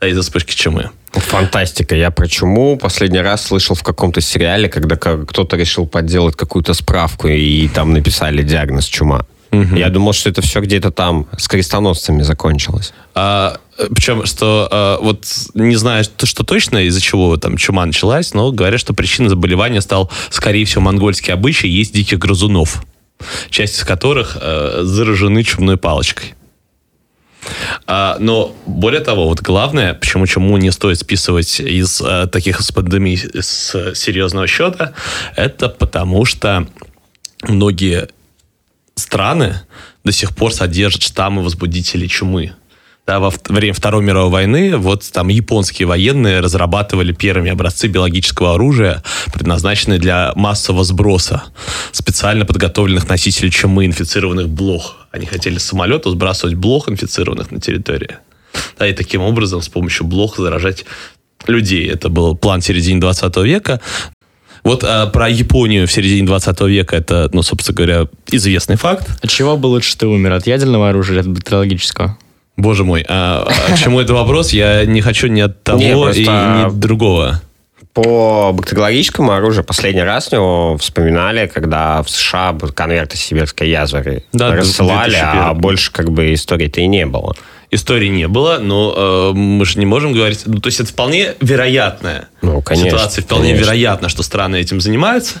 Да, 0.00 0.08
из-за 0.08 0.22
вспышки 0.22 0.54
чумы. 0.54 0.90
Фантастика. 1.12 1.94
Я 1.94 2.10
про 2.10 2.26
чуму 2.26 2.76
последний 2.76 3.20
раз 3.20 3.46
слышал 3.46 3.76
в 3.76 3.82
каком-то 3.82 4.20
сериале, 4.20 4.68
когда 4.68 4.96
кто-то 4.96 5.56
решил 5.56 5.86
подделать 5.86 6.34
какую-то 6.34 6.74
справку, 6.74 7.28
и 7.28 7.68
там 7.68 7.92
написали 7.92 8.42
диагноз 8.42 8.86
чума. 8.86 9.26
Я 9.52 9.90
думал, 9.90 10.14
что 10.14 10.30
это 10.30 10.40
все 10.40 10.60
где-то 10.60 10.90
там 10.90 11.26
с 11.36 11.46
крестоносцами 11.46 12.22
закончилось. 12.22 12.94
А, 13.14 13.58
э, 13.76 13.86
причем, 13.94 14.24
что 14.24 14.66
а, 14.70 14.98
вот 14.98 15.26
не 15.54 15.76
знаю, 15.76 16.04
что, 16.04 16.42
точно, 16.42 16.78
из-за 16.86 17.02
чего 17.02 17.36
там 17.36 17.58
чума 17.58 17.84
началась, 17.84 18.32
но 18.32 18.50
говорят, 18.50 18.80
что 18.80 18.94
причиной 18.94 19.28
заболевания 19.28 19.82
стал, 19.82 20.10
скорее 20.30 20.64
всего, 20.64 20.80
монгольский 20.80 21.34
обычай 21.34 21.68
есть 21.68 21.92
диких 21.92 22.18
грызунов, 22.18 22.82
часть 23.50 23.78
из 23.78 23.84
которых 23.84 24.38
э, 24.40 24.80
заражены 24.84 25.42
чумной 25.42 25.76
палочкой. 25.76 26.34
А, 27.86 28.16
но 28.20 28.54
более 28.66 29.00
того, 29.00 29.28
вот 29.28 29.40
главное, 29.40 29.92
почему 29.94 30.26
чуму 30.26 30.56
не 30.56 30.70
стоит 30.70 30.98
списывать 30.98 31.60
из 31.60 32.00
э, 32.00 32.26
таких 32.28 32.60
с 32.60 32.72
пандемий 32.72 33.18
с 33.18 33.94
серьезного 33.94 34.46
счета, 34.46 34.94
это 35.36 35.68
потому 35.68 36.24
что 36.24 36.66
многие 37.42 38.08
страны 38.94 39.60
до 40.04 40.12
сих 40.12 40.34
пор 40.34 40.52
содержат 40.52 41.02
штаммы 41.02 41.42
возбудителей 41.42 42.08
чумы. 42.08 42.52
Да, 43.04 43.18
во 43.18 43.32
время 43.48 43.74
Второй 43.74 44.04
мировой 44.04 44.30
войны 44.30 44.76
вот 44.76 45.10
там 45.12 45.26
японские 45.26 45.88
военные 45.88 46.38
разрабатывали 46.38 47.12
первыми 47.12 47.50
образцы 47.50 47.88
биологического 47.88 48.54
оружия, 48.54 49.02
предназначенные 49.32 49.98
для 49.98 50.32
массового 50.36 50.84
сброса 50.84 51.42
специально 51.90 52.46
подготовленных 52.46 53.08
носителей 53.08 53.50
чумы, 53.50 53.86
инфицированных 53.86 54.48
блох. 54.48 54.98
Они 55.10 55.26
хотели 55.26 55.58
с 55.58 55.64
самолета 55.64 56.10
сбрасывать 56.10 56.54
блох, 56.54 56.88
инфицированных 56.88 57.50
на 57.50 57.60
территории. 57.60 58.18
Да, 58.78 58.86
и 58.86 58.92
таким 58.92 59.22
образом 59.22 59.62
с 59.62 59.68
помощью 59.68 60.06
блох 60.06 60.36
заражать 60.36 60.84
людей. 61.48 61.88
Это 61.88 62.08
был 62.08 62.36
план 62.36 62.60
в 62.60 62.64
середине 62.64 63.00
20 63.00 63.36
века. 63.38 63.80
Вот 64.64 64.84
а, 64.84 65.06
про 65.06 65.28
Японию 65.28 65.86
в 65.88 65.92
середине 65.92 66.26
20 66.26 66.60
века 66.62 66.96
это, 66.96 67.28
ну, 67.32 67.42
собственно 67.42 67.76
говоря, 67.76 68.06
известный 68.30 68.76
факт. 68.76 69.08
От 69.22 69.30
чего 69.30 69.56
бы 69.56 69.66
лучше 69.66 69.96
ты 69.96 70.06
умер? 70.06 70.32
От 70.32 70.46
ядерного 70.46 70.88
оружия 70.88 71.14
или 71.14 71.20
от 71.20 71.28
бактериологического? 71.28 72.16
Боже 72.56 72.84
мой, 72.84 73.04
а, 73.08 73.48
а 73.68 73.72
к 73.74 73.78
чему 73.78 73.98
это 74.00 74.12
вопрос? 74.14 74.52
Я 74.52 74.84
не 74.84 75.00
хочу 75.00 75.26
ни 75.26 75.40
от 75.40 75.62
того 75.64 75.78
Не, 75.78 75.92
просто- 75.92 76.20
и 76.20 76.24
ни 76.24 76.66
от 76.66 76.78
другого. 76.78 77.40
По 77.94 78.52
бактериологическому 78.54 79.32
оружию 79.32 79.64
последний 79.64 80.02
раз 80.02 80.32
его 80.32 80.78
вспоминали, 80.78 81.46
когда 81.46 82.02
в 82.02 82.08
США 82.08 82.56
конверты 82.74 83.18
сибирской 83.18 83.68
язвы 83.68 84.24
Да, 84.32 84.54
рассылали, 84.54 85.10
2001. 85.10 85.38
а 85.42 85.54
больше 85.54 85.92
как 85.92 86.10
бы 86.10 86.32
истории-то 86.32 86.80
и 86.80 86.86
не 86.86 87.04
было. 87.04 87.34
Истории 87.72 88.08
не 88.08 88.28
было, 88.28 88.58
но 88.58 89.32
э, 89.32 89.36
мы 89.36 89.64
же 89.64 89.78
не 89.78 89.86
можем 89.86 90.12
говорить... 90.12 90.42
Ну, 90.44 90.60
то 90.60 90.66
есть 90.66 90.78
это 90.78 90.90
вполне 90.90 91.34
вероятная 91.40 92.28
Ну, 92.42 92.60
конечно, 92.60 92.90
ситуация. 92.90 93.24
Вполне 93.24 93.48
конечно. 93.48 93.64
вероятно, 93.64 94.08
что 94.10 94.22
страны 94.22 94.56
этим 94.56 94.78
занимаются. 94.78 95.40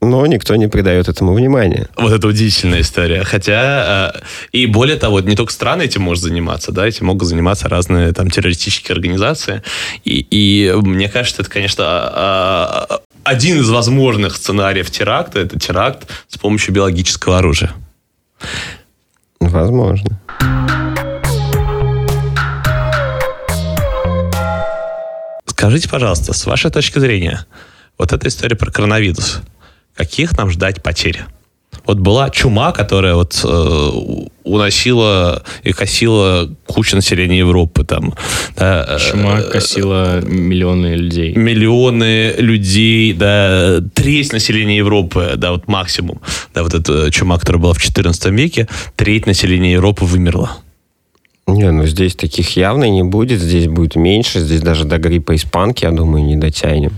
Но 0.00 0.26
никто 0.26 0.56
не 0.56 0.68
придает 0.68 1.08
этому 1.08 1.34
внимания. 1.34 1.88
Вот 1.96 2.12
это 2.12 2.26
удивительная 2.26 2.80
история. 2.80 3.22
Хотя, 3.22 4.12
э, 4.14 4.20
и 4.50 4.66
более 4.66 4.96
того, 4.96 5.20
не 5.20 5.36
только 5.36 5.52
страны 5.52 5.82
этим 5.82 6.02
может 6.02 6.24
заниматься, 6.24 6.72
да, 6.72 6.84
этим 6.84 7.06
могут 7.06 7.28
заниматься 7.28 7.68
разные 7.68 8.12
там 8.12 8.28
террористические 8.28 8.94
организации. 8.94 9.62
И, 10.04 10.26
и 10.30 10.72
мне 10.72 11.08
кажется, 11.08 11.42
это, 11.42 11.50
конечно, 11.50 11.84
а, 11.84 12.86
а, 12.90 13.00
один 13.22 13.60
из 13.60 13.70
возможных 13.70 14.36
сценариев 14.36 14.90
теракта, 14.90 15.38
это 15.40 15.58
теракт 15.58 16.08
с 16.28 16.38
помощью 16.38 16.74
биологического 16.74 17.38
оружия. 17.38 17.72
Возможно. 19.40 20.20
Скажите, 25.58 25.88
пожалуйста, 25.88 26.34
с 26.34 26.46
вашей 26.46 26.70
точки 26.70 27.00
зрения, 27.00 27.44
вот 27.98 28.12
эта 28.12 28.28
история 28.28 28.54
про 28.54 28.70
коронавирус, 28.70 29.40
каких 29.96 30.38
нам 30.38 30.50
ждать 30.50 30.84
потерь? 30.84 31.24
Вот 31.84 31.98
была 31.98 32.30
чума, 32.30 32.70
которая 32.70 33.16
вот 33.16 33.40
э, 33.42 33.90
уносила 34.44 35.42
и 35.64 35.72
косила 35.72 36.48
кучу 36.66 36.94
населения 36.94 37.38
Европы, 37.38 37.82
там, 37.82 38.14
да, 38.56 38.86
э, 38.88 38.98
Чума 39.00 39.42
косила 39.42 40.20
миллионы 40.20 40.94
людей. 40.94 41.34
миллионы 41.34 42.34
людей, 42.38 43.12
да, 43.12 43.80
треть 43.94 44.32
населения 44.32 44.76
Европы, 44.76 45.32
да, 45.36 45.50
вот 45.50 45.66
максимум, 45.66 46.20
да, 46.54 46.62
вот 46.62 46.74
эта 46.74 47.10
чума, 47.10 47.36
которая 47.36 47.60
была 47.60 47.74
в 47.74 47.82
14 47.82 48.26
веке, 48.26 48.68
треть 48.94 49.26
населения 49.26 49.72
Европы 49.72 50.04
вымерла. 50.04 50.58
Не, 51.48 51.70
ну 51.72 51.86
здесь 51.86 52.14
таких 52.14 52.56
явно 52.56 52.88
не 52.88 53.02
будет, 53.02 53.40
здесь 53.40 53.66
будет 53.66 53.96
меньше, 53.96 54.38
здесь 54.40 54.60
даже 54.60 54.84
до 54.84 54.98
гриппа 54.98 55.34
испанки, 55.34 55.84
я 55.84 55.90
думаю, 55.90 56.24
не 56.24 56.36
дотянем. 56.36 56.92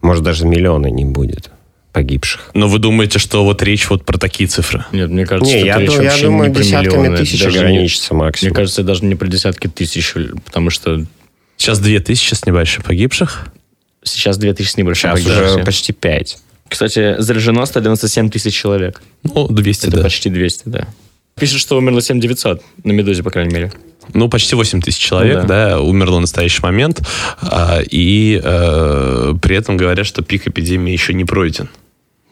Может, 0.00 0.24
даже 0.24 0.46
миллиона 0.46 0.86
не 0.88 1.04
будет 1.04 1.50
погибших. 1.92 2.50
Но 2.54 2.68
вы 2.68 2.78
думаете, 2.78 3.18
что 3.18 3.44
вот 3.44 3.62
речь 3.62 3.90
вот 3.90 4.04
про 4.04 4.18
такие 4.18 4.48
цифры? 4.48 4.84
Нет, 4.92 5.10
мне 5.10 5.26
кажется, 5.26 5.52
Не, 5.52 5.58
что 5.60 5.66
я, 5.66 5.78
речь 5.78 5.90
я 5.92 6.02
вообще 6.02 6.24
думаю, 6.26 6.48
не 6.48 6.54
про 6.54 6.62
десятками 6.62 7.00
миллионы, 7.02 7.16
тысяч 7.18 7.42
даже 7.42 7.58
не- 7.58 7.64
ограничится 7.64 8.14
максимум. 8.14 8.50
Мне 8.50 8.56
кажется, 8.56 8.82
даже 8.82 9.04
не 9.04 9.14
про 9.16 9.26
десятки 9.26 9.66
тысяч, 9.68 10.14
потому 10.44 10.70
что 10.70 11.04
Сейчас 11.56 11.78
2000 11.80 12.34
с 12.34 12.46
небольшим 12.46 12.84
погибших. 12.84 13.48
сейчас 14.04 14.38
2000 14.38 14.70
с 14.72 14.76
небольшим 14.76 15.10
Сейчас 15.16 15.24
погибших. 15.24 15.56
уже 15.56 15.64
почти 15.64 15.92
5. 15.92 16.38
Кстати, 16.68 17.16
заражено 17.20 17.64
197 17.66 18.30
тысяч 18.30 18.54
человек. 18.54 19.02
Ну, 19.24 19.48
200, 19.48 19.86
Это 19.88 19.96
да. 19.98 20.02
почти 20.04 20.30
200, 20.30 20.62
да. 20.66 20.86
Пишет, 21.38 21.60
что 21.60 21.76
умерло 21.76 22.00
7900 22.00 22.62
на 22.84 22.92
«Медузе», 22.92 23.22
по 23.22 23.30
крайней 23.30 23.54
мере. 23.54 23.72
Ну, 24.14 24.28
почти 24.28 24.54
8 24.54 24.80
тысяч 24.80 24.98
человек, 24.98 25.42
Ну 25.42 25.48
да. 25.48 25.80
умерло 25.80 26.16
в 26.16 26.20
настоящий 26.20 26.62
момент. 26.62 27.02
А, 27.42 27.80
и 27.82 28.40
э, 28.42 29.34
при 29.40 29.56
этом 29.56 29.76
говорят, 29.76 30.06
что 30.06 30.22
пик 30.22 30.48
эпидемии 30.48 30.92
еще 30.92 31.12
не 31.12 31.24
пройден. 31.24 31.68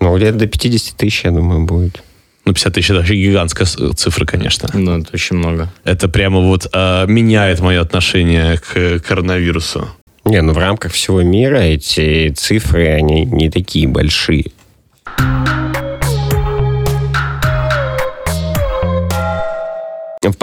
Ну, 0.00 0.16
где-то 0.16 0.38
до 0.38 0.46
50 0.46 0.96
тысяч, 0.96 1.24
я 1.24 1.30
думаю, 1.30 1.66
будет. 1.66 2.02
Ну, 2.46 2.52
50 2.54 2.74
тысяч 2.74 2.90
это 2.90 3.00
вообще 3.00 3.14
гигантская 3.16 3.66
цифра, 3.66 4.24
конечно. 4.24 4.68
Ну, 4.72 5.00
это 5.00 5.10
очень 5.12 5.36
много. 5.36 5.70
Это 5.84 6.08
прямо 6.08 6.40
вот 6.40 6.68
э, 6.72 7.04
меняет 7.06 7.60
мое 7.60 7.80
отношение 7.80 8.58
к 8.58 9.00
коронавирусу. 9.00 9.88
Не, 10.24 10.42
ну 10.42 10.52
в 10.52 10.58
рамках 10.58 10.92
всего 10.92 11.22
мира 11.22 11.58
эти 11.58 12.30
цифры, 12.30 12.88
они 12.88 13.24
не 13.24 13.48
такие 13.50 13.86
большие. 13.86 14.46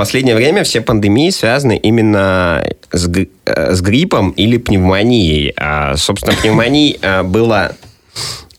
Последнее 0.03 0.35
время 0.35 0.65
все 0.65 0.81
пандемии 0.81 1.29
связаны 1.29 1.77
именно 1.77 2.61
с, 2.91 3.09
э, 3.45 3.73
с 3.73 3.81
гриппом 3.81 4.31
или 4.31 4.57
пневмонией. 4.57 5.53
А, 5.55 5.95
собственно, 5.95 6.35
пневмоний 6.35 6.97
э, 7.01 7.23
было... 7.23 7.75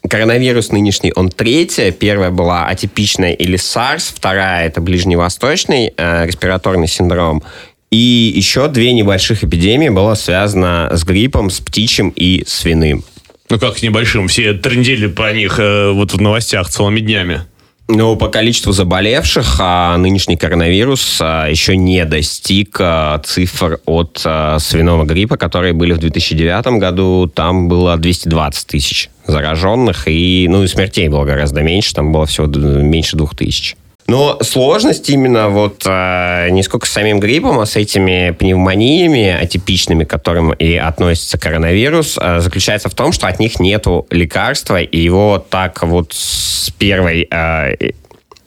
Коронавирус 0.09 0.71
нынешний, 0.71 1.13
он 1.15 1.29
третья. 1.29 1.91
Первая 1.91 2.31
была 2.31 2.67
атипичная 2.67 3.33
или 3.33 3.59
SARS. 3.59 4.13
Вторая– 4.15 4.67
это 4.69 4.81
ближневосточный 4.81 5.93
э, 5.95 6.27
респираторный 6.27 6.89
синдром. 6.89 7.43
И 7.91 8.33
еще 8.35 8.69
две 8.69 8.95
небольших 8.95 9.45
эпидемии 9.45 9.91
было 9.91 10.15
связано 10.15 10.89
с 10.93 11.05
гриппом, 11.05 11.51
с 11.51 11.61
птичьим 11.61 12.09
и 12.17 12.43
свиным. 12.47 13.05
Ну, 13.51 13.59
как 13.59 13.77
с 13.77 13.83
небольшим. 13.83 14.29
Все 14.29 14.55
трендели 14.55 15.09
про 15.09 15.33
них 15.33 15.59
э, 15.59 15.91
вот 15.91 16.15
в 16.15 16.21
новостях 16.21 16.71
целыми 16.71 17.01
днями. 17.01 17.43
Но 17.87 18.17
по 18.17 18.29
количеству 18.29 18.73
заболевших 18.73 19.57
а, 19.61 19.99
нынешний 19.99 20.37
коронавирус 20.37 21.19
а, 21.21 21.49
еще 21.49 21.77
не 21.77 22.05
достиг 22.07 22.79
а, 22.81 23.19
цифр 23.19 23.79
от 23.85 24.23
а, 24.25 24.59
свиного 24.59 25.05
гриппа, 25.05 25.37
которые 25.37 25.75
были 25.75 25.93
в 25.93 25.99
2009 25.99 26.79
году. 26.79 27.31
Там 27.33 27.69
было 27.69 27.99
220 27.99 28.67
тысяч 28.67 29.11
зараженных, 29.27 30.05
и, 30.07 30.47
ну, 30.49 30.63
и 30.63 30.67
смертей 30.67 31.09
было 31.09 31.25
гораздо 31.25 31.63
меньше, 31.63 31.95
там 31.95 32.11
было 32.11 32.25
всего 32.25 32.47
меньше 32.47 33.17
двух 33.17 33.37
тысяч. 33.37 33.77
Но 34.07 34.39
сложность 34.43 35.09
именно 35.09 35.49
вот 35.49 35.83
э, 35.87 36.49
не 36.51 36.63
сколько 36.63 36.87
с 36.87 36.91
самим 36.91 37.21
гриппом, 37.21 37.59
а 37.59 37.67
с 37.67 37.77
этими 37.77 38.33
пневмониями 38.39 39.29
атипичными, 39.31 40.05
к 40.05 40.11
которым 40.11 40.53
и 40.53 40.75
относится 40.75 41.39
коронавирус, 41.39 42.19
э, 42.21 42.41
заключается 42.41 42.91
в 42.91 42.95
том, 42.95 43.13
что 43.13 43.29
от 43.29 43.41
них 43.41 43.59
нету 43.61 44.07
лекарства, 44.11 44.81
и 44.81 44.99
его 44.99 45.39
так 45.39 45.83
вот 45.83 46.13
с 46.13 46.71
первой 46.79 47.27
э, 47.31 47.75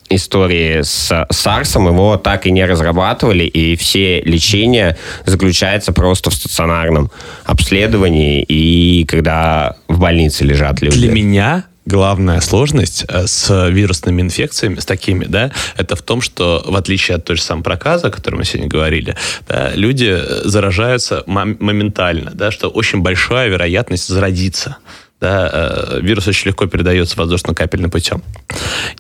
истории 0.10 0.82
с 0.84 1.26
САРСом 1.30 1.88
его 1.88 2.18
так 2.18 2.46
и 2.46 2.52
не 2.52 2.64
разрабатывали, 2.66 3.44
и 3.44 3.76
все 3.76 4.22
лечения 4.22 4.98
заключается 5.26 5.92
просто 5.92 6.30
в 6.30 6.34
стационарном 6.34 7.12
обследовании, 7.46 8.44
и 8.44 9.06
когда 9.06 9.76
в 9.88 10.00
больнице 10.00 10.44
лежат 10.44 10.82
люди. 10.82 10.98
Для 10.98 11.12
меня 11.12 11.66
главная 11.88 12.42
сложность 12.42 13.06
э, 13.08 13.26
с 13.26 13.70
вирусными 13.70 14.22
инфекциями, 14.22 14.80
с 14.80 14.86
такими, 14.86 15.26
да, 15.26 15.52
это 15.78 15.96
в 15.96 16.02
том, 16.02 16.22
что 16.22 16.64
в 16.66 16.76
отличие 16.76 17.16
от 17.16 17.26
той 17.26 17.38
же 17.38 17.42
самой 17.42 17.64
проказа, 17.64 18.08
о 18.08 18.12
которой 18.12 18.36
мы 18.36 18.46
сегодня 18.46 18.70
говорили, 18.70 19.16
да, 19.48 19.72
люди 19.74 20.20
заражаются 20.44 21.24
моментально, 21.26 22.32
да, 22.34 22.52
что 22.52 22.68
очень 22.68 23.02
большая 23.02 23.50
вероятность 23.50 24.08
заразиться. 24.08 24.78
Да, 25.20 25.50
э, 25.52 26.00
вирус 26.02 26.28
очень 26.28 26.50
легко 26.50 26.68
передается 26.68 27.18
воздушно-капельным 27.18 27.90
путем. 27.90 28.22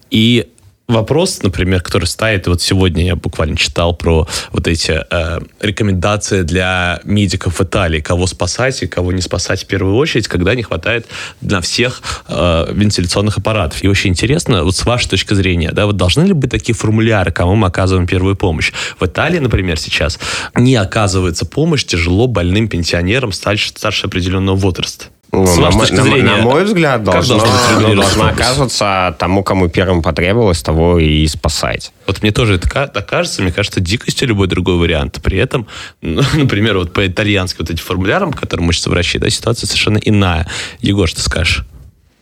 И 0.10 0.48
вопрос, 0.88 1.44
например, 1.44 1.82
который 1.82 2.06
стоит, 2.06 2.48
вот 2.48 2.62
сегодня 2.62 3.06
я 3.06 3.16
буквально 3.16 3.58
читал 3.58 3.96
про 3.96 4.28
вот 4.52 4.68
эти 4.68 5.04
э, 5.10 5.40
рекомендации 5.60 6.44
для 6.44 7.02
медиков 7.04 7.60
в 7.60 7.64
Италии, 7.64 8.00
кого 8.00 8.26
спасать 8.28 8.82
и 8.84 8.88
кого 8.88 9.12
не 9.12 9.22
спасать 9.22 9.64
в 9.64 9.68
первую 9.68 9.96
очередь, 9.96 10.28
когда 10.28 10.56
не 10.56 10.64
хватает 10.64 11.08
на 11.42 11.62
всех 11.62 12.02
э, 12.28 12.68
вентиляционных 12.72 13.38
аппаратов. 13.38 13.84
И 13.84 13.88
очень 13.88 14.12
интересно, 14.12 14.64
вот 14.64 14.76
с 14.76 14.86
вашей 14.86 15.10
точки 15.10 15.34
зрения, 15.34 15.72
да, 15.72 15.86
вот 15.86 15.98
должны 15.98 16.24
ли 16.24 16.34
быть 16.34 16.52
такие 16.52 16.76
формуляры, 16.76 17.32
кому 17.32 17.56
мы 17.56 17.68
оказываем 17.68 18.08
первую 18.08 18.36
помощь? 18.36 18.72
В 19.00 19.06
Италии, 19.06 19.40
например, 19.40 19.78
сейчас 19.78 20.20
не 20.56 20.76
оказывается 20.76 21.46
помощь 21.46 21.84
тяжело 21.84 22.28
больным 22.28 22.70
пенсионерам 22.70 23.34
старше, 23.34 23.70
старше 23.70 24.08
определенного 24.08 24.56
возраста. 24.56 25.08
Ну, 25.32 25.45
С 25.45 25.57
вашей 25.57 25.75
на, 25.75 25.80
точки 25.82 25.95
зрения, 25.95 26.23
на, 26.23 26.38
на 26.38 26.43
мой 26.43 26.63
взгляд, 26.63 27.03
должно, 27.03 27.38
должно, 27.38 27.95
должно 27.95 28.28
оказываться 28.28 29.15
тому, 29.19 29.43
кому 29.43 29.67
первым 29.67 30.01
потребовалось, 30.01 30.61
того 30.61 30.99
и 30.99 31.28
спасать. 31.28 31.91
Вот 32.05 32.21
мне 32.21 32.32
тоже 32.32 32.55
это 32.55 32.69
так 32.88 33.09
кажется, 33.09 33.41
мне 33.41 33.51
кажется, 33.51 33.82
дикостью 33.82 34.30
любой 34.30 34.47
другой 34.47 34.78
вариант. 34.78 35.19
При 35.21 35.38
этом, 35.38 35.67
ну, 36.01 36.21
например, 36.34 36.78
вот 36.78 36.93
по 36.93 37.05
итальянски 37.05 37.57
вот 37.59 37.69
эти 37.69 37.82
формулярам, 37.82 38.32
к 38.32 38.39
которым 38.39 38.67
мы 38.67 38.73
сейчас 38.73 38.88
вращаем, 38.88 39.23
да, 39.23 39.30
ситуация 39.30 39.67
совершенно 39.67 39.97
иная. 39.97 40.47
Егор, 40.80 41.07
что 41.07 41.21
скажешь? 41.21 41.65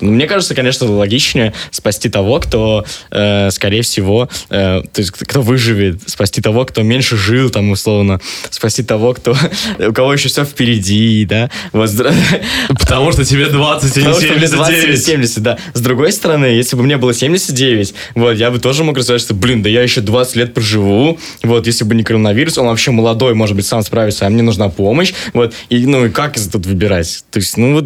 Ну, 0.01 0.11
мне 0.11 0.27
кажется, 0.27 0.53
конечно, 0.53 0.91
логичнее 0.91 1.53
спасти 1.71 2.09
того, 2.09 2.39
кто, 2.41 2.83
э, 3.11 3.49
скорее 3.51 3.81
всего, 3.81 4.27
э, 4.49 4.81
то 4.81 5.01
есть 5.01 5.11
кто 5.11 5.41
выживет, 5.41 6.01
спасти 6.07 6.41
того, 6.41 6.65
кто 6.65 6.81
меньше 6.81 7.15
жил, 7.15 7.49
там, 7.49 7.71
условно, 7.71 8.19
спасти 8.49 8.83
того, 8.83 9.13
кто, 9.13 9.37
у 9.79 9.93
кого 9.93 10.13
еще 10.13 10.27
все 10.27 10.43
впереди, 10.43 11.25
да. 11.25 11.49
Вот. 11.71 11.91
Потому 12.69 13.13
что 13.13 13.23
тебе 13.23 13.47
20, 13.47 13.97
а 13.97 14.01
не 14.01 14.13
79. 14.13 14.51
20 14.51 15.05
70, 15.05 15.41
да. 15.41 15.57
С 15.73 15.79
другой 15.79 16.11
стороны, 16.11 16.45
если 16.45 16.75
бы 16.75 16.83
мне 16.83 16.97
было 16.97 17.13
79, 17.13 17.93
вот, 18.15 18.33
я 18.33 18.51
бы 18.51 18.59
тоже 18.59 18.83
мог 18.83 18.97
рассказать, 18.97 19.21
что, 19.21 19.33
блин, 19.33 19.63
да 19.63 19.69
я 19.69 19.81
еще 19.81 20.01
20 20.01 20.35
лет 20.35 20.53
проживу, 20.53 21.17
вот, 21.41 21.67
если 21.67 21.85
бы 21.85 21.95
не 21.95 22.03
коронавирус, 22.03 22.57
он 22.57 22.67
вообще 22.67 22.91
молодой, 22.91 23.33
может 23.33 23.55
быть, 23.55 23.65
сам 23.65 23.81
справится, 23.81 24.27
а 24.27 24.29
мне 24.29 24.43
нужна 24.43 24.67
помощь, 24.67 25.13
вот, 25.33 25.53
и, 25.69 25.85
ну, 25.85 26.05
и 26.05 26.09
как 26.09 26.35
из 26.35 26.49
тут 26.49 26.65
выбирать? 26.65 27.23
То 27.31 27.39
есть, 27.39 27.55
ну, 27.55 27.75
вот, 27.75 27.85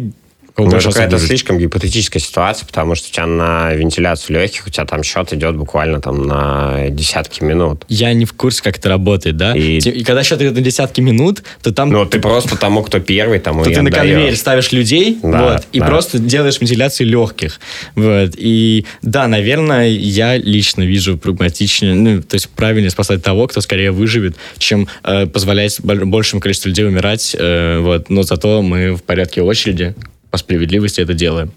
ну, 0.64 0.76
это 0.76 0.88
какая-то 0.88 1.18
слишком 1.18 1.58
гипотетическая 1.58 2.20
ситуация, 2.20 2.66
потому 2.66 2.94
что 2.94 3.08
у 3.08 3.12
тебя 3.12 3.26
на 3.26 3.72
вентиляцию 3.72 4.40
легких, 4.40 4.66
у 4.66 4.70
тебя 4.70 4.84
там 4.84 5.02
счет 5.02 5.32
идет 5.32 5.56
буквально 5.56 6.00
там 6.00 6.22
на 6.22 6.88
десятки 6.88 7.42
минут. 7.42 7.84
Я 7.88 8.12
не 8.12 8.24
в 8.24 8.32
курсе, 8.32 8.62
как 8.62 8.78
это 8.78 8.88
работает, 8.88 9.36
да? 9.36 9.56
И, 9.56 9.78
и 9.78 10.04
когда 10.04 10.22
счет 10.22 10.40
идет 10.40 10.54
на 10.54 10.60
десятки 10.60 11.00
минут, 11.00 11.42
то 11.62 11.72
там... 11.72 11.90
Ну, 11.90 12.06
ты 12.06 12.20
просто 12.20 12.56
тому, 12.56 12.82
кто 12.82 13.00
первый, 13.00 13.38
тому 13.38 13.64
то 13.64 13.70
и 13.70 13.74
ты 13.74 13.82
на 13.82 13.90
конвейер 13.90 14.36
ставишь 14.36 14.72
людей, 14.72 15.18
да, 15.22 15.42
вот, 15.42 15.66
и 15.72 15.80
да. 15.80 15.86
просто 15.86 16.18
делаешь 16.18 16.60
вентиляцию 16.60 17.08
легких. 17.08 17.60
Вот. 17.94 18.32
И 18.36 18.86
да, 19.02 19.26
наверное, 19.28 19.88
я 19.88 20.36
лично 20.36 20.82
вижу 20.82 21.18
прагматичнее, 21.18 21.94
ну, 21.94 22.22
то 22.22 22.34
есть 22.34 22.48
правильнее 22.50 22.90
спасать 22.90 23.22
того, 23.22 23.46
кто 23.46 23.60
скорее 23.60 23.92
выживет, 23.92 24.36
чем 24.58 24.88
э, 25.04 25.26
позволять 25.26 25.80
большему 25.80 26.40
количеству 26.40 26.68
людей 26.68 26.86
умирать, 26.86 27.36
э, 27.38 27.78
вот. 27.80 28.10
Но 28.10 28.22
зато 28.22 28.62
мы 28.62 28.94
в 28.94 29.02
порядке 29.02 29.42
очереди 29.42 29.94
по 30.30 30.38
справедливости 30.38 31.00
это 31.00 31.14
делаем. 31.14 31.52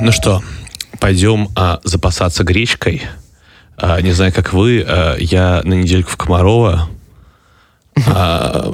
ну 0.00 0.12
что, 0.12 0.42
пойдем 1.00 1.48
а, 1.56 1.80
запасаться 1.82 2.44
гречкой. 2.44 3.02
А, 3.76 4.00
не 4.00 4.12
знаю, 4.12 4.32
как 4.32 4.52
вы, 4.52 4.84
а, 4.86 5.16
я 5.18 5.62
на 5.64 5.74
недельку 5.74 6.10
в 6.10 6.16
Комарова. 6.16 6.88
А, 8.06 8.72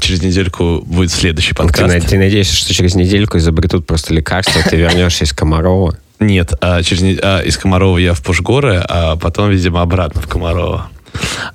через 0.00 0.22
недельку 0.22 0.82
будет 0.84 1.10
следующий 1.10 1.54
подкаст. 1.54 1.94
Ты, 1.94 2.00
ты 2.00 2.18
надеешься, 2.18 2.54
что 2.54 2.74
через 2.74 2.94
недельку 2.94 3.38
изобретут 3.38 3.86
просто 3.86 4.12
лекарства, 4.12 4.62
ты 4.62 4.76
вернешься 4.76 5.24
из 5.24 5.32
Комарова? 5.32 5.96
Нет, 6.18 6.52
а, 6.60 6.82
через, 6.82 7.18
а, 7.22 7.40
из 7.40 7.56
Комарова 7.56 7.96
я 7.98 8.12
в 8.12 8.22
Пушгоры, 8.22 8.76
а 8.76 9.16
потом, 9.16 9.50
видимо, 9.50 9.80
обратно 9.80 10.20
в 10.20 10.28
Комарова. 10.28 10.90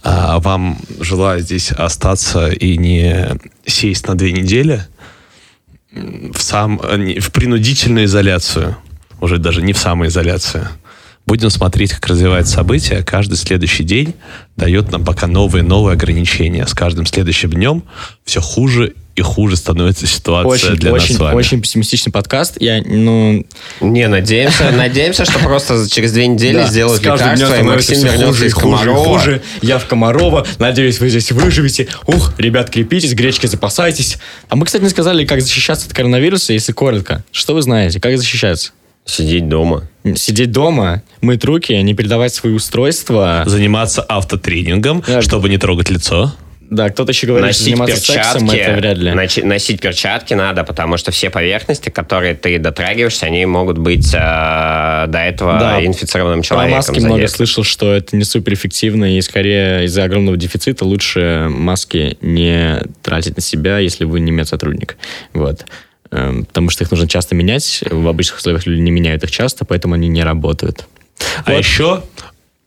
А 0.04 0.40
вам 0.40 0.78
желаю 1.00 1.42
здесь 1.42 1.72
остаться 1.72 2.48
и 2.48 2.78
не 2.78 3.38
сесть 3.66 4.08
на 4.08 4.16
две 4.16 4.32
недели 4.32 4.86
в, 5.92 6.42
сам, 6.42 6.78
в 6.78 7.32
принудительную 7.32 8.06
изоляцию, 8.06 8.78
уже 9.22 9.38
даже 9.38 9.62
не 9.62 9.74
в 9.74 9.78
самоизоляцию. 9.78 10.68
Будем 11.26 11.50
смотреть, 11.50 11.94
как 11.94 12.06
развивается 12.08 12.54
события. 12.54 13.02
Каждый 13.02 13.36
следующий 13.36 13.84
день 13.84 14.14
дает 14.58 14.92
нам 14.92 15.04
пока 15.04 15.26
новые 15.26 15.64
новые 15.64 15.94
ограничения. 15.94 16.68
С 16.68 16.74
каждым 16.74 17.08
следующим 17.08 17.50
днем 17.50 17.84
все 18.24 18.42
хуже 18.42 18.94
и 19.16 19.22
хуже 19.22 19.56
становится 19.56 20.06
ситуация 20.08 20.72
очень, 20.72 20.76
для 20.76 20.92
очень, 20.92 21.08
нас 21.14 21.18
с 21.18 21.20
вами. 21.20 21.36
Очень 21.36 21.62
пессимистичный 21.62 22.12
подкаст. 22.12 22.58
Я, 22.60 22.82
ну... 22.86 23.46
Не, 23.80 24.08
надеемся, 24.08 24.72
надеемся, 24.78 25.24
что 25.24 25.40
просто 25.40 25.90
через 25.90 26.12
две 26.12 26.28
недели 26.28 26.66
сделают 26.66 27.02
лекарство, 27.02 27.60
и 27.60 27.64
Максим 27.64 28.04
вернется 28.04 28.46
из 28.46 28.54
Комарова. 28.54 29.20
Хуже. 29.20 29.42
Я 29.62 29.80
в 29.80 29.86
Комарова. 29.86 30.46
Надеюсь, 30.60 31.00
вы 31.00 31.10
здесь 31.10 31.32
выживете. 31.32 31.88
Ух, 32.08 32.34
ребят, 32.38 32.70
крепитесь, 32.70 33.14
гречки 33.14 33.48
запасайтесь. 33.48 34.18
А 34.50 34.58
мы, 34.58 34.66
кстати, 34.66 34.84
не 34.84 34.90
сказали, 34.90 35.26
как 35.26 35.42
защищаться 35.42 35.88
от 35.88 35.94
коронавируса, 35.94 36.52
если 36.52 36.74
коротко. 36.74 37.24
Что 37.32 37.54
вы 37.54 37.62
знаете? 37.62 38.02
Как 38.02 38.18
защищаться? 38.18 38.72
Сидеть 39.06 39.48
дома. 39.48 39.88
Сидеть 40.16 40.52
дома, 40.52 41.04
мыть 41.22 41.46
руки, 41.46 41.74
не 41.82 41.94
передавать 41.94 42.34
свои 42.34 42.54
устройства. 42.54 43.44
Заниматься 43.46 44.02
автотренингом, 44.02 45.04
да. 45.08 45.22
чтобы 45.22 45.48
не 45.48 45.58
трогать 45.58 45.90
лицо. 45.90 46.34
Да, 46.70 46.90
кто-то 46.90 47.12
еще 47.12 47.28
говорит, 47.28 47.48
носить 47.48 47.62
что 47.62 47.70
заниматься 47.70 47.96
перчатки, 47.96 48.40
сексом, 48.40 48.50
это 48.50 48.74
вряд 48.74 48.98
ли. 48.98 49.44
Носить 49.44 49.82
перчатки 49.82 50.34
надо, 50.34 50.64
потому 50.64 50.98
что 50.98 51.12
все 51.12 51.30
поверхности, 51.30 51.90
которые 51.90 52.36
ты 52.36 52.58
дотрагиваешься, 52.60 53.28
они 53.28 53.46
могут 53.46 53.78
быть 53.78 54.14
э, 54.14 55.06
до 55.08 55.20
этого 55.20 55.60
да. 55.60 55.86
инфицированным 55.86 56.42
человеком. 56.42 56.72
Про 56.72 56.78
маски 56.78 56.92
задеты. 56.92 57.08
много 57.08 57.28
слышал, 57.28 57.64
что 57.64 57.94
это 57.94 58.16
не 58.16 58.24
суперэффективно, 58.24 59.18
и 59.18 59.22
скорее 59.22 59.86
из-за 59.86 60.04
огромного 60.04 60.38
дефицита 60.38 60.86
лучше 60.86 61.48
маски 61.50 62.18
не 62.22 62.82
тратить 63.02 63.36
на 63.36 63.42
себя, 63.42 63.80
если 63.80 64.06
вы 64.06 64.20
не 64.20 64.32
медсотрудник. 64.32 64.98
Вот. 65.34 65.66
Эм, 66.12 66.46
потому 66.46 66.70
что 66.70 66.84
их 66.84 66.92
нужно 66.92 67.08
часто 67.08 67.36
менять. 67.36 67.84
В 67.90 68.08
обычных 68.08 68.40
условиях 68.40 68.66
люди 68.66 68.82
не 68.82 68.92
меняют 68.92 69.24
их 69.24 69.32
часто, 69.32 69.66
поэтому 69.66 69.94
они 69.94 70.08
не 70.08 70.24
работают. 70.24 70.88
А 71.46 71.52
вот. 71.52 71.58
еще 71.58 72.04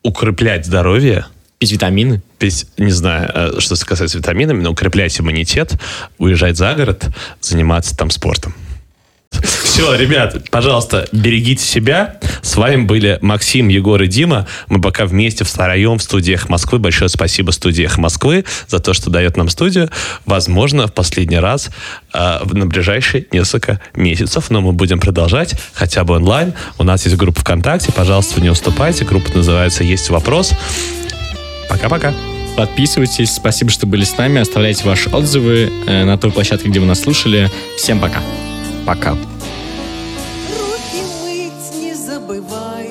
укреплять 0.02 0.66
здоровье– 0.66 1.26
Пить 1.58 1.72
витамины? 1.72 2.22
Пить, 2.38 2.66
не 2.76 2.92
знаю, 2.92 3.30
э, 3.34 3.52
что 3.58 3.74
касается 3.84 4.18
витаминами, 4.18 4.62
но 4.62 4.70
укреплять 4.70 5.18
иммунитет, 5.20 5.72
уезжать 6.18 6.56
за 6.56 6.74
город, 6.74 7.08
заниматься 7.40 7.96
там 7.96 8.10
спортом. 8.10 8.54
Все, 9.30 9.94
ребят, 9.94 10.50
пожалуйста, 10.50 11.06
берегите 11.12 11.64
себя. 11.64 12.16
С 12.42 12.56
вами 12.56 12.82
были 12.82 13.18
Максим, 13.22 13.68
Егор 13.68 14.02
и 14.02 14.08
Дима. 14.08 14.46
Мы 14.68 14.80
пока 14.80 15.04
вместе 15.06 15.44
втроем 15.44 15.98
в 15.98 16.02
студиях 16.02 16.48
Москвы. 16.48 16.78
Большое 16.78 17.08
спасибо 17.08 17.50
студиях 17.50 17.98
Москвы 17.98 18.44
за 18.66 18.80
то, 18.80 18.94
что 18.94 19.10
дает 19.10 19.36
нам 19.36 19.48
студию. 19.48 19.90
Возможно, 20.26 20.88
в 20.88 20.94
последний 20.94 21.38
раз 21.38 21.70
э, 22.12 22.40
на 22.44 22.66
ближайшие 22.66 23.26
несколько 23.30 23.80
месяцев, 23.94 24.50
но 24.50 24.60
мы 24.60 24.72
будем 24.72 24.98
продолжать 24.98 25.54
хотя 25.74 26.04
бы 26.04 26.14
онлайн. 26.14 26.54
У 26.78 26.82
нас 26.82 27.04
есть 27.04 27.16
группа 27.16 27.40
ВКонтакте. 27.40 27.92
Пожалуйста, 27.92 28.40
не 28.40 28.48
уступайте. 28.48 29.04
Группа 29.04 29.30
называется 29.36 29.84
«Есть 29.84 30.10
вопрос». 30.10 30.54
Пока-пока. 31.68 32.14
Подписывайтесь. 32.56 33.32
Спасибо, 33.32 33.70
что 33.70 33.86
были 33.86 34.04
с 34.04 34.16
нами. 34.16 34.40
Оставляйте 34.40 34.84
ваши 34.84 35.10
отзывы 35.10 35.70
э, 35.86 36.04
на 36.04 36.18
той 36.18 36.32
площадке, 36.32 36.68
где 36.68 36.80
вы 36.80 36.86
нас 36.86 37.00
слушали. 37.00 37.50
Всем 37.76 38.00
пока. 38.00 38.20
Пока. 38.86 39.12
Руки 39.12 41.02
мыть 41.22 41.80
не 41.80 41.94
забывай, 41.94 42.88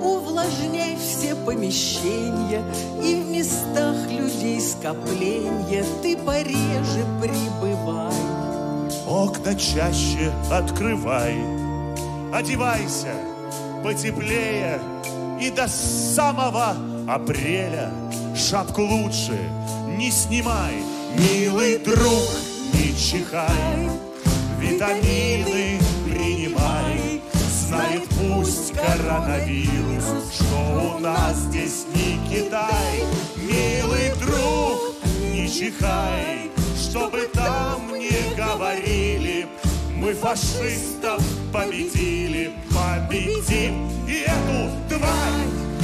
увлажняй 0.00 0.96
все 0.96 1.34
помещения 1.36 2.62
и 3.04 3.14
в 3.14 3.30
местах 3.30 3.96
людей 4.10 4.60
скажи. 4.60 4.78
скопленья 4.78 5.84
Ты 6.02 6.16
пореже 6.16 7.04
прибывай 7.20 8.12
Окна 9.06 9.54
чаще 9.54 10.32
открывай 10.50 11.36
Одевайся 12.32 13.12
потеплее 13.82 14.80
И 15.40 15.50
до 15.50 15.68
самого 15.68 16.74
апреля 17.06 17.92
Шапку 18.34 18.82
лучше 18.82 19.38
не 19.96 20.10
снимай 20.10 20.74
Милый 21.16 21.78
друг, 21.78 22.28
не 22.74 22.96
чихай. 22.96 23.88
Витамины 24.58 25.80
принимай 26.04 27.22
Знает 27.34 28.02
пусть 28.18 28.72
коронавирус 28.72 30.04
Что 30.34 30.96
у 30.96 30.98
нас 30.98 31.36
здесь 31.36 31.86
не 31.94 32.18
Китай. 32.28 33.04
Милый 33.36 34.12
друг, 34.20 34.96
не 35.32 35.48
чихай 35.48 36.50
Чтобы 36.76 37.28
там 37.32 37.94
не 37.96 38.34
говорили 38.36 39.46
Мы 40.00 40.14
фашистов 40.14 41.20
победили 41.52 42.52
Победим. 42.70 43.90
И 44.06 44.24
эту 44.26 44.70
тварь 44.88 45.68